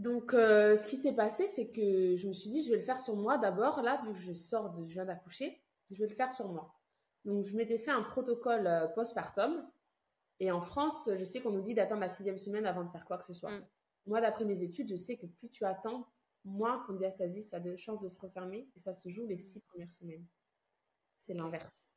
Donc, 0.00 0.34
euh, 0.34 0.74
ce 0.74 0.86
qui 0.88 0.96
s'est 0.96 1.14
passé, 1.14 1.46
c'est 1.46 1.70
que 1.70 2.16
je 2.16 2.26
me 2.26 2.32
suis 2.32 2.50
dit, 2.50 2.64
je 2.64 2.70
vais 2.70 2.76
le 2.76 2.82
faire 2.82 2.98
sur 2.98 3.14
moi 3.14 3.38
d'abord. 3.38 3.82
Là, 3.82 4.02
vu 4.04 4.12
que 4.12 4.18
je 4.18 4.32
sors 4.32 4.70
de, 4.70 4.86
je 4.88 4.94
viens 4.94 5.04
d'accoucher, 5.04 5.62
je 5.90 6.00
vais 6.00 6.08
le 6.08 6.14
faire 6.14 6.30
sur 6.30 6.48
moi. 6.48 6.74
Donc, 7.24 7.44
je 7.44 7.56
m'étais 7.56 7.78
fait 7.78 7.90
un 7.90 8.02
protocole 8.02 8.66
euh, 8.66 8.86
postpartum. 8.88 9.66
Et 10.38 10.50
en 10.52 10.60
France, 10.60 11.08
je 11.14 11.24
sais 11.24 11.40
qu'on 11.40 11.50
nous 11.50 11.62
dit 11.62 11.74
d'attendre 11.74 12.00
la 12.00 12.08
sixième 12.08 12.38
semaine 12.38 12.66
avant 12.66 12.84
de 12.84 12.90
faire 12.90 13.04
quoi 13.04 13.18
que 13.18 13.24
ce 13.24 13.34
soit. 13.34 13.50
Mm. 13.50 13.66
Moi, 14.06 14.20
d'après 14.20 14.44
mes 14.44 14.62
études, 14.62 14.88
je 14.88 14.96
sais 14.96 15.16
que 15.16 15.26
plus 15.26 15.48
tu 15.48 15.64
attends, 15.64 16.06
moins 16.44 16.82
ton 16.86 16.92
diastasis 16.92 17.52
a 17.54 17.60
de 17.60 17.74
chances 17.74 17.98
de 17.98 18.08
se 18.08 18.20
refermer. 18.20 18.68
Et 18.76 18.78
ça 18.78 18.92
se 18.92 19.08
joue 19.08 19.26
les 19.26 19.38
six 19.38 19.60
premières 19.60 19.92
semaines. 19.92 20.24
C'est 21.20 21.34
l'inverse. 21.34 21.90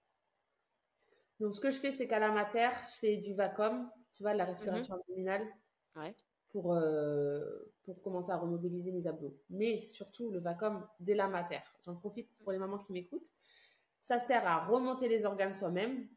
Donc, 1.40 1.54
ce 1.54 1.60
que 1.60 1.70
je 1.70 1.80
fais, 1.80 1.92
c'est 1.92 2.08
qu'à 2.08 2.20
la 2.20 2.32
mater, 2.32 2.70
je 2.82 3.00
fais 3.00 3.18
du 3.18 3.34
VACOM, 3.34 3.90
tu 4.14 4.24
vois, 4.24 4.34
de 4.34 4.38
la 4.38 4.46
respiration 4.46 4.96
mm-hmm. 4.96 5.00
abdominale. 5.00 5.48
Ouais 5.96 6.16
pour, 6.50 6.74
euh, 6.74 7.72
pour 7.84 8.02
commencer 8.02 8.32
à 8.32 8.38
remobiliser 8.38 8.92
mes 8.92 9.08
abdos. 9.08 9.40
Mais 9.50 9.84
surtout, 9.86 10.32
le 10.32 10.40
VACOM 10.40 10.86
dès 11.00 11.16
la 11.16 11.28
mater. 11.28 11.60
J'en 11.86 11.96
profite 11.96 12.30
pour 12.40 12.52
les 12.52 12.58
mamans 12.58 12.80
qui 12.80 12.92
m'écoutent. 12.92 13.32
Ça 14.02 14.20
sert 14.20 14.48
à 14.48 14.66
remonter 14.66 15.08
les 15.08 15.26
organes 15.26 15.54
soi-même, 15.54 16.08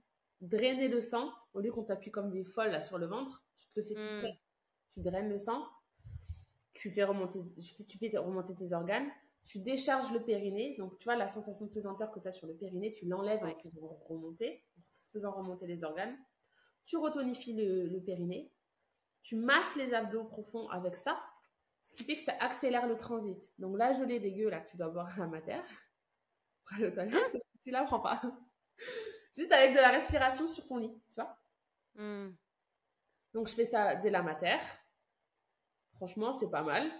drainer 0.41 0.89
le 0.89 1.01
sang, 1.01 1.31
au 1.55 1.61
lieu 1.61 1.73
qu'on 1.73 1.85
t'appuie 1.85 2.11
comme 2.11 2.31
des 2.31 2.45
folles 2.45 2.71
là, 2.71 2.81
sur 2.81 2.99
le 2.99 3.07
ventre, 3.07 3.45
tu 3.57 3.69
te 3.69 3.81
le 3.81 3.87
fais 3.87 3.95
tout 3.95 4.13
hmm. 4.13 4.15
seul. 4.15 4.33
Tu 4.91 5.01
draines 5.01 5.29
le 5.29 5.39
sang, 5.39 5.65
tu 6.75 6.91
fais, 6.91 7.05
remonter, 7.05 7.41
tu 7.89 7.99
fais 7.99 8.17
remonter 8.19 8.55
tes 8.55 8.73
organes, 8.73 9.09
tu 9.45 9.59
décharges 9.59 10.13
le 10.13 10.23
périnée. 10.23 10.77
Donc, 10.79 10.99
tu 10.99 11.05
vois, 11.05 11.17
la 11.17 11.29
sensation 11.29 11.67
de 11.67 11.71
pesanteur 11.71 12.11
que 12.11 12.21
tu 12.21 12.29
as 12.29 12.33
sur 12.33 12.47
le 12.47 12.55
périnée, 12.55 12.93
tu 12.93 13.07
l'enlèves 13.07 13.43
en 13.43 13.55
faisant 13.55 13.87
remonter, 14.09 14.65
en 14.79 15.13
faisant 15.13 15.33
remonter 15.33 15.67
les 15.67 15.83
organes. 15.85 16.17
Tu 16.85 16.97
retonifies 16.97 17.55
le, 17.55 17.87
le 17.87 18.03
périnée 18.03 18.53
tu 19.23 19.37
masses 19.37 19.77
les 19.77 19.95
abdos 19.95 20.25
profonds 20.25 20.69
avec 20.69 20.97
ça, 20.97 21.23
ce 21.83 21.95
qui 21.95 22.05
fait 22.05 22.17
que 22.17 22.23
ça 22.23 22.35
accélère 22.41 22.87
le 22.87 22.97
transit. 22.97 23.53
Donc 23.59 23.79
la 23.79 23.93
gelée 23.93 24.21
dégueu 24.21 24.51
là 24.51 24.61
tu 24.61 24.77
dois 24.77 24.89
boire 24.89 25.21
à 25.21 25.27
la 25.27 25.65
aller 26.75 26.87
aux 26.87 26.91
toilettes, 26.91 27.43
tu 27.63 27.71
la 27.71 27.85
prends 27.85 28.01
pas. 28.01 28.21
Juste 29.37 29.53
avec 29.53 29.73
de 29.73 29.77
la 29.77 29.91
respiration 29.91 30.47
sur 30.49 30.67
ton 30.67 30.77
lit, 30.77 30.93
tu 31.09 31.15
vois. 31.15 31.39
Hmm. 31.95 32.35
Donc 33.33 33.49
je 33.49 33.55
fais 33.55 33.65
ça 33.65 33.97
dès 33.97 34.11
la 34.11 34.23
mater. 34.23 34.59
Franchement, 35.95 36.33
c'est 36.33 36.51
pas 36.51 36.63
mal. 36.63 36.91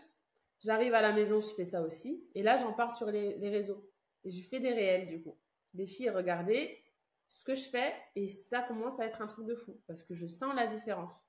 J'arrive 0.61 0.95
à 0.95 1.03
la 1.03 1.13
maison, 1.13 1.41
je 1.41 1.55
fais 1.55 1.65
ça 1.65 1.83
aussi. 1.83 2.25
Et 2.35 2.43
là, 2.43 2.57
j'en 2.57 2.73
parle 2.73 2.93
sur 2.93 3.11
les, 3.11 3.37
les, 3.39 3.51
réseaux. 3.51 3.91
Et 4.25 4.31
je 4.31 4.47
fais 4.47 4.61
des 4.61 4.73
réels, 4.73 5.09
du 5.09 5.23
coup. 5.23 5.37
Les 5.75 5.87
filles, 5.87 6.11
regardez 6.11 6.85
ce 7.29 7.43
que 7.43 7.55
je 7.55 7.69
fais. 7.69 7.95
Et 8.15 8.29
ça 8.29 8.63
commence 8.63 9.01
à 9.01 9.07
être 9.07 9.21
un 9.21 9.27
truc 9.27 9.45
de 9.47 9.57
fou. 9.57 9.83
Parce 9.89 10.03
que 10.03 10.15
je 10.15 10.27
sens 10.27 10.55
la 10.55 10.69
différence. 10.69 11.27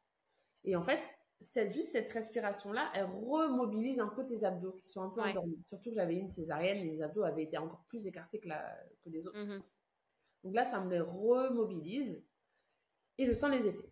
Et 0.64 0.76
en 0.76 0.84
fait, 0.84 1.12
cette, 1.44 1.74
juste 1.74 1.92
cette 1.92 2.10
respiration-là, 2.10 2.92
elle 2.96 3.06
remobilise 3.06 4.00
un 4.00 4.08
peu 4.08 4.26
tes 4.26 4.44
abdos 4.44 4.74
qui 4.74 4.88
sont 4.88 5.02
un 5.02 5.10
peu 5.10 5.22
endormis. 5.22 5.62
Surtout 5.68 5.90
que 5.90 5.96
j'avais 5.96 6.16
une 6.16 6.30
césarienne 6.30 6.78
et 6.78 6.92
les 6.92 7.02
abdos 7.02 7.24
avaient 7.24 7.44
été 7.44 7.58
encore 7.58 7.84
plus 7.88 8.08
écartés 8.08 8.40
que, 8.40 8.48
la, 8.48 8.76
que 9.04 9.10
les 9.10 9.28
autres. 9.28 9.38
Mhm. 9.38 9.62
Donc 10.44 10.56
là, 10.56 10.64
ça 10.64 10.80
me 10.80 10.90
les 10.90 11.00
remobilise 11.00 12.24
et 13.18 13.26
je 13.26 13.34
sens 13.34 13.52
les 13.52 13.68
effets. 13.68 13.92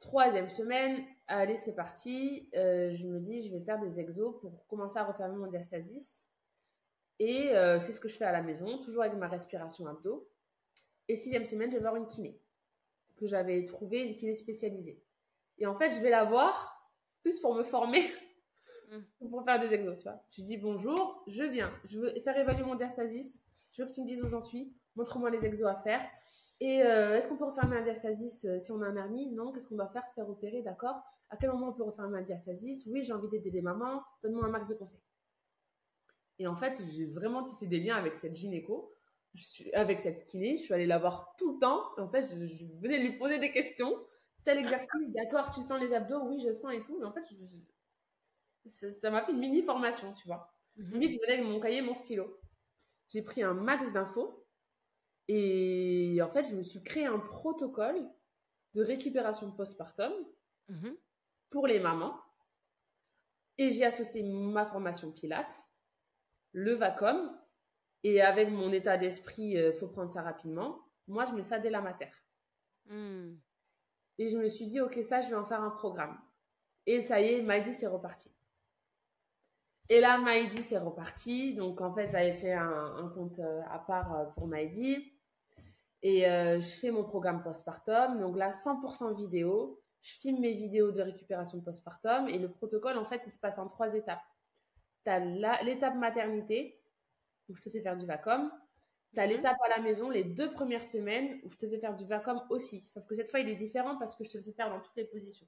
Troisième 0.00 0.48
semaine, 0.48 1.02
allez, 1.26 1.56
c'est 1.56 1.74
parti. 1.74 2.48
Euh, 2.54 2.92
je 2.92 3.06
me 3.06 3.20
dis, 3.20 3.42
je 3.42 3.50
vais 3.50 3.60
faire 3.60 3.80
des 3.80 3.98
exos 3.98 4.38
pour 4.40 4.66
commencer 4.66 4.98
à 4.98 5.04
refermer 5.04 5.36
mon 5.36 5.46
diastasis. 5.46 6.22
Et 7.18 7.50
euh, 7.56 7.80
c'est 7.80 7.92
ce 7.92 8.00
que 8.00 8.08
je 8.08 8.16
fais 8.16 8.24
à 8.24 8.32
la 8.32 8.42
maison, 8.42 8.78
toujours 8.78 9.02
avec 9.02 9.16
ma 9.16 9.28
respiration 9.28 9.86
abdos. 9.86 10.28
Et 11.08 11.16
sixième 11.16 11.44
semaine, 11.44 11.70
je 11.70 11.76
vais 11.76 11.82
voir 11.82 11.96
une 11.96 12.06
kiné 12.06 12.40
que 13.16 13.26
j'avais 13.26 13.64
trouvé, 13.64 14.00
une 14.00 14.16
kiné 14.16 14.34
spécialisée. 14.34 15.03
Et 15.58 15.66
en 15.66 15.74
fait, 15.76 15.90
je 15.90 16.00
vais 16.00 16.10
la 16.10 16.24
voir 16.24 16.92
plus 17.22 17.40
pour 17.40 17.54
me 17.54 17.62
former, 17.62 18.02
mm. 18.90 19.28
pour 19.30 19.44
faire 19.44 19.60
des 19.60 19.72
exos, 19.72 19.96
tu 19.96 20.04
vois. 20.04 20.20
Je 20.30 20.42
dis 20.42 20.56
bonjour, 20.56 21.22
je 21.26 21.42
viens, 21.42 21.72
je 21.84 21.98
veux 21.98 22.14
faire 22.20 22.36
évaluer 22.36 22.64
mon 22.64 22.74
diastasis, 22.74 23.42
je 23.72 23.82
veux 23.82 23.88
que 23.88 23.94
tu 23.94 24.00
me 24.02 24.06
dises 24.06 24.22
où 24.22 24.28
j'en 24.28 24.40
suis, 24.40 24.74
montre-moi 24.96 25.30
les 25.30 25.44
exos 25.46 25.68
à 25.68 25.76
faire. 25.76 26.02
Et 26.60 26.82
euh, 26.82 27.16
est-ce 27.16 27.28
qu'on 27.28 27.36
peut 27.36 27.46
refermer 27.46 27.76
un 27.76 27.82
diastasis 27.82 28.44
euh, 28.44 28.58
si 28.58 28.70
on 28.70 28.80
a 28.80 28.86
un 28.86 28.96
hernie 28.96 29.32
Non. 29.32 29.52
Qu'est-ce 29.52 29.66
qu'on 29.66 29.74
doit 29.74 29.88
faire? 29.88 30.06
Se 30.08 30.14
faire 30.14 30.28
opérer, 30.30 30.62
d'accord 30.62 31.02
À 31.28 31.36
quel 31.36 31.50
moment 31.50 31.70
on 31.70 31.72
peut 31.72 31.82
refermer 31.82 32.18
un 32.18 32.22
diastasis? 32.22 32.86
Oui, 32.86 33.02
j'ai 33.02 33.12
envie 33.12 33.28
d'aider 33.28 33.50
les 33.50 33.60
mamans, 33.60 34.02
donne-moi 34.22 34.44
un 34.44 34.50
max 34.50 34.68
de 34.68 34.74
conseils. 34.74 35.02
Et 36.38 36.46
en 36.46 36.54
fait, 36.54 36.80
j'ai 36.92 37.06
vraiment 37.06 37.42
tissé 37.42 37.66
des 37.66 37.80
liens 37.80 37.96
avec 37.96 38.14
cette 38.14 38.36
gynéco 38.36 38.94
je 39.34 39.44
suis 39.44 39.72
avec 39.74 39.98
cette 39.98 40.26
kiné, 40.26 40.56
je 40.56 40.62
suis 40.62 40.74
allée 40.74 40.86
la 40.86 40.98
voir 40.98 41.34
tout 41.36 41.54
le 41.54 41.58
temps. 41.58 41.82
En 41.98 42.08
fait, 42.08 42.22
je, 42.22 42.64
venais 42.80 42.98
lui 42.98 43.18
poser 43.18 43.38
des 43.38 43.50
questions. 43.50 43.92
Tel 44.44 44.58
exercice, 44.58 45.10
d'accord, 45.12 45.50
tu 45.50 45.62
sens 45.62 45.80
les 45.80 45.92
abdos, 45.92 46.22
oui, 46.24 46.42
je 46.46 46.52
sens 46.52 46.72
et 46.72 46.82
tout. 46.82 46.98
Mais 46.98 47.06
en 47.06 47.12
fait, 47.12 47.24
ça 48.66 49.10
m'a 49.10 49.24
fait 49.24 49.32
une 49.32 49.38
mini 49.38 49.62
formation, 49.62 50.12
tu 50.14 50.26
vois. 50.26 50.50
Mm 50.76 51.02
je 51.02 51.20
venais 51.20 51.32
avec 51.34 51.44
mon 51.44 51.60
cahier, 51.60 51.82
mon 51.82 51.94
stylo. 51.94 52.40
J'ai 53.08 53.22
pris 53.22 53.42
un 53.42 53.54
max 53.54 53.92
d'infos 53.92 54.44
et 55.28 56.18
en 56.22 56.30
fait, 56.30 56.44
je 56.44 56.54
me 56.54 56.62
suis 56.62 56.82
créé 56.82 57.06
un 57.06 57.18
protocole 57.18 58.10
de 58.74 58.82
récupération 58.82 59.50
postpartum 59.52 60.12
mhm. 60.68 60.96
pour 61.50 61.66
les 61.66 61.80
mamans. 61.80 62.20
Et 63.56 63.70
j'ai 63.70 63.84
associé 63.84 64.22
ma 64.24 64.66
formation 64.66 65.12
Pilates, 65.12 65.70
le 66.52 66.74
Vacom, 66.74 67.30
et 68.02 68.20
avec 68.20 68.50
mon 68.50 68.72
état 68.72 68.98
d'esprit, 68.98 69.56
euh, 69.56 69.72
faut 69.72 69.86
prendre 69.86 70.10
ça 70.10 70.22
rapidement. 70.22 70.84
Moi, 71.06 71.24
je 71.24 71.32
mets 71.32 71.42
ça 71.42 71.58
dès 71.58 71.70
la 71.70 71.80
mater. 71.80 72.10
Hmm. 72.86 73.36
Et 74.18 74.28
je 74.28 74.36
me 74.36 74.48
suis 74.48 74.66
dit, 74.66 74.80
ok, 74.80 74.98
ça, 75.02 75.20
je 75.20 75.28
vais 75.28 75.34
en 75.34 75.44
faire 75.44 75.62
un 75.62 75.70
programme. 75.70 76.18
Et 76.86 77.00
ça 77.00 77.20
y 77.20 77.34
est, 77.34 77.42
Maïdi, 77.42 77.72
c'est 77.72 77.86
reparti. 77.86 78.30
Et 79.88 80.00
là, 80.00 80.18
Maïdi, 80.18 80.62
c'est 80.62 80.78
reparti. 80.78 81.54
Donc, 81.54 81.80
en 81.80 81.92
fait, 81.92 82.08
j'avais 82.08 82.32
fait 82.32 82.52
un, 82.52 83.10
compte 83.14 83.38
euh, 83.38 83.60
à 83.70 83.78
part 83.78 84.14
euh, 84.14 84.24
pour 84.36 84.46
Maïdi. 84.46 85.12
Et 86.02 86.20
je 86.20 86.78
fais 86.80 86.90
mon 86.90 87.02
programme 87.02 87.42
postpartum. 87.42 88.20
Donc 88.20 88.36
là, 88.36 88.50
100% 88.50 89.16
vidéo. 89.16 89.80
Je 90.02 90.12
filme 90.18 90.40
mes 90.40 90.52
vidéos 90.52 90.92
de 90.92 91.00
récupération 91.00 91.62
postpartum. 91.62 92.28
Et 92.28 92.38
le 92.38 92.50
protocole, 92.50 92.98
en 92.98 93.06
fait, 93.06 93.22
il 93.26 93.30
se 93.30 93.38
passe 93.38 93.58
en 93.58 93.66
trois 93.66 93.94
étapes. 93.94 94.20
Tu 95.06 95.10
as 95.10 95.62
l'étape 95.62 95.96
maternité, 95.96 96.78
où 97.48 97.54
je 97.54 97.62
te 97.62 97.70
fais 97.70 97.80
faire 97.80 97.96
du 97.96 98.04
vacom. 98.04 98.50
Tu 99.14 99.20
as 99.20 99.26
mhm. 99.26 99.32
l'étape 99.32 99.56
à 99.64 99.68
la 99.76 99.82
maison, 99.82 100.10
les 100.10 100.24
deux 100.24 100.50
premières 100.50 100.84
semaines, 100.84 101.40
où 101.44 101.48
je 101.48 101.56
te 101.56 101.68
fais 101.68 101.78
faire 101.78 101.94
du 101.94 102.04
vacom 102.04 102.42
aussi. 102.50 102.80
Sauf 102.80 103.06
que 103.06 103.14
cette 103.14 103.30
fois, 103.30 103.40
il 103.40 103.48
est 103.48 103.54
différent 103.54 103.96
parce 103.98 104.16
que 104.16 104.24
je 104.24 104.30
te 104.30 104.38
le 104.38 104.44
fais 104.44 104.52
faire 104.52 104.70
dans 104.70 104.80
toutes 104.80 104.96
les 104.96 105.04
positions. 105.04 105.46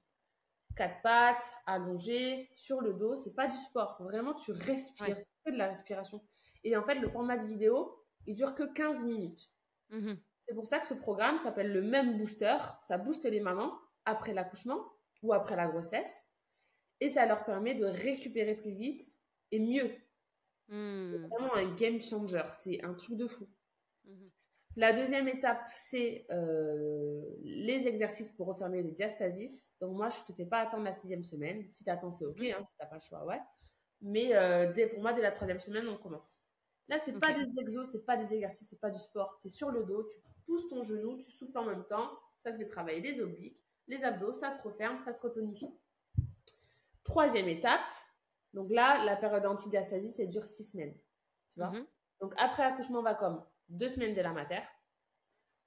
Quatre 0.75 1.01
pattes, 1.01 1.43
allongé, 1.65 2.49
sur 2.55 2.81
le 2.81 2.93
dos. 2.93 3.15
C'est 3.15 3.33
pas 3.33 3.47
du 3.47 3.57
sport. 3.57 3.97
Vraiment, 3.99 4.33
tu 4.33 4.51
respires. 4.51 5.17
C'est 5.17 5.33
que 5.45 5.51
de 5.51 5.57
la 5.57 5.67
respiration. 5.67 6.21
Et 6.63 6.77
en 6.77 6.83
fait, 6.83 6.95
le 6.95 7.09
format 7.09 7.37
de 7.37 7.45
vidéo, 7.45 7.95
il 8.25 8.35
dure 8.35 8.55
que 8.55 8.63
15 8.63 9.03
minutes. 9.03 9.49
Mhm. 9.89 10.17
C'est 10.41 10.55
pour 10.55 10.65
ça 10.65 10.79
que 10.79 10.87
ce 10.87 10.93
programme 10.93 11.37
s'appelle 11.37 11.73
le 11.73 11.81
même 11.81 12.17
booster. 12.17 12.55
Ça 12.81 12.97
booste 12.97 13.25
les 13.25 13.41
mamans 13.41 13.73
après 14.05 14.33
l'accouchement 14.33 14.79
ou 15.23 15.33
après 15.33 15.55
la 15.55 15.67
grossesse. 15.67 16.25
Et 16.99 17.09
ça 17.09 17.25
leur 17.25 17.43
permet 17.43 17.75
de 17.75 17.85
récupérer 17.85 18.55
plus 18.55 18.71
vite 18.71 19.03
et 19.51 19.59
mieux. 19.59 19.91
C'est 20.69 20.75
hmm. 20.75 21.27
vraiment 21.29 21.55
un 21.55 21.75
game 21.75 21.99
changer. 22.01 22.43
C'est 22.49 22.83
un 22.83 22.93
truc 22.93 23.17
de 23.17 23.27
fou. 23.27 23.47
Mhm. 24.07 24.25
La 24.75 24.93
deuxième 24.93 25.27
étape, 25.27 25.71
c'est 25.73 26.27
euh, 26.29 27.23
les 27.41 27.87
exercices 27.87 28.31
pour 28.31 28.47
refermer 28.47 28.83
les 28.83 28.91
diastasis. 28.91 29.75
Donc, 29.81 29.95
moi, 29.95 30.09
je 30.09 30.21
ne 30.21 30.25
te 30.25 30.33
fais 30.33 30.45
pas 30.45 30.59
attendre 30.59 30.83
la 30.83 30.93
sixième 30.93 31.23
semaine. 31.23 31.67
Si 31.67 31.83
tu 31.83 31.89
attends, 31.89 32.11
c'est 32.11 32.25
OK. 32.25 32.41
Hein, 32.41 32.61
si 32.61 32.75
tu 32.75 32.81
n'as 32.81 32.85
pas 32.87 32.95
le 32.95 33.01
choix, 33.01 33.25
ouais. 33.25 33.41
Mais 34.01 34.35
euh, 34.35 34.71
dès, 34.73 34.87
pour 34.87 35.01
moi, 35.01 35.13
dès 35.13 35.21
la 35.21 35.31
troisième 35.31 35.59
semaine, 35.59 35.87
on 35.87 35.97
commence. 35.97 36.43
Là, 36.89 36.99
c'est 36.99 37.11
n'est 37.11 37.19
pas 37.19 37.33
des 37.33 37.47
exos, 37.59 37.89
c'est 37.91 38.05
pas 38.05 38.17
des 38.17 38.31
exercices, 38.35 38.69
c'est 38.69 38.79
pas 38.79 38.91
du 38.91 38.99
sport. 38.99 39.39
Tu 39.41 39.47
es 39.47 39.49
sur 39.49 39.71
le 39.71 39.83
dos, 39.83 40.03
tu 40.03 40.17
pousses 40.45 40.67
ton 40.69 40.83
genou, 40.83 41.17
tu 41.17 41.31
souffles 41.31 41.57
en 41.57 41.65
même 41.65 41.83
temps. 41.85 42.11
Ça 42.43 42.51
te 42.51 42.57
fait 42.57 42.67
travailler 42.67 43.01
les 43.01 43.19
obliques, 43.19 43.59
les 43.87 44.03
abdos, 44.03 44.33
ça 44.33 44.51
se 44.51 44.61
referme, 44.61 44.97
ça 44.99 45.11
se 45.11 45.21
retonifie. 45.21 45.73
Troisième 47.03 47.49
étape, 47.49 47.81
donc 48.53 48.71
là, 48.71 49.03
la 49.03 49.15
période 49.15 49.45
antidiastasie, 49.45 50.13
elle 50.21 50.29
dure 50.29 50.45
six 50.45 50.65
semaines. 50.65 50.95
Tu 51.49 51.59
vois? 51.59 51.71
Mhm. 51.71 51.85
Donc 52.21 52.33
après 52.37 52.63
accouchement 52.63 53.01
va 53.01 53.15
comme 53.15 53.43
deux 53.69 53.87
semaines 53.87 54.13
de 54.13 54.21
la 54.21 54.31
mater. 54.31 54.61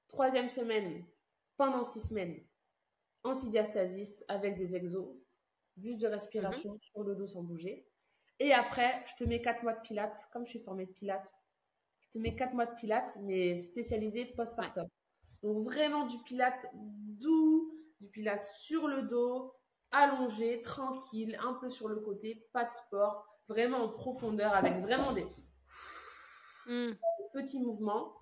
Troisième 0.08 0.48
semaine, 0.48 1.04
pendant 1.56 1.84
six 1.84 2.00
semaines, 2.00 2.40
antidiastasis 3.22 4.24
avec 4.28 4.56
des 4.56 4.74
exos, 4.74 5.14
juste 5.76 6.00
de 6.00 6.06
respiration 6.06 6.72
mhm. 6.72 6.78
sur 6.80 7.02
le 7.04 7.14
dos 7.14 7.26
sans 7.26 7.42
bouger. 7.42 7.86
Et 8.38 8.52
après, 8.52 9.04
je 9.06 9.22
te 9.22 9.28
mets 9.28 9.42
quatre 9.42 9.62
mois 9.62 9.74
de 9.74 9.80
pilates, 9.82 10.28
comme 10.32 10.46
je 10.46 10.50
suis 10.50 10.60
formée 10.60 10.86
de 10.86 10.92
pilates. 10.92 11.32
Je 12.00 12.08
te 12.10 12.18
mets 12.18 12.34
quatre 12.34 12.54
mois 12.54 12.66
de 12.66 12.74
pilates, 12.74 13.18
mais 13.22 13.58
spécialisé 13.58 14.24
postpartum. 14.24 14.88
Donc 15.42 15.62
vraiment 15.64 16.06
du 16.06 16.18
pilates 16.24 16.66
doux, 16.74 17.72
du 18.00 18.08
pilates 18.08 18.44
sur 18.44 18.88
le 18.88 19.02
dos, 19.02 19.54
allongé, 19.90 20.62
tranquille, 20.62 21.38
un 21.42 21.54
peu 21.54 21.70
sur 21.70 21.88
le 21.88 21.96
côté, 21.96 22.46
pas 22.52 22.64
de 22.64 22.72
sport, 22.72 23.26
vraiment 23.48 23.78
en 23.78 23.88
profondeur, 23.88 24.54
avec 24.54 24.78
vraiment 24.78 25.12
des, 25.12 25.26
hmm. 26.66 26.92
Petits 27.32 27.60
mouvements. 27.60 28.14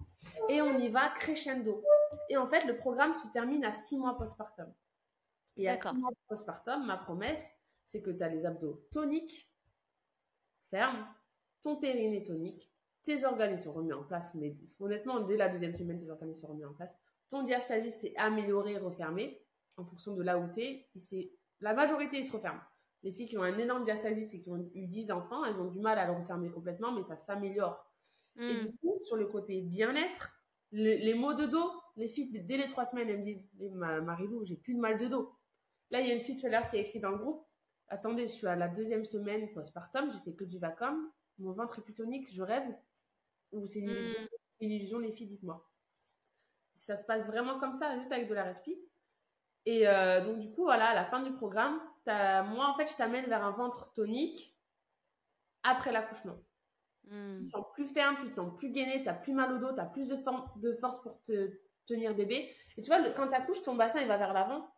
Et 0.48 0.60
on 0.60 0.76
y 0.78 0.88
va 0.88 1.08
crescendo. 1.10 1.82
Et 2.28 2.36
en 2.36 2.46
fait, 2.46 2.64
le 2.64 2.76
programme 2.76 3.14
se 3.14 3.28
termine 3.28 3.64
à 3.64 3.72
six 3.72 3.96
mois 3.96 4.16
postpartum. 4.16 4.72
Et 5.56 5.68
à 5.68 5.76
six 5.76 5.96
mois 5.96 6.10
postpartum, 6.28 6.86
ma 6.86 6.96
promesse, 6.96 7.54
c'est 7.84 8.02
que 8.02 8.10
tu 8.10 8.22
as 8.22 8.28
les 8.28 8.46
abdos 8.46 8.86
toniques, 8.92 9.50
fermes, 10.70 11.06
ton 11.62 11.76
périnée 11.76 12.22
tonique, 12.22 12.70
tes 13.02 13.24
organes 13.24 13.56
sont 13.56 13.72
remis 13.72 13.92
en 13.92 14.04
place, 14.04 14.34
mais 14.34 14.54
honnêtement, 14.78 15.20
dès 15.20 15.36
la 15.36 15.48
deuxième 15.48 15.74
semaine, 15.74 15.96
tes 15.96 16.10
organes 16.10 16.34
sont 16.34 16.48
remis 16.48 16.64
en 16.64 16.74
place. 16.74 16.98
Ton 17.28 17.42
diastasie 17.42 17.90
s'est 17.90 18.14
amélioré, 18.16 18.76
refermé, 18.78 19.42
en 19.76 19.84
fonction 19.84 20.14
de 20.14 20.22
là 20.22 20.38
où 20.38 20.50
tu 20.50 20.60
es. 20.60 20.88
La 21.60 21.74
majorité, 21.74 22.18
ils 22.18 22.24
se 22.24 22.32
referment. 22.32 22.60
Les 23.02 23.12
filles 23.12 23.26
qui 23.26 23.38
ont 23.38 23.42
un 23.42 23.56
énorme 23.56 23.84
diastasis 23.84 24.34
et 24.34 24.40
qui 24.42 24.50
ont 24.50 24.58
eu 24.74 24.86
10 24.86 25.12
enfants, 25.12 25.44
elles 25.44 25.60
ont 25.60 25.70
du 25.70 25.80
mal 25.80 25.98
à 25.98 26.06
le 26.06 26.12
refermer 26.12 26.50
complètement, 26.50 26.92
mais 26.92 27.02
ça 27.02 27.16
s'améliore. 27.16 27.84
Et 28.38 28.54
hmm. 28.54 28.58
du 28.60 28.76
coup, 28.78 29.00
sur 29.04 29.16
le 29.16 29.26
côté 29.26 29.60
bien-être, 29.60 30.30
les 30.72 31.14
maux 31.14 31.34
de 31.34 31.46
dos, 31.46 31.72
les 31.96 32.08
filles, 32.08 32.30
dès 32.30 32.56
les 32.56 32.66
trois 32.66 32.84
semaines, 32.84 33.08
elles 33.08 33.18
me 33.18 33.24
disent 33.24 33.50
Marilou, 33.74 34.44
j'ai 34.44 34.56
plus 34.56 34.74
de 34.74 34.80
mal 34.80 34.98
de 34.98 35.06
dos. 35.06 35.34
Là, 35.90 36.00
il 36.00 36.06
y 36.06 36.10
a 36.10 36.14
une 36.14 36.20
fille 36.20 36.36
tout 36.36 36.46
à 36.46 36.50
l'heure 36.50 36.70
qui 36.70 36.76
a 36.76 36.80
écrit 36.80 37.00
dans 37.00 37.10
le 37.10 37.18
groupe 37.18 37.44
Attendez, 37.88 38.26
je 38.26 38.32
suis 38.32 38.46
à 38.46 38.54
la 38.54 38.68
deuxième 38.68 39.04
semaine 39.04 39.50
postpartum, 39.52 40.12
j'ai 40.12 40.18
fait 40.18 40.34
que 40.34 40.44
du 40.44 40.58
vacum, 40.58 41.10
mon 41.38 41.52
ventre 41.52 41.78
est 41.78 41.82
plus 41.82 41.94
tonique, 41.94 42.30
je 42.30 42.42
rêve 42.42 42.76
Ou 43.52 43.64
c'est 43.64 43.78
une, 43.78 43.90
hmm. 43.90 44.28
une, 44.60 44.70
illusion, 44.70 44.98
les 44.98 45.10
filles, 45.10 45.26
dites-moi. 45.26 45.66
Ça 46.74 46.96
se 46.96 47.04
passe 47.04 47.26
vraiment 47.26 47.58
comme 47.58 47.72
ça, 47.72 47.96
juste 47.96 48.12
avec 48.12 48.28
de 48.28 48.34
la 48.34 48.44
respi. 48.44 48.78
Et 49.64 49.88
euh, 49.88 50.24
donc, 50.24 50.38
du 50.38 50.50
coup, 50.52 50.64
voilà, 50.64 50.90
à 50.90 50.94
la 50.94 51.06
fin 51.06 51.22
du 51.22 51.32
programme, 51.32 51.80
moi, 52.06 52.68
en 52.68 52.74
fait, 52.74 52.86
je 52.86 52.96
t'amène 52.96 53.26
vers 53.26 53.42
un 53.42 53.50
ventre 53.50 53.92
tonique 53.92 54.56
après 55.62 55.92
l'accouchement. 55.92 56.38
Hmm. 57.10 57.38
Tu 57.38 57.44
te 57.44 57.48
sens 57.48 57.64
plus 57.72 57.86
ferme, 57.86 58.16
tu 58.18 58.28
te 58.28 58.34
sens 58.34 58.54
plus 58.56 58.70
gainé, 58.70 58.98
tu 58.98 59.04
n'as 59.04 59.14
plus 59.14 59.32
mal 59.32 59.52
au 59.52 59.58
dos, 59.58 59.74
tu 59.74 59.80
as 59.80 59.86
plus 59.86 60.08
de, 60.08 60.16
de, 60.60 60.72
force 60.74 61.00
pour 61.02 61.20
te 61.22 61.50
tenir 61.86 62.14
bébé. 62.14 62.54
Et 62.76 62.82
tu 62.82 62.88
vois, 62.90 63.02
quand 63.10 63.28
tu 63.28 63.34
accouches, 63.34 63.62
ton 63.62 63.74
bassin, 63.74 64.00
il 64.00 64.08
va 64.08 64.16
vers 64.16 64.32
l'avant. 64.32 64.68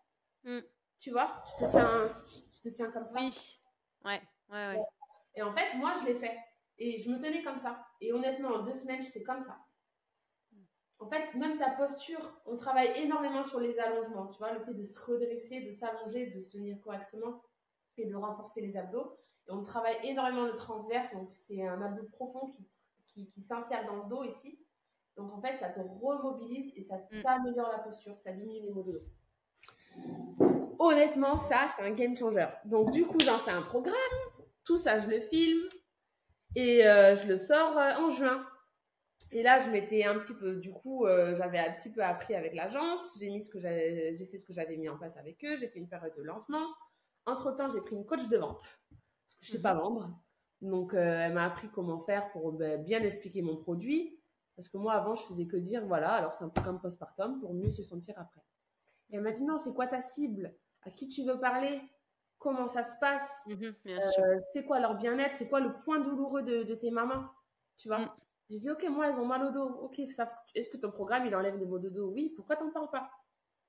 Hmm. 0.45 0.61
Tu 0.99 1.11
vois, 1.11 1.43
tu 1.45 1.65
te, 1.65 1.71
tiens, 1.71 2.13
tu 2.53 2.61
te 2.63 2.69
tiens 2.69 2.91
comme 2.91 3.07
ça. 3.07 3.19
Oui, 3.21 3.31
ouais, 4.05 4.21
ouais, 4.51 4.67
ouais. 4.69 4.83
Et 5.35 5.43
en 5.43 5.53
fait, 5.53 5.77
moi, 5.77 5.93
je 6.01 6.07
l'ai 6.07 6.15
fait. 6.15 6.37
Et 6.79 6.99
je 6.99 7.11
me 7.11 7.19
tenais 7.19 7.43
comme 7.43 7.59
ça. 7.59 7.87
Et 8.01 8.13
honnêtement, 8.13 8.51
en 8.51 8.63
deux 8.63 8.73
semaines, 8.73 9.03
j'étais 9.03 9.23
comme 9.23 9.41
ça 9.41 9.59
en 11.01 11.09
fait, 11.09 11.35
même 11.35 11.59
ta 11.59 11.71
posture, 11.71 12.41
on 12.45 12.57
travaille 12.57 12.93
énormément 12.97 13.43
sur 13.43 13.59
les 13.59 13.79
allongements, 13.79 14.27
tu 14.27 14.39
vois, 14.39 14.53
le 14.53 14.61
fait 14.61 14.75
de 14.75 14.85
se 14.85 14.99
redresser, 15.01 15.63
de 15.63 15.71
s'allonger, 15.71 16.27
de 16.27 16.41
se 16.41 16.51
tenir 16.51 16.79
correctement 16.83 17.43
et 17.97 18.07
de 18.07 18.15
renforcer 18.15 18.61
les 18.61 18.77
abdos. 18.77 19.19
Et 19.51 19.53
on 19.53 19.63
travaille 19.63 19.97
énormément 20.05 20.45
le 20.45 20.55
transverse, 20.55 21.13
donc 21.13 21.29
c'est 21.29 21.67
un 21.67 21.83
abdos 21.83 22.09
profond 22.13 22.55
qui, 23.07 23.27
qui, 23.29 23.43
s'insère 23.43 23.85
dans 23.87 24.05
le 24.05 24.09
dos 24.09 24.23
ici. 24.25 24.59
Donc 25.17 25.33
en 25.33 25.41
fait, 25.41 25.57
ça 25.59 25.69
te 25.69 25.81
remobilise 25.81 26.73
et 26.77 26.85
ça 26.85 26.97
mm. 26.97 27.23
t'améliore 27.23 27.71
la 27.73 27.79
posture, 27.79 28.17
ça 28.19 28.33
diminue 28.33 28.63
les 28.63 28.71
maux 28.71 28.83
de 28.85 28.93
dos. 28.93 30.77
honnêtement, 30.79 31.37
ça, 31.37 31.67
c'est 31.75 31.83
un 31.83 31.91
game 31.91 32.17
changer. 32.17 32.47
Donc 32.65 32.91
du 32.91 33.05
coup, 33.05 33.19
j'en 33.25 33.39
fais 33.39 33.51
un 33.51 33.63
programme, 33.63 33.95
tout 34.65 34.79
ça, 34.79 34.99
je 34.99 35.09
le 35.09 35.21
filme 35.21 35.69
et 36.55 36.87
euh, 36.87 37.15
je 37.17 37.27
le 37.27 37.37
sors 37.37 37.77
euh, 37.77 37.95
en 37.99 38.11
juin. 38.11 38.47
Et 39.33 39.43
là, 39.43 39.61
je 39.61 39.71
m'étais 39.71 40.05
un 40.05 40.19
petit 40.19 40.35
peu, 40.35 40.57
du 40.57 40.73
coup, 40.73 41.07
euh, 41.07 41.37
j'avais 41.37 41.59
un 41.59 41.73
petit 41.73 41.91
peu 41.91 42.03
appris 42.03 42.35
avec 42.35 42.55
l'agence. 42.55 43.17
J'ai 43.19 43.29
mis 43.29 43.43
ce 43.43 43.49
que 43.49 43.61
j'ai 43.61 44.27
fait 44.27 44.39
ce 44.39 44.45
que 44.45 44.53
j'avais 44.53 44.77
mis 44.77 44.89
en 44.89 44.97
place 44.97 45.17
avec 45.17 45.45
eux. 45.45 45.57
J'ai 45.57 45.69
fait 45.69 45.79
une 45.79 45.89
période 45.89 46.15
de 46.17 46.23
lancement. 46.23 46.67
Entre 47.27 47.55
temps, 47.55 47.69
j'ai 47.69 47.81
pris 47.81 47.95
une 47.95 48.05
coach 48.05 48.27
de 48.27 48.37
vente 48.39 48.81
je 49.41 49.53
sais 49.53 49.61
pas 49.61 49.75
vendre. 49.75 50.11
Donc, 50.61 50.95
euh, 50.95 50.99
elle 50.99 51.33
m'a 51.33 51.45
appris 51.45 51.69
comment 51.69 52.01
faire 52.01 52.31
pour 52.33 52.53
ben, 52.53 52.83
bien 52.83 53.01
expliquer 53.01 53.43
mon 53.43 53.57
produit. 53.57 54.19
Parce 54.57 54.69
que 54.69 54.77
moi, 54.77 54.95
avant, 54.95 55.15
je 55.15 55.23
faisais 55.23 55.47
que 55.47 55.57
dire, 55.57 55.87
voilà, 55.87 56.13
alors 56.13 56.35
c'est 56.35 56.45
un 56.45 56.51
comme 56.51 56.81
postpartum 56.81 57.41
pour 57.41 57.55
mieux 57.55 57.71
se 57.71 57.83
sentir 57.83 58.15
après. 58.19 58.43
Et 59.09 59.17
elle 59.17 59.23
m'a 59.23 59.31
dit, 59.31 59.43
non, 59.43 59.59
c'est 59.59 59.73
quoi 59.73 59.87
ta 59.87 60.01
cible? 60.01 60.55
À 60.83 60.91
qui 60.91 61.09
tu 61.09 61.25
veux 61.25 61.41
parler? 61.41 61.81
Comment 62.39 62.67
ça 62.67 62.83
se 62.83 62.95
passe? 63.01 63.47
Mhm, 63.49 63.75
euh, 63.87 64.41
C'est 64.53 64.65
quoi 64.65 64.81
leur 64.81 64.97
bien-être? 64.97 65.35
C'est 65.37 65.49
quoi 65.49 65.61
le 65.61 65.75
point 65.79 66.01
douloureux 66.01 66.43
de, 66.43 66.75
tes 66.75 66.91
mamans? 66.91 67.27
Tu 67.77 67.89
vois? 67.89 68.01
Mm. 68.01 68.11
J'ai 68.51 68.59
dit, 68.59 68.71
ok, 68.71 68.85
moi, 68.91 69.09
elles 69.09 69.19
ont 69.19 69.27
mal 69.27 69.45
au 69.45 69.51
dos. 69.51 69.69
Ok, 69.83 69.99
est-ce 69.99 70.69
que 70.69 70.77
ton 70.77 70.91
programme, 70.91 71.25
il 71.27 71.35
enlève 71.35 71.59
des 71.59 71.67
maux 71.67 71.79
de 71.79 71.89
dos? 71.89 72.11
Oui, 72.11 72.33
pourquoi 72.37 72.57
t'en 72.57 72.71
parles 72.71 72.91
pas? 72.91 73.11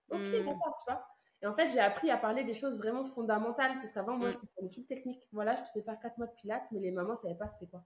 Ok, 0.10 0.20
hmm. 0.20 0.46
d'accord, 0.46 0.78
tu 0.80 0.92
vois. 0.92 1.08
Et 1.42 1.48
en 1.48 1.56
fait, 1.56 1.70
j'ai 1.70 1.80
appris 1.80 2.12
à 2.12 2.18
parler 2.18 2.44
des 2.44 2.54
choses 2.54 2.78
vraiment 2.78 3.04
fondamentales, 3.04 3.74
parce 3.80 3.92
qu'avant, 3.92 4.16
moi, 4.16 4.30
hmm. 4.30 4.34
j'étais 4.34 4.48
sur 4.48 4.62
le 4.62 4.86
technique. 4.86 5.28
Voilà, 5.32 5.56
je 5.56 5.64
te 5.64 5.68
fais 5.74 5.82
faire 5.82 6.00
4 6.00 6.18
mois 6.18 6.28
de 6.28 6.34
pilates, 6.34 6.68
mais 6.72 6.80
les 6.80 6.92
mamans 6.92 7.14
ne 7.14 7.18
savaient 7.18 7.36
pas 7.36 7.48
c'était 7.48 7.68
quoi. 7.68 7.84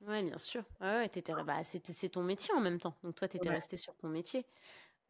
Ouais, 0.00 0.22
bien 0.22 0.38
sûr. 0.38 0.64
Ouais, 0.80 1.10
ouais, 1.14 1.44
bah, 1.44 1.62
c'est 1.62 2.08
ton 2.08 2.22
métier 2.22 2.54
en 2.54 2.60
même 2.60 2.80
temps. 2.80 2.96
Donc 3.02 3.14
toi, 3.14 3.28
tu 3.28 3.36
étais 3.36 3.50
resté 3.50 3.76
sur 3.76 3.94
ton 3.96 4.08
métier. 4.08 4.46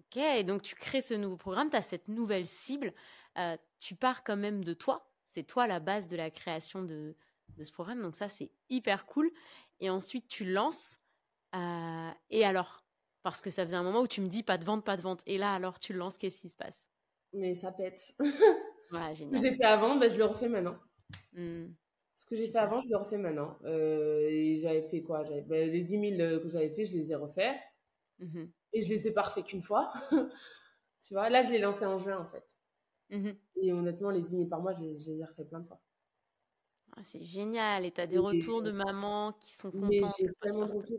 Ok, 0.01 0.17
et 0.17 0.43
donc 0.43 0.63
tu 0.63 0.75
crées 0.75 1.01
ce 1.01 1.15
nouveau 1.15 1.37
programme, 1.37 1.71
tu 1.71 1.77
as 1.77 1.83
cette 1.83 2.09
nouvelle 2.09 2.47
cible. 2.47 2.93
Euh, 3.39 3.57
tu 3.79 3.95
pars 3.95 4.25
quand 4.25 4.37
même 4.37 4.65
de 4.65 4.75
toi. 4.75 5.09
C'est 5.25 5.45
toi 5.45 5.69
la 5.69 5.79
base 5.79 6.09
de 6.09 6.17
la 6.17 6.31
création 6.31 6.83
de, 6.83 7.15
de 7.57 7.63
ce 7.63 7.71
programme. 7.73 8.03
Donc 8.03 8.17
ça, 8.17 8.29
c'est 8.29 8.51
hyper 8.69 9.07
cool. 9.07 9.31
Et 9.79 9.91
ensuite, 9.91 10.27
tu 10.27 10.45
lances. 10.45 10.99
Euh, 11.55 12.11
et 12.31 12.45
alors? 12.45 12.85
Parce 13.23 13.41
que 13.41 13.51
ça 13.51 13.65
faisait 13.65 13.77
un 13.77 13.83
moment 13.83 14.01
où 14.01 14.09
tu 14.09 14.23
me 14.23 14.29
dis 14.29 14.43
pas 14.43 14.59
de 14.59 14.65
vente, 14.65 14.85
pas 14.85 14.97
de 14.97 15.03
vente. 15.03 15.23
Et 15.27 15.39
là, 15.39 15.55
alors, 15.55 15.79
tu 15.79 15.93
le 15.93 15.99
lances, 15.99 16.17
qu'est-ce 16.17 16.41
qui 16.41 16.49
se 16.49 16.57
passe? 16.57 16.91
Mais 17.33 17.55
ça 17.55 17.73
pète. 17.73 18.15
ouais, 18.93 19.15
génial. 19.15 19.41
Ce 19.41 19.47
que 19.47 19.51
j'ai 19.51 19.55
fait 19.55 19.65
avant, 19.65 19.97
ben, 19.97 20.09
je 20.09 20.19
le 20.19 20.25
refais 20.25 20.49
maintenant. 20.49 20.79
Mmh. 21.33 21.67
Ce 22.17 22.27
que 22.27 22.37
j'ai 22.37 22.51
fait 22.51 22.59
avant, 22.59 22.81
je 22.81 22.89
le 22.91 22.97
refais 22.97 23.17
maintenant. 23.17 23.57
Euh, 23.65 24.29
et 24.29 24.57
j'avais 24.57 24.83
fait 24.83 25.03
quoi? 25.03 25.25
Ben, 25.47 25.71
Les 25.71 25.81
10 25.81 26.17
000 26.17 26.41
que 26.41 26.49
j'avais 26.49 26.69
fait, 26.69 26.85
je 26.85 26.93
les 26.93 27.13
ai 27.13 27.15
refaits. 27.15 27.57
Mmh 28.19 28.45
et 28.73 28.83
je 28.83 28.89
les 28.89 29.09
ai 29.09 29.11
pas 29.11 29.23
refaits 29.23 29.47
qu'une 29.47 29.63
fois. 29.63 29.93
tu 31.03 31.15
vois, 31.15 31.29
là, 31.29 31.43
je 31.43 31.51
l'ai 31.51 31.59
lancé 31.59 31.85
en 31.87 31.99
juin, 31.99 32.21
en 32.21 32.27
fait. 32.27 32.57
Mmh 33.11 33.31
et 33.57 33.73
honnêtement, 33.73 34.11
les 34.11 34.23
10 34.23 34.31
000 34.31 34.45
par 34.47 34.61
mois, 34.61 34.73
je, 34.73 34.85
les 34.85 35.11
ai 35.11 35.25
refaits 35.25 35.49
plein 35.49 35.59
de 35.59 35.67
fois. 35.67 35.81
Ah, 36.97 37.03
c'est 37.03 37.23
génial. 37.23 37.85
Et 37.85 37.91
tu 37.91 38.01
as 38.01 38.07
des 38.07 38.19
retours 38.19 38.63
de 38.63 38.71
maman 38.71 39.33
qui 39.41 39.55
sont 39.55 39.71
contentes. 39.71 40.21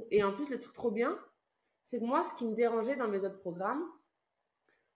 Et 0.10 0.24
en 0.24 0.34
plus, 0.34 0.50
le 0.50 0.60
truc 0.60 0.74
trop 0.74 0.92
bien, 0.92 1.18
c'est 1.84 2.00
que 2.00 2.06
moi, 2.06 2.24
ce 2.24 2.34
qui 2.34 2.46
me 2.46 2.56
dérangeait 2.56 2.96
dans 2.96 3.08
mes 3.08 3.24
autres 3.24 3.40
programmes, 3.40 3.84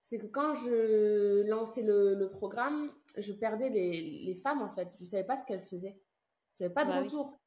c'est 0.06 0.20
que 0.20 0.28
quand 0.28 0.54
je 0.54 1.42
lançais 1.50 1.82
le, 1.82 2.30
programme, 2.30 2.92
je 3.18 3.34
perdais 3.34 3.70
les, 3.70 4.36
femmes, 4.36 4.62
en 4.62 4.70
fait. 4.70 4.88
Je 4.98 5.02
ne 5.02 5.08
savais 5.08 5.24
pas 5.24 5.36
ce 5.36 5.46
qu'elles 5.46 5.64
faisaient. 5.64 6.00
Je 6.60 6.64
n'avais 6.64 6.74
pas 6.76 6.86
de 6.86 6.92
bah 6.92 7.02
retour. 7.02 7.40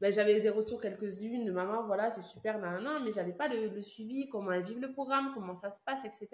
Ben, 0.00 0.12
j'avais 0.12 0.40
des 0.40 0.48
retours 0.48 0.80
quelques-unes 0.80 1.44
de 1.44 1.50
maman, 1.50 1.82
voilà, 1.82 2.10
c'est 2.10 2.22
super, 2.22 2.60
non, 2.60 3.00
mais 3.00 3.10
j'avais 3.10 3.32
pas 3.32 3.48
le, 3.48 3.82
suivi, 3.82 4.28
comment 4.28 4.52
elles 4.52 4.62
vivent 4.62 4.78
le 4.78 4.92
programme, 4.92 5.32
comment 5.34 5.56
ça 5.56 5.70
se 5.70 5.80
passe, 5.80 6.04
etc. 6.04 6.28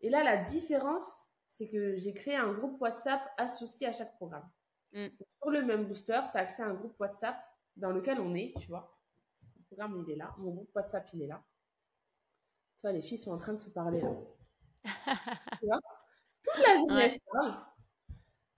Et 0.00 0.10
là, 0.10 0.22
la 0.22 0.36
différence, 0.36 1.28
c'est 1.48 1.68
que 1.68 1.96
j'ai 1.96 2.14
créé 2.14 2.36
un 2.36 2.52
groupe 2.52 2.80
WhatsApp 2.80 3.20
associé 3.38 3.88
à 3.88 3.92
chaque 3.92 4.14
programme. 4.14 4.48
Mm. 4.92 5.08
Sur 5.26 5.50
le 5.50 5.62
même 5.62 5.86
booster, 5.86 6.20
tu 6.30 6.38
as 6.38 6.40
accès 6.40 6.62
à 6.62 6.66
un 6.66 6.74
groupe 6.74 6.94
WhatsApp 7.00 7.36
dans 7.74 7.90
lequel 7.90 8.20
on 8.20 8.32
est, 8.36 8.54
tu 8.60 8.68
vois. 8.68 8.96
Le 9.56 9.64
programme, 9.64 10.04
il 10.06 10.12
est 10.12 10.16
là. 10.16 10.32
Mon 10.38 10.52
groupe 10.52 10.70
WhatsApp, 10.72 11.08
il 11.14 11.22
est 11.22 11.26
là. 11.26 11.42
Tu 12.76 12.82
vois, 12.82 12.92
les 12.92 13.02
filles 13.02 13.18
sont 13.18 13.32
en 13.32 13.38
train 13.38 13.54
de 13.54 13.60
se 13.60 13.70
parler 13.70 14.00
là. 14.00 14.12
Tu 14.84 15.66
vois? 15.66 15.80
Toute 16.42 16.66
la 16.66 16.76
journée, 16.76 16.94
ouais. 16.94 17.50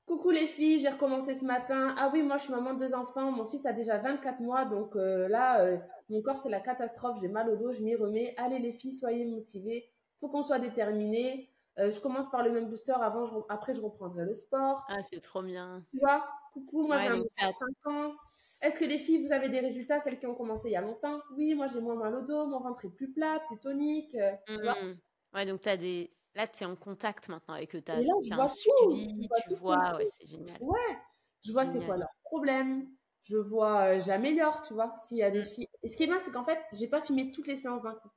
Coucou 0.06 0.30
les 0.30 0.46
filles, 0.46 0.80
j'ai 0.80 0.90
recommencé 0.90 1.34
ce 1.34 1.46
matin. 1.46 1.94
Ah 1.96 2.10
oui, 2.12 2.22
moi 2.22 2.36
je 2.36 2.44
suis 2.44 2.52
maman 2.52 2.74
de 2.74 2.78
deux 2.78 2.94
enfants. 2.94 3.30
Mon 3.30 3.46
fils 3.46 3.64
a 3.64 3.72
déjà 3.72 3.96
24 3.98 4.40
mois, 4.40 4.66
donc 4.66 4.96
euh, 4.96 5.28
là, 5.28 5.62
euh, 5.62 5.78
mon 6.10 6.20
corps 6.20 6.36
c'est 6.36 6.50
la 6.50 6.60
catastrophe. 6.60 7.18
J'ai 7.22 7.28
mal 7.28 7.48
au 7.48 7.56
dos, 7.56 7.72
je 7.72 7.82
m'y 7.82 7.94
remets. 7.94 8.34
Allez 8.36 8.58
les 8.58 8.72
filles, 8.72 8.92
soyez 8.92 9.24
motivées. 9.24 9.90
Faut 10.20 10.28
qu'on 10.28 10.42
soit 10.42 10.58
déterminés. 10.58 11.50
Euh, 11.78 11.90
je 11.90 12.00
commence 12.00 12.30
par 12.30 12.42
le 12.42 12.50
même 12.52 12.68
booster, 12.68 12.92
avant, 12.92 13.46
après 13.48 13.74
je 13.74 13.80
reprendrai 13.80 14.26
le 14.26 14.34
sport. 14.34 14.84
Ah, 14.88 15.00
c'est 15.00 15.20
trop 15.20 15.42
bien. 15.42 15.82
Tu 15.90 16.00
vois? 16.00 16.24
Coucou, 16.52 16.86
moi 16.86 16.98
j'ai 16.98 17.08
un 17.08 17.20
enfant 17.20 17.66
de 17.66 17.74
5 17.82 17.90
ans. 17.90 18.12
Est-ce 18.60 18.78
que 18.78 18.84
les 18.84 18.98
filles, 18.98 19.24
vous 19.24 19.32
avez 19.32 19.48
des 19.48 19.60
résultats, 19.60 19.98
celles 19.98 20.18
qui 20.18 20.26
ont 20.26 20.34
commencé 20.34 20.68
il 20.68 20.72
y 20.72 20.76
a 20.76 20.82
longtemps? 20.82 21.20
Oui, 21.36 21.54
moi 21.54 21.66
j'ai 21.66 21.80
moins 21.80 21.96
mal 21.96 22.14
au 22.14 22.22
dos, 22.22 22.46
mon 22.46 22.60
ventre 22.60 22.84
est 22.84 22.90
plus 22.94 23.10
plat, 23.10 23.40
plus 23.46 23.58
tonique. 23.58 24.16
tu 24.46 24.62
vois? 24.62 24.74
Mmh. 24.74 24.96
Ouais, 25.34 25.46
donc 25.46 25.60
tu 25.62 25.68
as 25.68 25.76
des. 25.76 26.10
Là, 26.34 26.48
tu 26.48 26.64
es 26.64 26.66
en 26.66 26.76
contact 26.76 27.28
maintenant 27.28 27.54
avec 27.54 27.74
eux. 27.76 27.82
As, 27.86 28.00
là, 28.00 28.12
je 28.28 28.34
vois 28.34 28.48
suivi, 28.48 29.28
tu 29.46 29.54
vois, 29.54 29.96
ouais, 29.96 30.04
c'est 30.06 30.26
génial. 30.26 30.56
Ouais, 30.60 30.98
je 31.44 31.52
vois 31.52 31.64
c'est 31.64 31.84
quoi 31.84 31.96
leur 31.96 32.08
problème. 32.24 32.88
Je 33.22 33.36
vois, 33.36 33.94
euh, 33.94 34.00
j'améliore, 34.00 34.62
tu 34.62 34.74
vois, 34.74 34.92
s'il 34.94 35.18
y 35.18 35.22
a 35.22 35.30
des 35.30 35.40
mmh. 35.40 35.44
filles. 35.44 35.68
Et 35.82 35.88
ce 35.88 35.96
qui 35.96 36.02
est 36.02 36.06
bien, 36.06 36.18
c'est 36.20 36.30
qu'en 36.30 36.44
fait, 36.44 36.58
j'ai 36.72 36.88
pas 36.88 37.00
filmé 37.00 37.30
toutes 37.30 37.46
les 37.46 37.56
séances 37.56 37.82
d'un 37.82 37.94
coup. 37.94 38.10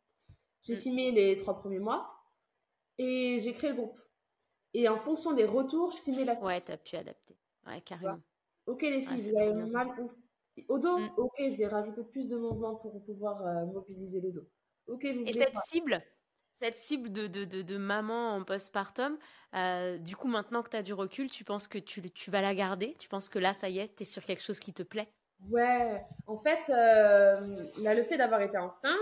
J'ai 0.63 0.73
mmh. 0.73 0.77
filmé 0.77 1.11
les 1.11 1.35
trois 1.37 1.55
premiers 1.55 1.79
mois 1.79 2.13
et 2.97 3.39
j'ai 3.39 3.53
créé 3.53 3.69
le 3.69 3.77
groupe. 3.77 3.99
Et 4.73 4.89
en 4.89 4.97
fonction 4.97 5.31
des 5.31 5.45
retours, 5.45 5.91
je 5.91 6.01
filmais 6.01 6.25
la 6.25 6.35
suite. 6.35 6.45
Ouais, 6.45 6.59
tu 6.59 6.71
as 6.71 6.77
pu 6.77 6.95
adapter. 6.97 7.37
Ouais, 7.65 7.79
carrément. 7.81 8.19
Ok, 8.65 8.81
les 8.81 9.01
filles, 9.01 9.31
vous 9.31 9.37
avez 9.37 9.53
mal 9.53 9.87
où? 9.97 10.11
Au 10.67 10.77
dos? 10.77 10.97
Mmh. 10.97 11.13
Ok, 11.17 11.35
je 11.39 11.55
vais 11.55 11.67
rajouter 11.67 12.03
plus 12.03 12.27
de 12.27 12.35
mouvements 12.35 12.75
pour 12.75 13.01
pouvoir 13.05 13.45
euh, 13.45 13.65
mobiliser 13.65 14.19
le 14.19 14.31
dos. 14.31 14.49
Ok, 14.87 15.05
vous 15.05 15.23
Et 15.25 15.31
cette 15.31 15.55
cible 15.67 16.03
cette 16.59 16.75
cible 16.75 17.11
de, 17.11 17.27
de, 17.27 17.61
de, 17.61 17.77
maman 17.77 18.35
en 18.35 18.43
postpartum, 18.43 19.17
euh, 19.55 19.97
du 19.97 20.15
coup, 20.15 20.27
maintenant 20.27 20.63
que 20.63 20.69
tu 20.69 20.77
as 20.77 20.81
du 20.81 20.93
recul, 20.93 21.29
tu 21.29 21.43
penses 21.43 21.67
que 21.67 21.77
tu, 21.77 22.01
tu, 22.11 22.31
vas 22.31 22.41
la 22.41 22.55
garder? 22.55 22.95
Tu 22.99 23.07
penses 23.07 23.29
que 23.29 23.37
là, 23.37 23.53
ça 23.53 23.69
y 23.69 23.79
est, 23.79 23.95
tu 23.95 24.03
es 24.03 24.05
sur 24.05 24.23
quelque 24.23 24.41
chose 24.41 24.59
qui 24.59 24.73
te 24.73 24.83
plaît? 24.83 25.07
Ouais, 25.49 26.03
en 26.25 26.35
fait, 26.35 26.69
euh, 26.69 27.63
là, 27.81 27.93
le 27.93 28.01
fait 28.01 28.17
d'avoir 28.17 28.41
été 28.41 28.57
enceinte, 28.57 28.95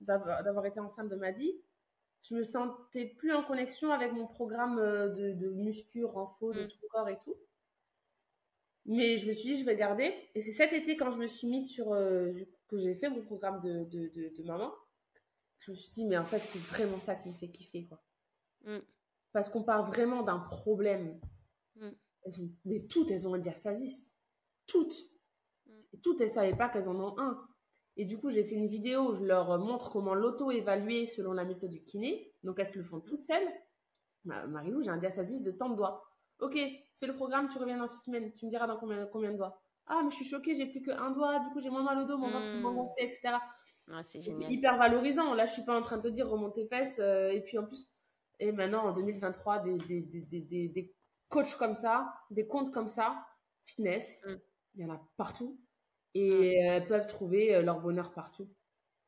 d'avoir 0.00 0.64
été 0.64 0.80
enceinte 0.80 1.10
de 1.10 1.16
Maddy, 1.16 1.52
je 2.22 2.34
me 2.34 2.42
sentais 2.42 3.04
plus 3.04 3.32
en 3.32 3.42
connexion 3.42 3.92
avec 3.92 4.12
mon 4.12 4.26
programme 4.26 4.78
euh, 4.78 5.08
de, 5.10 5.32
de 5.32 5.50
muscu, 5.50 6.04
renfort, 6.06 6.54
de 6.54 6.64
mm. 6.64 6.68
tout 6.68 6.78
le 6.82 6.88
corps 6.88 7.08
et 7.10 7.18
tout. 7.18 7.36
Mais 8.86 9.18
je 9.18 9.26
me 9.28 9.32
suis 9.32 9.52
dit, 9.52 9.60
je 9.60 9.66
vais 9.66 9.76
garder. 9.76 10.14
Et 10.34 10.40
c'est 10.40 10.52
cet 10.52 10.72
été, 10.72 10.96
quand 10.96 11.10
je 11.10 11.18
me 11.18 11.26
suis 11.26 11.46
mise 11.46 11.68
sur. 11.68 11.90
que 11.90 12.78
j'ai 12.78 12.94
fait 12.94 13.10
mon 13.10 13.20
programme 13.20 13.60
de, 13.60 13.84
de, 13.84 14.34
de 14.34 14.42
maman 14.44 14.72
je 15.62 15.70
me 15.70 15.76
suis 15.76 15.90
dit, 15.90 16.04
mais 16.04 16.18
en 16.18 16.24
fait, 16.24 16.40
c'est 16.40 16.58
vraiment 16.58 16.98
ça 16.98 17.14
qui 17.14 17.28
me 17.28 17.34
fait 17.34 17.48
kiffer, 17.48 17.86
quoi. 17.86 18.02
Mm. 18.64 18.78
Parce 19.32 19.48
qu'on 19.48 19.62
parle 19.62 19.86
vraiment 19.86 20.22
d'un 20.22 20.40
problème. 20.40 21.20
Mm. 21.76 21.90
mais 22.64 22.86
toutes, 22.86 23.10
elles 23.10 23.28
ont 23.28 23.34
un 23.34 23.38
diastasis. 23.38 24.16
Toutes. 24.66 24.96
Mm. 25.66 25.70
Et 25.92 26.00
toutes, 26.00 26.20
elles 26.20 26.28
ne 26.28 26.32
savaient 26.32 26.56
pas 26.56 26.68
qu'elles 26.68 26.88
en 26.88 26.98
ont 26.98 27.18
un. 27.18 27.46
Et 27.96 28.04
du 28.04 28.18
coup, 28.18 28.30
j'ai 28.30 28.42
fait 28.42 28.56
une 28.56 28.66
vidéo 28.66 29.10
où 29.10 29.14
je 29.14 29.22
leur 29.22 29.56
montre 29.58 29.90
comment 29.90 30.14
l'auto-évaluer 30.14 31.06
selon 31.06 31.32
la 31.32 31.44
méthode 31.44 31.70
du 31.70 31.84
kiné. 31.84 32.34
Donc, 32.42 32.58
elles 32.58 32.68
se 32.68 32.78
le 32.78 32.84
font 32.84 33.00
toutes 33.00 33.22
seules. 33.22 33.48
Marilou, 34.24 34.82
j'ai 34.82 34.90
un 34.90 34.96
diastasis 34.96 35.42
de 35.42 35.52
tant 35.52 35.68
de 35.68 35.76
doigts. 35.76 36.02
Ok, 36.40 36.58
fais 36.98 37.06
le 37.06 37.14
programme, 37.14 37.48
tu 37.48 37.58
reviens 37.58 37.78
dans 37.78 37.86
six 37.86 38.04
semaines. 38.04 38.32
Tu 38.32 38.46
me 38.46 38.50
diras 38.50 38.66
dans 38.66 38.78
combien, 38.78 39.06
combien 39.06 39.30
de 39.30 39.36
doigts. 39.36 39.62
Ah, 39.86 40.00
mais 40.02 40.10
je 40.10 40.16
suis 40.16 40.24
choquée, 40.24 40.56
j'ai 40.56 40.66
plus 40.66 40.82
qu'un 40.82 41.10
doigt. 41.10 41.38
Du 41.40 41.50
coup, 41.50 41.60
j'ai 41.60 41.70
moins 41.70 41.82
mal 41.82 41.98
au 41.98 42.04
dos, 42.04 42.16
mon 42.16 42.30
ventre 42.30 42.46
est 42.46 42.62
gonflé, 42.62 43.04
etc. 43.04 43.36
Ah, 43.92 44.02
c'est 44.02 44.20
hyper 44.20 44.78
valorisant. 44.78 45.34
Là, 45.34 45.44
je 45.44 45.52
suis 45.52 45.64
pas 45.64 45.78
en 45.78 45.82
train 45.82 45.98
de 45.98 46.02
te 46.02 46.08
dire 46.08 46.28
remonte 46.28 46.54
tes 46.54 46.66
fesses. 46.66 46.98
Euh, 46.98 47.30
et 47.30 47.42
puis 47.42 47.58
en 47.58 47.64
plus, 47.64 47.90
et 48.38 48.50
maintenant 48.50 48.84
en 48.84 48.92
2023, 48.92 49.60
des, 49.60 49.76
des, 49.78 50.00
des, 50.00 50.68
des, 50.68 50.94
coachs 51.28 51.56
comme 51.56 51.74
ça, 51.74 52.12
des 52.30 52.46
comptes 52.46 52.72
comme 52.72 52.88
ça, 52.88 53.24
fitness, 53.64 54.24
mm. 54.26 54.34
il 54.74 54.80
y 54.80 54.84
en 54.84 54.94
a 54.94 55.08
partout. 55.16 55.60
Et 56.14 56.30
mm. 56.30 56.66
elles 56.66 56.86
peuvent 56.86 57.06
trouver 57.06 57.54
euh, 57.54 57.62
leur 57.62 57.80
bonheur 57.80 58.12
partout. 58.12 58.48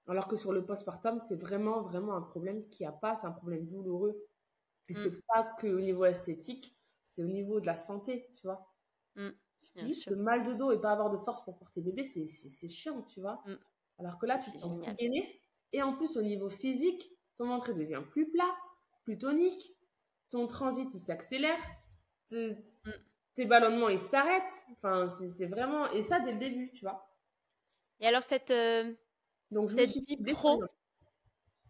Alors 0.07 0.29
que 0.29 0.37
sur 0.37 0.53
le 0.53 0.67
postpartum, 0.67 1.19
c'est 1.21 1.37
vraiment, 1.37 1.81
vraiment 1.83 2.15
un 2.15 2.23
problème 2.23 2.69
qui 2.69 2.85
a 2.85 2.93
pas, 2.93 3.15
c'est 3.15 3.27
un 3.27 3.33
problème 3.33 3.67
douloureux. 3.67 4.23
Et 4.91 4.95
c'est 4.95 5.11
mm. 5.11 5.21
pas 5.29 5.45
que 5.59 5.67
au 5.69 5.81
niveau 5.81 6.05
esthétique, 6.05 6.77
c'est 7.05 7.23
au 7.23 7.29
niveau 7.29 7.59
de 7.61 7.67
la 7.67 7.79
santé, 7.79 8.29
tu 8.35 8.47
vois. 8.47 8.71
Juste 9.77 10.11
le 10.11 10.17
mal 10.17 10.45
de 10.45 10.53
dos 10.53 10.73
et 10.73 10.81
pas 10.81 10.93
avoir 10.93 11.11
de 11.11 11.17
force 11.17 11.43
pour 11.43 11.57
porter 11.57 11.81
bébé, 11.81 12.05
c'est 12.05 12.69
chiant, 12.69 13.03
tu 13.03 13.23
vois. 13.23 13.43
Alors 13.99 14.19
que 14.19 14.27
là, 14.27 14.39
tu 14.39 14.51
te 14.53 14.59
sens 14.59 14.81
plus 14.83 14.95
gainé. 14.95 15.41
Et 15.73 15.83
en 15.83 15.93
plus, 15.93 16.17
au 16.17 16.23
niveau 16.23 16.49
physique, 16.49 17.11
ton 17.37 17.49
ventre 17.49 17.73
devient 17.73 18.03
plus 18.11 18.31
plat, 18.31 18.55
plus 19.03 19.19
tonique. 19.19 19.73
Ton 20.31 20.47
transit, 20.47 20.93
il 20.95 21.01
s'accélère. 21.01 21.59
Mm. 22.31 22.53
Tes 23.35 23.45
ballonnements, 23.45 23.89
ils 23.89 23.99
s'arrêtent. 23.99 24.67
Enfin, 24.73 25.07
c'est 25.07 25.47
vraiment... 25.47 25.91
Et 25.91 26.03
ça, 26.03 26.21
dès 26.21 26.33
le 26.33 26.39
début, 26.39 26.71
tu 26.73 26.85
vois. 26.85 27.09
Et 28.01 28.07
alors, 28.07 28.23
cette, 28.23 28.51
euh, 28.51 28.93
Donc, 29.51 29.71
cette 29.71 29.91
vie 29.91 30.17
pro... 30.33 30.63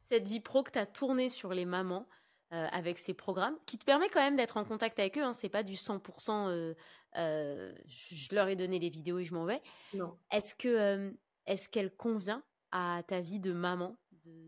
Cette 0.06 0.28
vie 0.28 0.40
pro 0.40 0.62
que 0.62 0.70
tu 0.70 0.78
as 0.78 0.84
tournée 0.84 1.30
sur 1.30 1.54
les 1.54 1.64
mamans, 1.64 2.06
euh, 2.52 2.66
avec 2.72 2.98
ces 2.98 3.14
programmes, 3.14 3.56
qui 3.64 3.78
te 3.78 3.86
permet 3.86 4.10
quand 4.10 4.20
même 4.20 4.36
d'être 4.36 4.58
en 4.58 4.64
contact 4.64 4.98
avec 4.98 5.16
eux. 5.16 5.22
Hein, 5.22 5.32
c'est 5.32 5.48
pas 5.48 5.62
du 5.62 5.74
100%. 5.74 6.74
Euh, 7.16 7.74
je 7.86 8.34
leur 8.34 8.48
ai 8.48 8.56
donné 8.56 8.78
les 8.78 8.90
vidéos 8.90 9.18
et 9.18 9.24
je 9.24 9.32
m'en 9.32 9.46
vais. 9.46 9.62
Non. 9.94 10.18
Est-ce 10.30 10.54
que 10.54 11.14
est-ce 11.46 11.68
qu'elle 11.68 11.94
convient 11.94 12.42
à 12.72 13.02
ta 13.06 13.20
vie 13.20 13.40
de 13.40 13.52
maman 13.52 13.96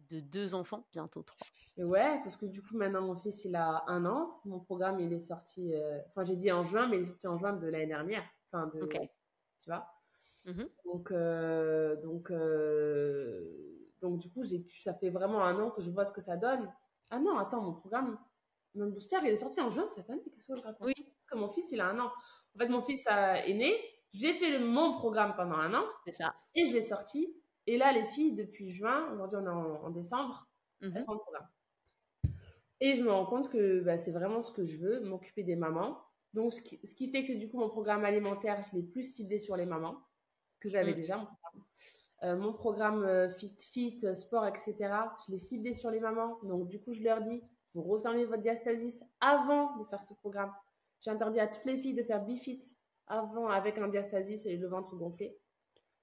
de, 0.09 0.21
deux 0.21 0.55
enfants, 0.55 0.87
bientôt 0.93 1.23
trois? 1.23 1.47
Et 1.77 1.85
Ouais, 1.85 2.21
parce 2.23 2.37
que 2.37 2.47
du 2.47 2.63
coup, 2.63 2.77
maintenant, 2.77 3.03
mon 3.03 3.17
fils, 3.17 3.45
il 3.45 3.55
a 3.55 3.85
un 3.87 4.05
an. 4.07 4.31
Mon 4.45 4.61
programme, 4.61 4.99
il 5.01 5.13
est 5.13 5.21
sorti, 5.21 5.75
euh, 5.75 6.01
enfin, 6.09 6.25
j'ai 6.25 6.37
dit 6.37 6.51
en 6.51 6.63
juin, 6.63 6.89
mais 6.89 6.97
il 6.97 7.03
est 7.03 7.07
sorti 7.07 7.27
en 7.27 7.37
juin 7.37 7.53
de 7.53 7.67
l'année 7.67 7.87
dernière. 7.87 8.25
Enfin, 8.51 8.67
de, 8.69 8.81
tu 8.87 9.71
vois? 9.71 9.87
Mmh 10.45 10.63
Donc, 10.85 11.11
euh, 11.11 11.97
donc, 12.03 12.31
euh, 12.31 13.91
donc, 14.01 14.19
du 14.19 14.31
coup, 14.31 14.45
j'ai 14.45 14.61
pu, 14.61 14.79
ça 14.79 14.95
fait 14.95 15.11
vraiment 15.11 15.45
un 15.45 15.59
an 15.61 15.71
que 15.71 15.83
je 15.83 15.91
vois 15.91 16.05
ce 16.05 16.13
que 16.13 16.21
ça 16.21 16.37
donne. 16.37 16.73
Ah 17.11 17.19
non, 17.19 17.37
attends, 17.37 17.61
mon 17.61 17.75
programme, 17.75 18.19
mon 18.75 18.89
booster, 18.89 19.19
il 19.23 19.29
est 19.29 19.37
sorti 19.37 19.61
en 19.61 19.69
juin 19.69 19.87
de 19.87 19.91
cette 19.91 20.09
année. 20.09 20.23
Qu'est-ce 20.33 20.49
que 20.49 20.57
je 20.57 20.63
raconte? 20.63 20.87
Oui. 20.87 20.95
Parce 20.97 21.27
que 21.27 21.37
mon 21.37 21.49
fils, 21.49 21.71
il 21.73 21.81
a 21.81 21.89
un 21.89 21.99
an. 21.99 22.11
En 22.55 22.59
fait, 22.59 22.69
mon 22.69 22.81
fils 22.81 23.07
est 23.07 23.55
né, 23.55 23.75
j'ai 24.17 24.33
fait 24.35 24.59
le, 24.59 24.65
mon 24.65 24.95
programme 24.95 25.35
pendant 25.37 25.57
un 25.57 25.75
an. 25.75 25.85
C'est 26.07 26.13
ça. 26.13 26.35
Et 26.55 26.67
je 26.67 26.73
l'ai 26.73 26.81
sorti. 26.81 27.35
Et 27.67 27.77
là, 27.77 27.93
les 27.93 28.05
filles, 28.05 28.33
depuis 28.35 28.71
juin, 28.71 29.13
aujourd'hui 29.13 29.39
on 29.43 29.45
est 29.45 29.85
en, 29.85 29.91
décembre, 29.91 30.49
elles 30.81 30.91
mhm. 30.91 31.01
sont 31.03 31.13
le 31.13 31.19
programme. 31.19 31.49
Et 32.81 32.95
je 32.95 33.03
me 33.03 33.11
rends 33.11 33.27
compte 33.27 33.51
que 33.51 33.81
bah, 33.81 33.97
c'est 33.97 34.13
vraiment 34.13 34.41
ce 34.41 34.53
que 34.53 34.65
je 34.65 34.79
veux, 34.79 35.01
m'occuper 35.01 35.43
des 35.43 35.57
mamans. 35.57 36.03
Donc, 36.33 36.53
ce 36.53 36.61
qui, 36.95 37.09
fait 37.09 37.27
que 37.27 37.33
du 37.35 37.51
coup, 37.51 37.59
mon 37.59 37.69
programme 37.69 38.05
alimentaire, 38.05 38.63
je 38.63 38.77
l'ai 38.77 38.83
plus 38.83 39.03
ciblé 39.03 39.39
sur 39.39 39.57
les 39.57 39.67
mamans, 39.67 39.99
que 40.61 40.69
j'avais 40.69 40.93
mhm. 40.93 40.97
déjà, 40.97 41.17
mon 41.19 41.27
programme. 41.27 42.39
mon 42.41 42.53
programme 42.55 43.29
Fit 43.31 43.55
Fit, 43.59 44.15
sport, 44.15 44.47
etc., 44.47 44.75
je 45.27 45.33
l'ai 45.33 45.39
ciblé 45.39 45.75
sur 45.75 45.91
les 45.91 46.01
mamans. 46.01 46.39
Donc, 46.43 46.69
du 46.69 46.81
coup, 46.81 46.93
je 46.93 47.03
leur 47.03 47.21
dis, 47.21 47.43
vous 47.75 47.83
refermez 47.83 48.25
votre 48.25 48.43
diastasis 48.43 49.05
avant 49.21 49.77
de 49.77 49.85
faire 49.85 50.01
ce 50.01 50.15
programme. 50.15 50.53
J'ai 51.01 51.11
interdit 51.11 51.41
à 51.41 51.49
toutes 51.49 51.67
les 51.67 51.77
filles 51.77 51.95
de 51.95 52.03
faire 52.03 52.25
Bifit 52.25 52.79
avant 53.07 53.49
avec 53.49 53.79
un 53.79 53.89
diastasis 53.89 54.47
et 54.47 54.57
le 54.57 54.69
ventre 54.69 54.95
gonflé. 54.97 55.39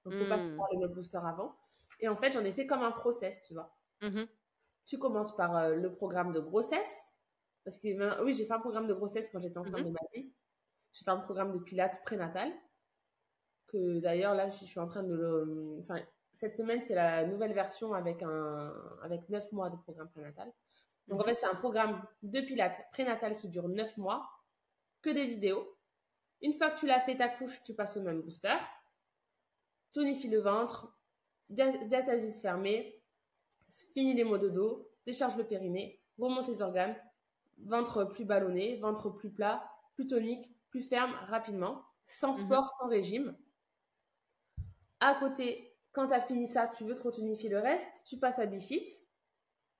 Donc, 0.04 0.14
il 0.14 0.22
faut 0.22 0.28
passer 0.28 0.54
par 0.56 0.66
le 0.78 0.88
booster 0.88 1.18
avant. 1.18 1.56
Et 2.00 2.08
en 2.08 2.16
fait, 2.16 2.30
j'en 2.30 2.44
ai 2.44 2.52
fait 2.52 2.66
comme 2.66 2.82
un 2.82 2.92
process, 2.92 3.42
tu 3.42 3.54
vois. 3.54 3.74
Mmh 4.02 4.24
tu 4.86 4.98
commences 4.98 5.34
par 5.34 5.70
le 5.70 5.94
programme 5.94 6.34
de 6.34 6.40
grossesse. 6.40 7.14
Parce 7.64 7.78
que, 7.78 7.96
ben, 7.96 8.18
oui, 8.22 8.34
j'ai 8.34 8.44
fait 8.44 8.52
un 8.52 8.60
programme 8.60 8.86
de 8.86 8.92
grossesse 8.92 9.30
quand 9.30 9.40
j'étais 9.40 9.56
enceinte 9.56 9.80
mmh 9.80 9.84
de 9.84 9.90
ma 9.90 10.00
vie. 10.12 10.30
J'ai 10.92 11.04
fait 11.04 11.10
un 11.10 11.20
programme 11.20 11.52
de 11.52 11.58
pilates 11.58 12.02
prénatal. 12.04 12.52
Que 13.66 14.00
d'ailleurs, 14.00 14.34
là, 14.34 14.50
je 14.50 14.62
suis 14.64 14.78
en 14.78 14.86
train 14.86 15.02
de 15.02 15.14
le. 15.14 15.78
Enfin, 15.80 15.96
cette 16.32 16.54
semaine, 16.54 16.82
c'est 16.82 16.94
la 16.94 17.26
nouvelle 17.26 17.54
version 17.54 17.94
avec, 17.94 18.22
un, 18.22 18.74
avec 19.02 19.26
9 19.30 19.52
mois 19.52 19.70
de 19.70 19.76
programme 19.76 20.10
prénatal. 20.10 20.52
Donc, 21.08 21.20
en 21.20 21.24
mmh 21.24 21.28
fait, 21.28 21.34
c'est 21.40 21.46
un 21.46 21.54
programme 21.54 22.06
de 22.22 22.40
pilates 22.42 22.90
prénatal 22.92 23.38
qui 23.38 23.48
dure 23.48 23.68
9 23.68 23.96
mois, 23.96 24.28
que 25.00 25.08
des 25.08 25.24
vidéos. 25.24 25.66
Une 26.44 26.52
fois 26.52 26.70
que 26.70 26.78
tu 26.78 26.86
l'as 26.86 27.00
fait 27.00 27.16
ta 27.16 27.28
couche, 27.28 27.62
tu 27.64 27.72
passes 27.72 27.96
au 27.96 28.02
même 28.02 28.20
booster. 28.20 28.58
Tonifie 29.94 30.28
le 30.28 30.40
ventre, 30.40 30.94
diastasis 31.48 32.38
fermée, 32.42 33.02
finis 33.94 34.12
les 34.12 34.24
maux 34.24 34.36
de 34.36 34.50
dos, 34.50 34.90
décharge 35.06 35.36
le 35.36 35.46
périnée, 35.46 36.02
remonte 36.18 36.46
les 36.46 36.60
organes, 36.60 36.94
ventre 37.64 38.04
plus 38.04 38.26
ballonné, 38.26 38.76
ventre 38.76 39.08
plus 39.08 39.30
plat, 39.30 39.66
plus 39.94 40.06
tonique, 40.06 40.54
plus 40.68 40.86
ferme 40.86 41.14
rapidement, 41.28 41.82
sans 42.04 42.32
mmh 42.32 42.44
sport, 42.44 42.70
sans 42.72 42.88
régime. 42.88 43.34
À 45.00 45.14
côté, 45.14 45.74
quand 45.92 46.08
tu 46.08 46.12
as 46.12 46.20
fini 46.20 46.46
ça, 46.46 46.68
tu 46.68 46.84
veux 46.84 46.94
te 46.94 47.08
tonifier 47.08 47.48
le 47.48 47.60
reste, 47.60 48.02
tu 48.04 48.18
passes 48.18 48.38
à 48.38 48.44
Bifit, 48.44 48.86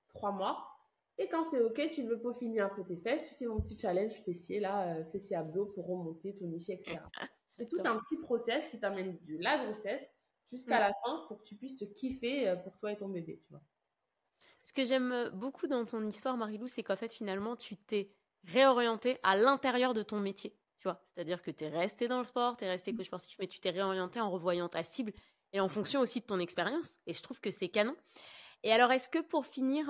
trois 0.09 0.33
mois. 0.33 0.74
Et 1.19 1.29
quand 1.29 1.45
c'est 1.45 1.61
OK, 1.61 1.81
tu 1.95 2.03
veux 2.03 2.21
peaufiner 2.21 2.61
un 2.61 2.69
peu 2.69 2.83
tes 2.85 2.97
fesses, 2.97 3.29
tu 3.29 3.35
fais 3.37 3.47
mon 3.47 3.61
petit 3.61 3.79
challenge 3.79 4.13
fessier, 4.25 4.59
là, 4.59 4.97
euh, 4.97 5.05
fessier 5.05 5.37
abdos 5.37 5.67
pour 5.67 5.87
remonter, 5.87 6.35
tonifier, 6.35 6.75
etc. 6.75 6.99
C'est 7.57 7.69
tout 7.69 7.81
un 7.85 7.99
petit 7.99 8.17
process 8.17 8.67
qui 8.67 8.81
t'amène 8.81 9.17
de 9.25 9.37
la 9.39 9.65
grossesse 9.65 10.11
jusqu'à 10.51 10.79
mmh. 10.79 10.81
la 10.81 10.93
fin 11.05 11.25
pour 11.29 11.39
que 11.39 11.45
tu 11.45 11.55
puisses 11.55 11.77
te 11.77 11.85
kiffer 11.85 12.49
euh, 12.49 12.57
pour 12.57 12.77
toi 12.79 12.91
et 12.91 12.97
ton 12.97 13.09
bébé, 13.09 13.39
tu 13.41 13.51
vois. 13.51 13.63
Ce 14.63 14.73
que 14.73 14.85
j'aime 14.85 15.13
euh, 15.13 15.31
beaucoup 15.31 15.69
dans 15.69 15.85
ton 15.85 16.05
histoire, 16.05 16.37
Marilou, 16.37 16.67
c'est 16.67 16.83
qu'en 16.83 16.97
fait, 16.97 17.13
finalement, 17.13 17.55
tu 17.55 17.77
t'es 17.77 18.11
réorienté 18.45 19.19
à 19.23 19.37
l'intérieur 19.37 19.95
de 19.95 20.03
ton 20.03 20.19
métier. 20.19 20.57
Tu 20.79 20.89
vois, 20.89 21.01
c'est-à-dire 21.05 21.43
que 21.43 21.51
tu 21.51 21.65
es 21.65 21.69
resté 21.69 22.09
dans 22.09 22.19
le 22.19 22.25
sport, 22.25 22.57
tu 22.57 22.65
es 22.65 22.69
resté 22.69 22.93
coach 22.93 23.07
sportif, 23.07 23.37
mais 23.39 23.47
tu 23.47 23.61
t'es 23.61 23.71
réorienté 23.71 24.21
en 24.21 24.31
revoyant 24.31 24.69
ta 24.69 24.83
cible 24.83 25.13
et 25.53 25.61
en 25.61 25.69
fonction 25.69 26.01
aussi 26.01 26.21
de 26.21 26.27
ton 26.27 26.41
expérience. 26.41 26.99
Et 27.07 27.13
je 27.13 27.23
trouve 27.23 27.41
que 27.41 27.51
c'est 27.51 27.69
canon. 27.69 27.97
Et 28.65 28.73
alors, 28.73 28.91
est-ce 28.91 29.09
que 29.09 29.21
pour 29.21 29.47
finir 29.47 29.89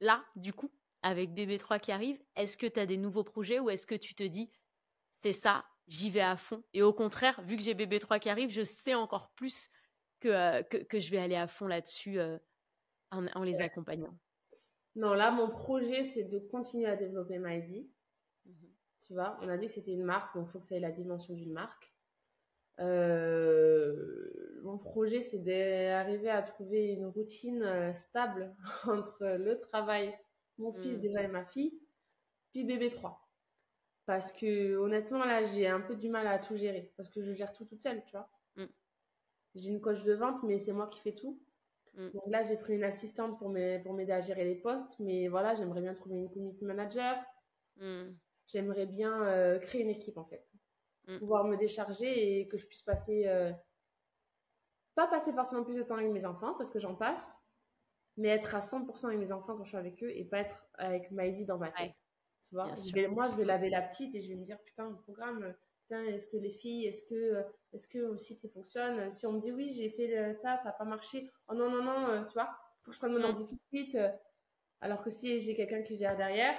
là, 0.00 0.24
du 0.36 0.52
coup, 0.52 0.70
avec 1.02 1.30
BB3 1.30 1.78
qui 1.78 1.92
arrive, 1.92 2.18
est-ce 2.36 2.56
que 2.56 2.66
tu 2.66 2.80
as 2.80 2.86
des 2.86 2.96
nouveaux 2.96 3.24
projets 3.24 3.58
ou 3.58 3.70
est-ce 3.70 3.86
que 3.86 3.94
tu 3.94 4.14
te 4.14 4.22
dis, 4.22 4.50
c'est 5.14 5.32
ça, 5.32 5.64
j'y 5.86 6.10
vais 6.10 6.20
à 6.20 6.36
fond? 6.36 6.62
Et 6.74 6.82
au 6.82 6.92
contraire, 6.92 7.40
vu 7.42 7.56
que 7.56 7.62
j'ai 7.62 7.74
BB3 7.74 8.18
qui 8.18 8.28
arrive, 8.28 8.50
je 8.50 8.64
sais 8.64 8.94
encore 8.94 9.30
plus 9.34 9.70
que, 10.20 10.28
euh, 10.28 10.62
que, 10.62 10.98
je 10.98 11.10
vais 11.10 11.18
aller 11.18 11.36
à 11.36 11.46
fond 11.46 11.66
là-dessus 11.66 12.18
en, 13.10 13.42
les 13.42 13.60
accompagnant 13.60 14.16
Non, 14.96 15.14
là, 15.14 15.30
mon 15.30 15.48
projet, 15.48 16.02
c'est 16.02 16.24
de 16.24 16.38
continuer 16.38 16.86
à 16.86 16.96
développer 16.96 17.38
MyD. 17.38 17.88
Mhm. 18.44 18.54
Tu 19.06 19.12
vois, 19.14 19.38
on 19.40 19.48
a 19.48 19.56
dit 19.56 19.66
que 19.66 19.72
c'était 19.72 19.92
une 19.92 20.04
marque, 20.04 20.34
donc 20.34 20.48
il 20.48 20.52
faut 20.52 20.58
que 20.58 20.66
ça 20.66 20.76
ait 20.76 20.80
la 20.80 20.90
dimension 20.90 21.34
d'une 21.34 21.52
marque. 21.52 21.94
Euh, 22.80 24.60
mon 24.62 24.78
projet, 24.78 25.20
c'est 25.20 25.38
d'arriver 25.38 26.30
à 26.30 26.42
trouver 26.42 26.90
une 26.90 27.06
routine 27.06 27.62
euh, 27.62 27.92
stable 27.92 28.54
entre 28.86 29.26
le 29.38 29.58
travail, 29.58 30.16
mon 30.58 30.72
fils 30.72 30.96
mhm. 30.96 31.00
déjà 31.00 31.22
et 31.22 31.28
ma 31.28 31.44
fille, 31.44 31.80
puis 32.52 32.64
bébé 32.64 32.90
3. 32.90 33.28
Parce 34.06 34.32
que 34.32 34.76
honnêtement, 34.76 35.24
là, 35.24 35.44
j'ai 35.44 35.66
un 35.66 35.80
peu 35.80 35.94
du 35.94 36.08
mal 36.08 36.26
à 36.26 36.38
tout 36.38 36.56
gérer, 36.56 36.92
parce 36.96 37.10
que 37.10 37.20
je 37.20 37.32
gère 37.32 37.52
tout 37.52 37.66
toute 37.66 37.82
seule, 37.82 38.02
tu 38.04 38.12
vois. 38.12 38.30
Mm. 38.56 38.64
J'ai 39.54 39.70
une 39.70 39.82
coach 39.82 40.02
de 40.04 40.14
vente, 40.14 40.42
mais 40.44 40.56
c'est 40.56 40.72
moi 40.72 40.86
qui 40.86 40.98
fais 41.00 41.12
tout. 41.14 41.38
Mm. 41.92 42.10
Donc 42.12 42.22
là, 42.28 42.42
j'ai 42.42 42.56
pris 42.56 42.74
une 42.74 42.84
assistante 42.84 43.38
pour 43.38 43.50
m'aider 43.50 44.12
à 44.12 44.20
gérer 44.20 44.44
les 44.44 44.54
postes, 44.54 44.98
mais 44.98 45.28
voilà, 45.28 45.54
j'aimerais 45.54 45.82
bien 45.82 45.92
trouver 45.92 46.16
une 46.16 46.30
community 46.30 46.64
manager. 46.64 47.22
Mm. 47.76 48.12
J'aimerais 48.46 48.86
bien 48.86 49.22
euh, 49.24 49.58
créer 49.58 49.82
une 49.82 49.90
équipe 49.90 50.16
en 50.16 50.24
fait. 50.24 50.47
Mm. 51.08 51.18
Pouvoir 51.18 51.44
me 51.44 51.56
décharger 51.56 52.40
et 52.40 52.48
que 52.48 52.58
je 52.58 52.66
puisse 52.66 52.82
passer. 52.82 53.26
Euh, 53.26 53.52
pas 54.94 55.06
passer 55.06 55.32
forcément 55.32 55.64
plus 55.64 55.76
de 55.76 55.82
temps 55.82 55.96
avec 55.96 56.10
mes 56.10 56.24
enfants 56.24 56.54
parce 56.54 56.70
que 56.70 56.78
j'en 56.78 56.94
passe, 56.94 57.38
mais 58.16 58.28
être 58.28 58.54
à 58.54 58.58
100% 58.58 59.06
avec 59.06 59.18
mes 59.18 59.32
enfants 59.32 59.56
quand 59.56 59.64
je 59.64 59.68
suis 59.68 59.76
avec 59.76 60.02
eux 60.02 60.10
et 60.10 60.24
pas 60.24 60.38
être 60.38 60.66
avec 60.74 61.10
Maïdi 61.10 61.44
dans 61.44 61.58
ma 61.58 61.70
tête. 61.70 61.96
Tu 62.48 62.54
vois? 62.54 62.72
Moi, 63.10 63.26
je 63.28 63.36
vais 63.36 63.44
laver 63.44 63.70
la 63.70 63.82
petite 63.82 64.14
et 64.14 64.20
je 64.20 64.28
vais 64.28 64.34
me 64.34 64.44
dire 64.44 64.58
putain, 64.64 64.90
le 64.90 64.96
programme 64.96 65.54
est-ce 65.96 66.26
que 66.26 66.36
les 66.36 66.52
filles, 66.52 66.86
est-ce 66.86 67.02
que, 67.02 67.44
est-ce 67.72 67.86
que 67.86 67.98
le 67.98 68.16
site 68.16 68.46
fonctionne? 68.52 69.10
Si 69.10 69.26
on 69.26 69.32
me 69.32 69.40
dit 69.40 69.52
oui, 69.52 69.72
j'ai 69.72 69.88
fait 69.88 70.34
ça, 70.42 70.56
ça 70.58 70.64
n'a 70.64 70.72
pas 70.72 70.84
marché. 70.84 71.30
Oh 71.48 71.54
non, 71.54 71.70
non, 71.70 71.82
non, 71.82 72.08
euh, 72.08 72.24
tu 72.24 72.34
vois, 72.34 72.50
faut 72.82 72.90
que 72.90 72.94
je 72.94 72.98
prenne 72.98 73.12
mon 73.12 73.20
mm. 73.20 73.24
ordi 73.24 73.46
tout 73.46 73.54
de 73.54 73.60
suite. 73.60 73.94
Euh. 73.94 74.10
Alors 74.80 75.02
que 75.02 75.10
si 75.10 75.40
j'ai 75.40 75.54
quelqu'un 75.54 75.82
qui 75.82 75.96
gère 75.96 76.16
derrière, 76.16 76.56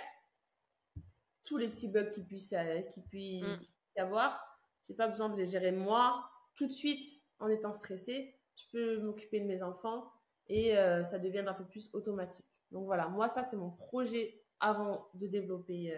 tous 1.44 1.58
les 1.58 1.68
petits 1.68 1.88
bugs 1.88 2.10
qui 2.10 2.24
puissent, 2.24 2.54
euh, 2.54 2.82
qui 2.82 3.02
puissent, 3.02 3.44
mm. 3.44 3.60
Avoir, 4.00 4.60
j'ai 4.88 4.94
pas 4.94 5.08
besoin 5.08 5.30
de 5.30 5.36
les 5.36 5.46
gérer 5.46 5.72
moi 5.72 6.30
tout 6.56 6.66
de 6.66 6.72
suite 6.72 7.06
en 7.40 7.48
étant 7.48 7.74
stressée. 7.74 8.36
Je 8.56 8.64
peux 8.72 9.02
m'occuper 9.02 9.40
de 9.40 9.46
mes 9.46 9.62
enfants 9.62 10.12
et 10.48 10.74
ça 11.04 11.20
devient 11.20 11.46
un 11.48 11.54
peu 11.54 11.66
plus 11.66 11.90
automatique. 11.94 12.46
Donc 12.72 12.86
voilà, 12.86 13.08
moi 13.08 13.28
ça 13.28 13.44
c'est 13.44 13.56
mon 13.56 13.70
projet 13.70 14.42
avant 14.60 15.10
de 15.14 15.28
développer 15.28 15.96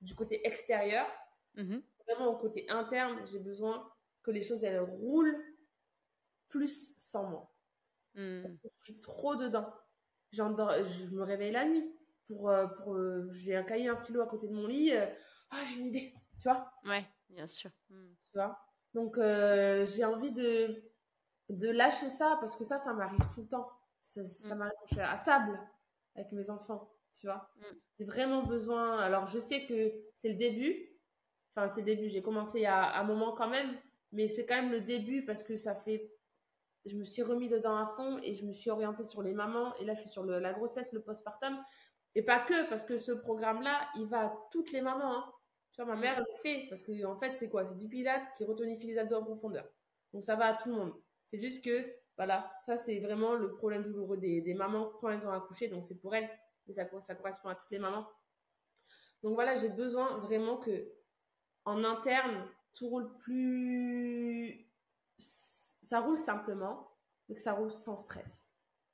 du 0.00 0.14
côté 0.14 0.46
extérieur. 0.46 1.06
Mm-hmm 1.56 1.82
vraiment 2.06 2.30
au 2.30 2.36
côté 2.36 2.68
interne, 2.68 3.18
j'ai 3.26 3.38
besoin 3.38 3.88
que 4.22 4.30
les 4.30 4.42
choses 4.42 4.64
elles 4.64 4.80
roulent 4.80 5.36
plus 6.48 6.94
sans 6.98 7.28
moi. 7.28 7.54
Hmm. 8.14 8.42
Je 8.62 8.84
suis 8.84 9.00
trop 9.00 9.36
dedans. 9.36 9.72
Je 10.30 10.42
me 10.42 11.22
réveille 11.22 11.52
la 11.52 11.66
nuit 11.66 11.84
pour, 12.26 12.48
euh, 12.48 12.66
pour 12.66 12.94
euh, 12.94 13.28
j'ai 13.32 13.56
un 13.56 13.62
cahier, 13.62 13.88
un 13.88 13.96
stylo 13.96 14.22
à 14.22 14.26
côté 14.26 14.48
de 14.48 14.52
mon 14.52 14.66
lit. 14.66 14.92
Euh, 14.92 15.06
ah, 15.50 15.62
j'ai 15.64 15.80
une 15.80 15.86
idée, 15.88 16.14
tu 16.42 16.48
vois 16.48 16.72
Ouais, 16.84 17.04
bien 17.30 17.46
sûr. 17.46 17.70
Hmm. 17.90 18.14
Tu 18.30 18.38
vois 18.38 18.58
Donc 18.94 19.16
j'ai 19.16 20.04
envie 20.04 20.32
de 20.32 20.82
de 21.48 21.68
lâcher 21.68 22.08
ça 22.08 22.38
parce 22.40 22.56
que 22.56 22.64
ça, 22.64 22.78
ça 22.78 22.92
m'arrive 22.94 23.20
tout 23.34 23.42
le 23.42 23.48
temps. 23.48 23.68
Ça, 24.00 24.26
ça 24.26 24.54
hmm. 24.54 24.58
m'arrive 24.58 24.74
quand 24.80 24.86
je 24.86 24.94
suis 24.94 25.02
à 25.02 25.18
table 25.18 25.60
avec 26.16 26.32
mes 26.32 26.50
enfants, 26.50 26.92
tu 27.12 27.26
vois. 27.26 27.48
J'ai 27.98 28.04
vraiment 28.04 28.42
besoin. 28.42 28.98
Alors 28.98 29.26
je 29.26 29.38
sais 29.38 29.66
que 29.66 29.92
c'est 30.16 30.30
le 30.30 30.36
début, 30.36 30.92
Enfin, 31.54 31.68
c'est 31.68 31.80
le 31.80 31.86
début. 31.86 32.08
J'ai 32.08 32.22
commencé 32.22 32.64
à 32.64 32.98
un 32.98 33.04
moment 33.04 33.32
quand 33.32 33.48
même, 33.48 33.76
mais 34.12 34.28
c'est 34.28 34.46
quand 34.46 34.56
même 34.56 34.72
le 34.72 34.80
début 34.80 35.24
parce 35.24 35.42
que 35.42 35.56
ça 35.56 35.74
fait. 35.74 36.10
Je 36.84 36.96
me 36.96 37.04
suis 37.04 37.22
remis 37.22 37.48
dedans 37.48 37.76
à 37.76 37.86
fond 37.86 38.18
et 38.22 38.34
je 38.34 38.44
me 38.44 38.52
suis 38.52 38.70
orientée 38.70 39.04
sur 39.04 39.22
les 39.22 39.34
mamans. 39.34 39.74
Et 39.76 39.84
là, 39.84 39.94
je 39.94 40.00
suis 40.00 40.08
sur 40.08 40.24
la 40.24 40.52
grossesse, 40.52 40.92
le 40.92 41.00
postpartum. 41.00 41.56
Et 42.14 42.22
pas 42.22 42.40
que, 42.40 42.68
parce 42.68 42.84
que 42.84 42.96
ce 42.96 43.12
programme-là, 43.12 43.88
il 43.96 44.06
va 44.06 44.26
à 44.26 44.32
toutes 44.50 44.72
les 44.72 44.80
mamans. 44.80 45.18
Hein. 45.18 45.32
Tu 45.72 45.82
vois, 45.82 45.94
ma 45.94 46.00
mère, 46.00 46.20
le 46.20 46.26
fait. 46.42 46.66
Parce 46.68 46.82
que 46.82 47.04
en 47.04 47.16
fait, 47.16 47.36
c'est 47.36 47.48
quoi? 47.48 47.66
C'est 47.66 47.76
du 47.76 47.88
pilate 47.88 48.22
qui 48.36 48.44
retonifie 48.44 48.86
les 48.86 48.98
abdos 48.98 49.16
en 49.16 49.24
profondeur. 49.24 49.66
Donc, 50.12 50.22
ça 50.22 50.36
va 50.36 50.46
à 50.46 50.54
tout 50.54 50.68
le 50.68 50.74
monde. 50.76 50.92
C'est 51.26 51.40
juste 51.40 51.64
que, 51.64 51.94
voilà, 52.16 52.54
ça, 52.60 52.76
c'est 52.76 53.00
vraiment 53.00 53.34
le 53.34 53.54
problème 53.54 53.82
douloureux 53.82 54.18
des, 54.18 54.42
des, 54.42 54.54
mamans 54.54 54.90
quand 55.00 55.08
elles 55.08 55.26
ont 55.26 55.32
accouché. 55.32 55.68
Donc, 55.68 55.84
c'est 55.84 55.94
pour 55.94 56.14
elles. 56.14 56.28
Mais 56.66 56.74
ça, 56.74 56.84
ça 57.00 57.14
correspond 57.14 57.48
à 57.48 57.54
toutes 57.54 57.70
les 57.70 57.78
mamans. 57.78 58.06
Donc, 59.22 59.34
voilà, 59.34 59.56
j'ai 59.56 59.70
besoin 59.70 60.18
vraiment 60.18 60.58
que 60.58 60.92
en 61.64 61.84
interne, 61.84 62.46
tout 62.74 62.88
roule 62.88 63.16
plus. 63.18 64.68
Ça 65.18 66.00
roule 66.00 66.18
simplement, 66.18 66.96
mais 67.28 67.34
que 67.34 67.40
ça 67.40 67.54
roule 67.54 67.70
sans 67.70 67.96
stress. 67.96 68.50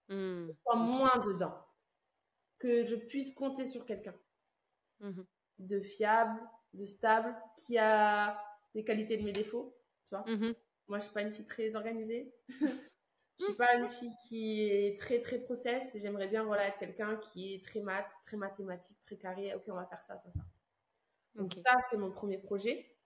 Mmh. 0.08 0.50
Soit 0.62 0.76
moins 0.76 1.18
dedans. 1.18 1.54
Que 2.58 2.84
je 2.84 2.96
puisse 2.96 3.32
compter 3.32 3.64
sur 3.64 3.84
quelqu'un 3.84 4.14
mmh 5.00 5.22
de 5.58 5.80
fiable, 5.80 6.40
de 6.74 6.84
stable, 6.84 7.34
qui 7.56 7.78
a 7.78 8.40
les 8.74 8.84
qualités 8.84 9.16
de 9.16 9.24
mes 9.24 9.32
défauts. 9.32 9.76
Tu 10.04 10.14
vois 10.14 10.24
mmh 10.26 10.54
Moi, 10.88 10.98
je 10.98 11.04
suis 11.04 11.12
pas 11.12 11.22
une 11.22 11.32
fille 11.32 11.44
très 11.44 11.74
organisée. 11.76 12.32
je 13.38 13.44
suis 13.44 13.54
pas 13.54 13.74
une 13.76 13.88
fille 13.88 14.14
qui 14.28 14.62
est 14.62 14.98
très 14.98 15.20
très 15.20 15.38
process. 15.38 15.96
J'aimerais 16.00 16.28
bien 16.28 16.44
voilà 16.44 16.68
être 16.68 16.78
quelqu'un 16.78 17.16
qui 17.16 17.54
est 17.54 17.64
très 17.64 17.80
mat, 17.80 18.08
très 18.26 18.36
mathématique, 18.36 18.98
très 19.00 19.16
carré. 19.16 19.54
Ok, 19.54 19.64
on 19.68 19.74
va 19.74 19.86
faire 19.86 20.02
ça, 20.02 20.16
ça, 20.16 20.30
ça. 20.30 20.40
Donc 21.34 21.54
ça, 21.54 21.76
c'est 21.88 21.96
mon 21.96 22.10
premier 22.10 22.38
projet. 22.38 22.96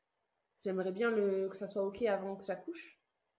J'aimerais 0.58 0.92
bien 0.92 1.10
le, 1.10 1.48
que 1.48 1.56
ça 1.56 1.66
soit 1.66 1.84
OK 1.84 2.02
avant 2.02 2.36
que 2.36 2.44
j'accouche. 2.44 2.98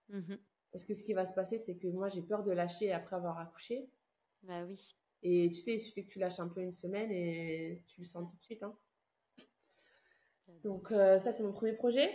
Mmh 0.09 0.35
Parce 0.71 0.83
que 0.83 0.93
ce 0.93 1.03
qui 1.03 1.13
va 1.13 1.25
se 1.25 1.33
passer, 1.33 1.57
c'est 1.57 1.77
que 1.77 1.87
moi, 1.87 2.09
j'ai 2.09 2.21
peur 2.21 2.43
de 2.43 2.51
lâcher 2.51 2.91
après 2.91 3.15
avoir 3.15 3.39
accouché. 3.39 3.89
Bah 4.43 4.63
oui. 4.65 4.97
Et 5.23 5.49
tu 5.49 5.55
sais, 5.55 5.75
il 5.75 5.79
suffit 5.79 6.05
que 6.05 6.11
tu 6.11 6.19
lâches 6.19 6.39
un 6.39 6.49
peu 6.49 6.61
une 6.61 6.73
semaine 6.73 7.11
et 7.11 7.81
tu 7.87 8.01
le 8.01 8.05
sens 8.05 8.29
tout 8.29 8.35
de 8.35 8.41
suite. 8.41 8.61
Hein. 8.61 8.77
Donc 10.63 10.91
euh, 10.91 11.19
ça, 11.19 11.31
c'est 11.31 11.43
mon 11.43 11.51
premier 11.51 11.73
projet. 11.73 12.09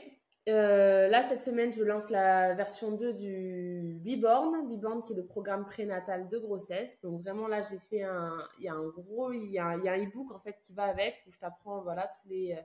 euh, 0.49 1.09
là, 1.09 1.22
cette 1.22 1.43
semaine, 1.43 1.72
je 1.72 1.83
lance 1.83 2.11
la 2.11 2.55
version 2.55 2.93
2 2.93 3.12
du 3.12 3.99
Biborn, 4.01 4.68
Biborn 4.68 5.03
qui 5.03 5.12
est 5.12 5.16
le 5.16 5.26
programme 5.26 5.66
prénatal 5.66 6.29
de 6.29 6.39
grossesse. 6.39 7.01
Donc 7.03 7.22
vraiment 7.22 7.49
là, 7.49 7.61
j'ai 7.62 7.79
fait 7.79 8.03
un, 8.03 8.49
il 8.59 8.64
y 8.64 8.68
a 8.68 8.74
un 8.74 8.89
gros, 8.89 9.33
il 9.33 9.51
y 9.51 9.59
a, 9.59 9.66
un 9.66 9.79
e-book 9.79 10.33
en 10.33 10.39
fait 10.39 10.57
qui 10.64 10.72
va 10.72 10.85
avec 10.85 11.16
où 11.26 11.33
je 11.33 11.39
t'apprends 11.39 11.83
voilà 11.83 12.11
tous 12.22 12.29
les 12.29 12.59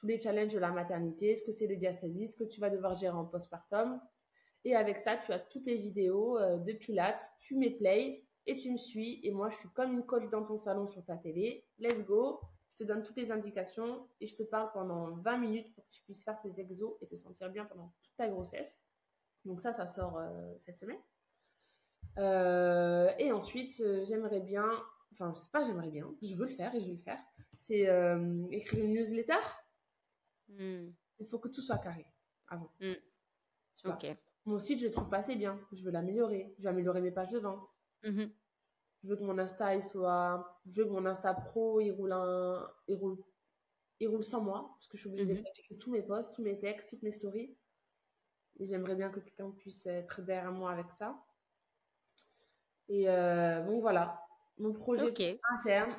tous 0.00 0.06
les 0.06 0.18
challenges 0.18 0.54
de 0.54 0.58
la 0.58 0.70
maternité, 0.70 1.34
ce 1.34 1.42
que 1.42 1.52
c'est 1.52 1.66
le 1.66 1.76
diastasie, 1.76 2.26
ce 2.26 2.34
que 2.34 2.44
tu 2.44 2.58
vas 2.58 2.70
devoir 2.70 2.96
gérer 2.96 3.16
en 3.16 3.26
postpartum. 3.26 4.00
Et 4.64 4.74
avec 4.74 4.98
ça, 4.98 5.16
tu 5.16 5.32
as 5.32 5.38
toutes 5.38 5.66
les 5.66 5.76
vidéos 5.76 6.38
euh, 6.38 6.56
de 6.58 6.72
Pilates, 6.72 7.30
tu 7.38 7.56
mets 7.56 7.70
play 7.70 8.24
et 8.46 8.54
tu 8.54 8.72
me 8.72 8.76
suis. 8.76 9.20
Et 9.22 9.30
moi, 9.30 9.50
je 9.50 9.56
suis 9.56 9.68
comme 9.70 9.92
une 9.92 10.04
coach 10.04 10.28
dans 10.30 10.42
ton 10.42 10.56
salon 10.56 10.86
sur 10.86 11.04
ta 11.04 11.16
télé. 11.16 11.64
Let's 11.78 12.04
go. 12.04 12.40
Je 12.70 12.84
te 12.84 12.84
donne 12.84 13.02
toutes 13.02 13.16
les 13.16 13.32
indications 13.32 14.08
et 14.20 14.26
je 14.26 14.34
te 14.34 14.42
parle 14.42 14.70
pendant 14.72 15.10
20 15.16 15.38
minutes 15.38 15.74
pour 15.74 15.84
que 15.84 15.90
tu 15.90 16.02
puisses 16.02 16.24
faire 16.24 16.40
tes 16.40 16.58
exos 16.60 16.96
et 17.00 17.06
te 17.06 17.14
sentir 17.14 17.50
bien 17.50 17.64
pendant 17.66 17.92
toute 18.00 18.16
ta 18.16 18.28
grossesse. 18.28 18.78
Donc 19.44 19.60
ça, 19.60 19.72
ça 19.72 19.86
sort 19.86 20.18
euh, 20.18 20.54
cette 20.58 20.78
semaine. 20.78 21.00
Euh, 22.18 23.12
et 23.18 23.32
ensuite, 23.32 23.82
j'aimerais 24.04 24.40
bien, 24.40 24.68
enfin, 25.12 25.32
c'est 25.34 25.50
pas 25.50 25.62
j'aimerais 25.62 25.90
bien, 25.90 26.12
je 26.22 26.34
veux 26.34 26.46
le 26.46 26.50
faire 26.50 26.74
et 26.74 26.80
je 26.80 26.86
vais 26.86 26.94
le 26.94 27.02
faire. 27.02 27.20
C'est 27.56 27.88
écrire 28.50 28.84
une 28.84 28.94
newsletter 28.94 29.40
Hmm. 30.58 30.90
Il 31.18 31.26
faut 31.26 31.38
que 31.38 31.48
tout 31.48 31.60
soit 31.60 31.78
carré 31.78 32.06
avant. 32.48 32.72
Hmm. 32.80 32.94
Ok. 33.84 34.06
Mon 34.46 34.58
site, 34.58 34.80
je 34.80 34.86
le 34.86 34.90
trouve 34.90 35.08
pas 35.08 35.18
assez 35.18 35.36
bien. 35.36 35.60
Je 35.72 35.82
veux 35.82 35.90
l'améliorer. 35.90 36.54
Je 36.58 36.64
veux 36.64 36.68
améliorer 36.68 37.00
mes 37.00 37.10
pages 37.10 37.30
de 37.30 37.38
vente. 37.38 37.64
Mhm. 38.02 38.30
Je 39.02 39.08
veux 39.08 39.16
que 39.16 39.22
mon 39.22 39.38
Insta, 39.38 39.74
il 39.74 39.82
soit... 39.82 40.60
Je 40.64 40.72
veux 40.72 40.84
que 40.84 40.90
mon 40.90 41.06
Insta 41.06 41.32
pro, 41.34 41.80
il 41.80 41.90
roule, 41.90 42.12
un... 42.12 42.70
il 42.86 42.96
roule... 42.96 43.18
Il 43.98 44.08
roule 44.08 44.22
sans 44.22 44.40
moi. 44.40 44.70
Parce 44.74 44.86
que 44.86 44.96
je 44.96 45.02
suis 45.02 45.10
obligée 45.10 45.26
de 45.26 45.34
mhm. 45.34 45.42
faire 45.42 45.78
tous 45.78 45.90
mes 45.90 46.02
posts, 46.02 46.34
tous 46.34 46.42
mes 46.42 46.58
textes, 46.58 46.90
toutes 46.90 47.02
mes 47.02 47.12
stories. 47.12 47.56
Et 48.58 48.66
j'aimerais 48.66 48.94
bien 48.94 49.10
que 49.10 49.20
quelqu'un 49.20 49.50
puisse 49.50 49.86
être 49.86 50.22
derrière 50.22 50.52
moi 50.52 50.70
avec 50.70 50.90
ça. 50.90 51.22
Et 52.88 53.08
euh, 53.08 53.64
donc 53.64 53.80
voilà. 53.80 54.22
Mon 54.58 54.72
projet 54.72 55.12
interne, 55.58 55.94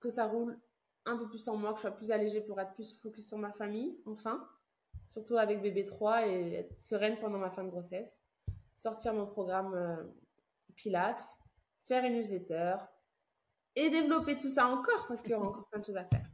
que 0.00 0.08
ça 0.08 0.26
roule 0.26 0.58
un 1.04 1.16
peu 1.16 1.28
plus 1.28 1.46
en 1.48 1.56
moi, 1.56 1.72
que 1.72 1.78
je 1.78 1.82
sois 1.82 1.90
plus 1.92 2.10
allégée 2.10 2.40
pour 2.40 2.60
être 2.60 2.72
plus 2.72 2.98
focus 2.98 3.28
sur 3.28 3.38
ma 3.38 3.52
famille, 3.52 3.96
enfin. 4.06 4.48
Surtout 5.06 5.36
avec 5.36 5.60
bébé 5.60 5.84
3 5.84 6.26
et 6.28 6.52
être 6.54 6.80
sereine 6.80 7.18
pendant 7.20 7.38
ma 7.38 7.50
fin 7.50 7.64
de 7.64 7.68
grossesse. 7.68 8.18
Sortir 8.76 9.12
mon 9.12 9.26
programme 9.26 9.74
euh, 9.74 10.02
Pilates, 10.74 11.22
faire 11.86 12.04
une 12.04 12.14
newsletter 12.14 12.76
et 13.74 13.90
développer 13.90 14.36
tout 14.36 14.48
ça 14.48 14.66
encore 14.66 15.06
parce 15.06 15.20
qu'il 15.20 15.32
y 15.32 15.34
aura 15.34 15.48
encore 15.48 15.66
plein 15.68 15.80
de 15.80 15.84
choses 15.84 15.96
à 15.96 16.04
faire. 16.04 16.26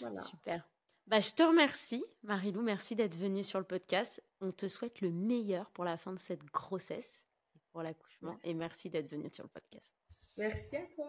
Voilà. 0.00 0.20
Super. 0.20 0.68
Bah, 1.06 1.20
je 1.20 1.32
te 1.32 1.42
remercie, 1.42 2.04
Marilou. 2.22 2.62
Merci 2.62 2.96
d'être 2.96 3.16
venue 3.16 3.44
sur 3.44 3.58
le 3.58 3.64
podcast. 3.64 4.22
On 4.40 4.52
te 4.52 4.68
souhaite 4.68 5.00
le 5.00 5.10
meilleur 5.10 5.70
pour 5.70 5.84
la 5.84 5.96
fin 5.96 6.12
de 6.12 6.18
cette 6.18 6.44
grossesse, 6.44 7.26
pour 7.72 7.82
l'accouchement. 7.82 8.38
Et 8.42 8.54
merci 8.54 8.88
d'être 8.88 9.08
venue 9.08 9.28
sur 9.32 9.44
le 9.44 9.50
podcast. 9.50 9.94
Merci 10.36 10.76
à 10.76 10.86
toi. 10.94 11.08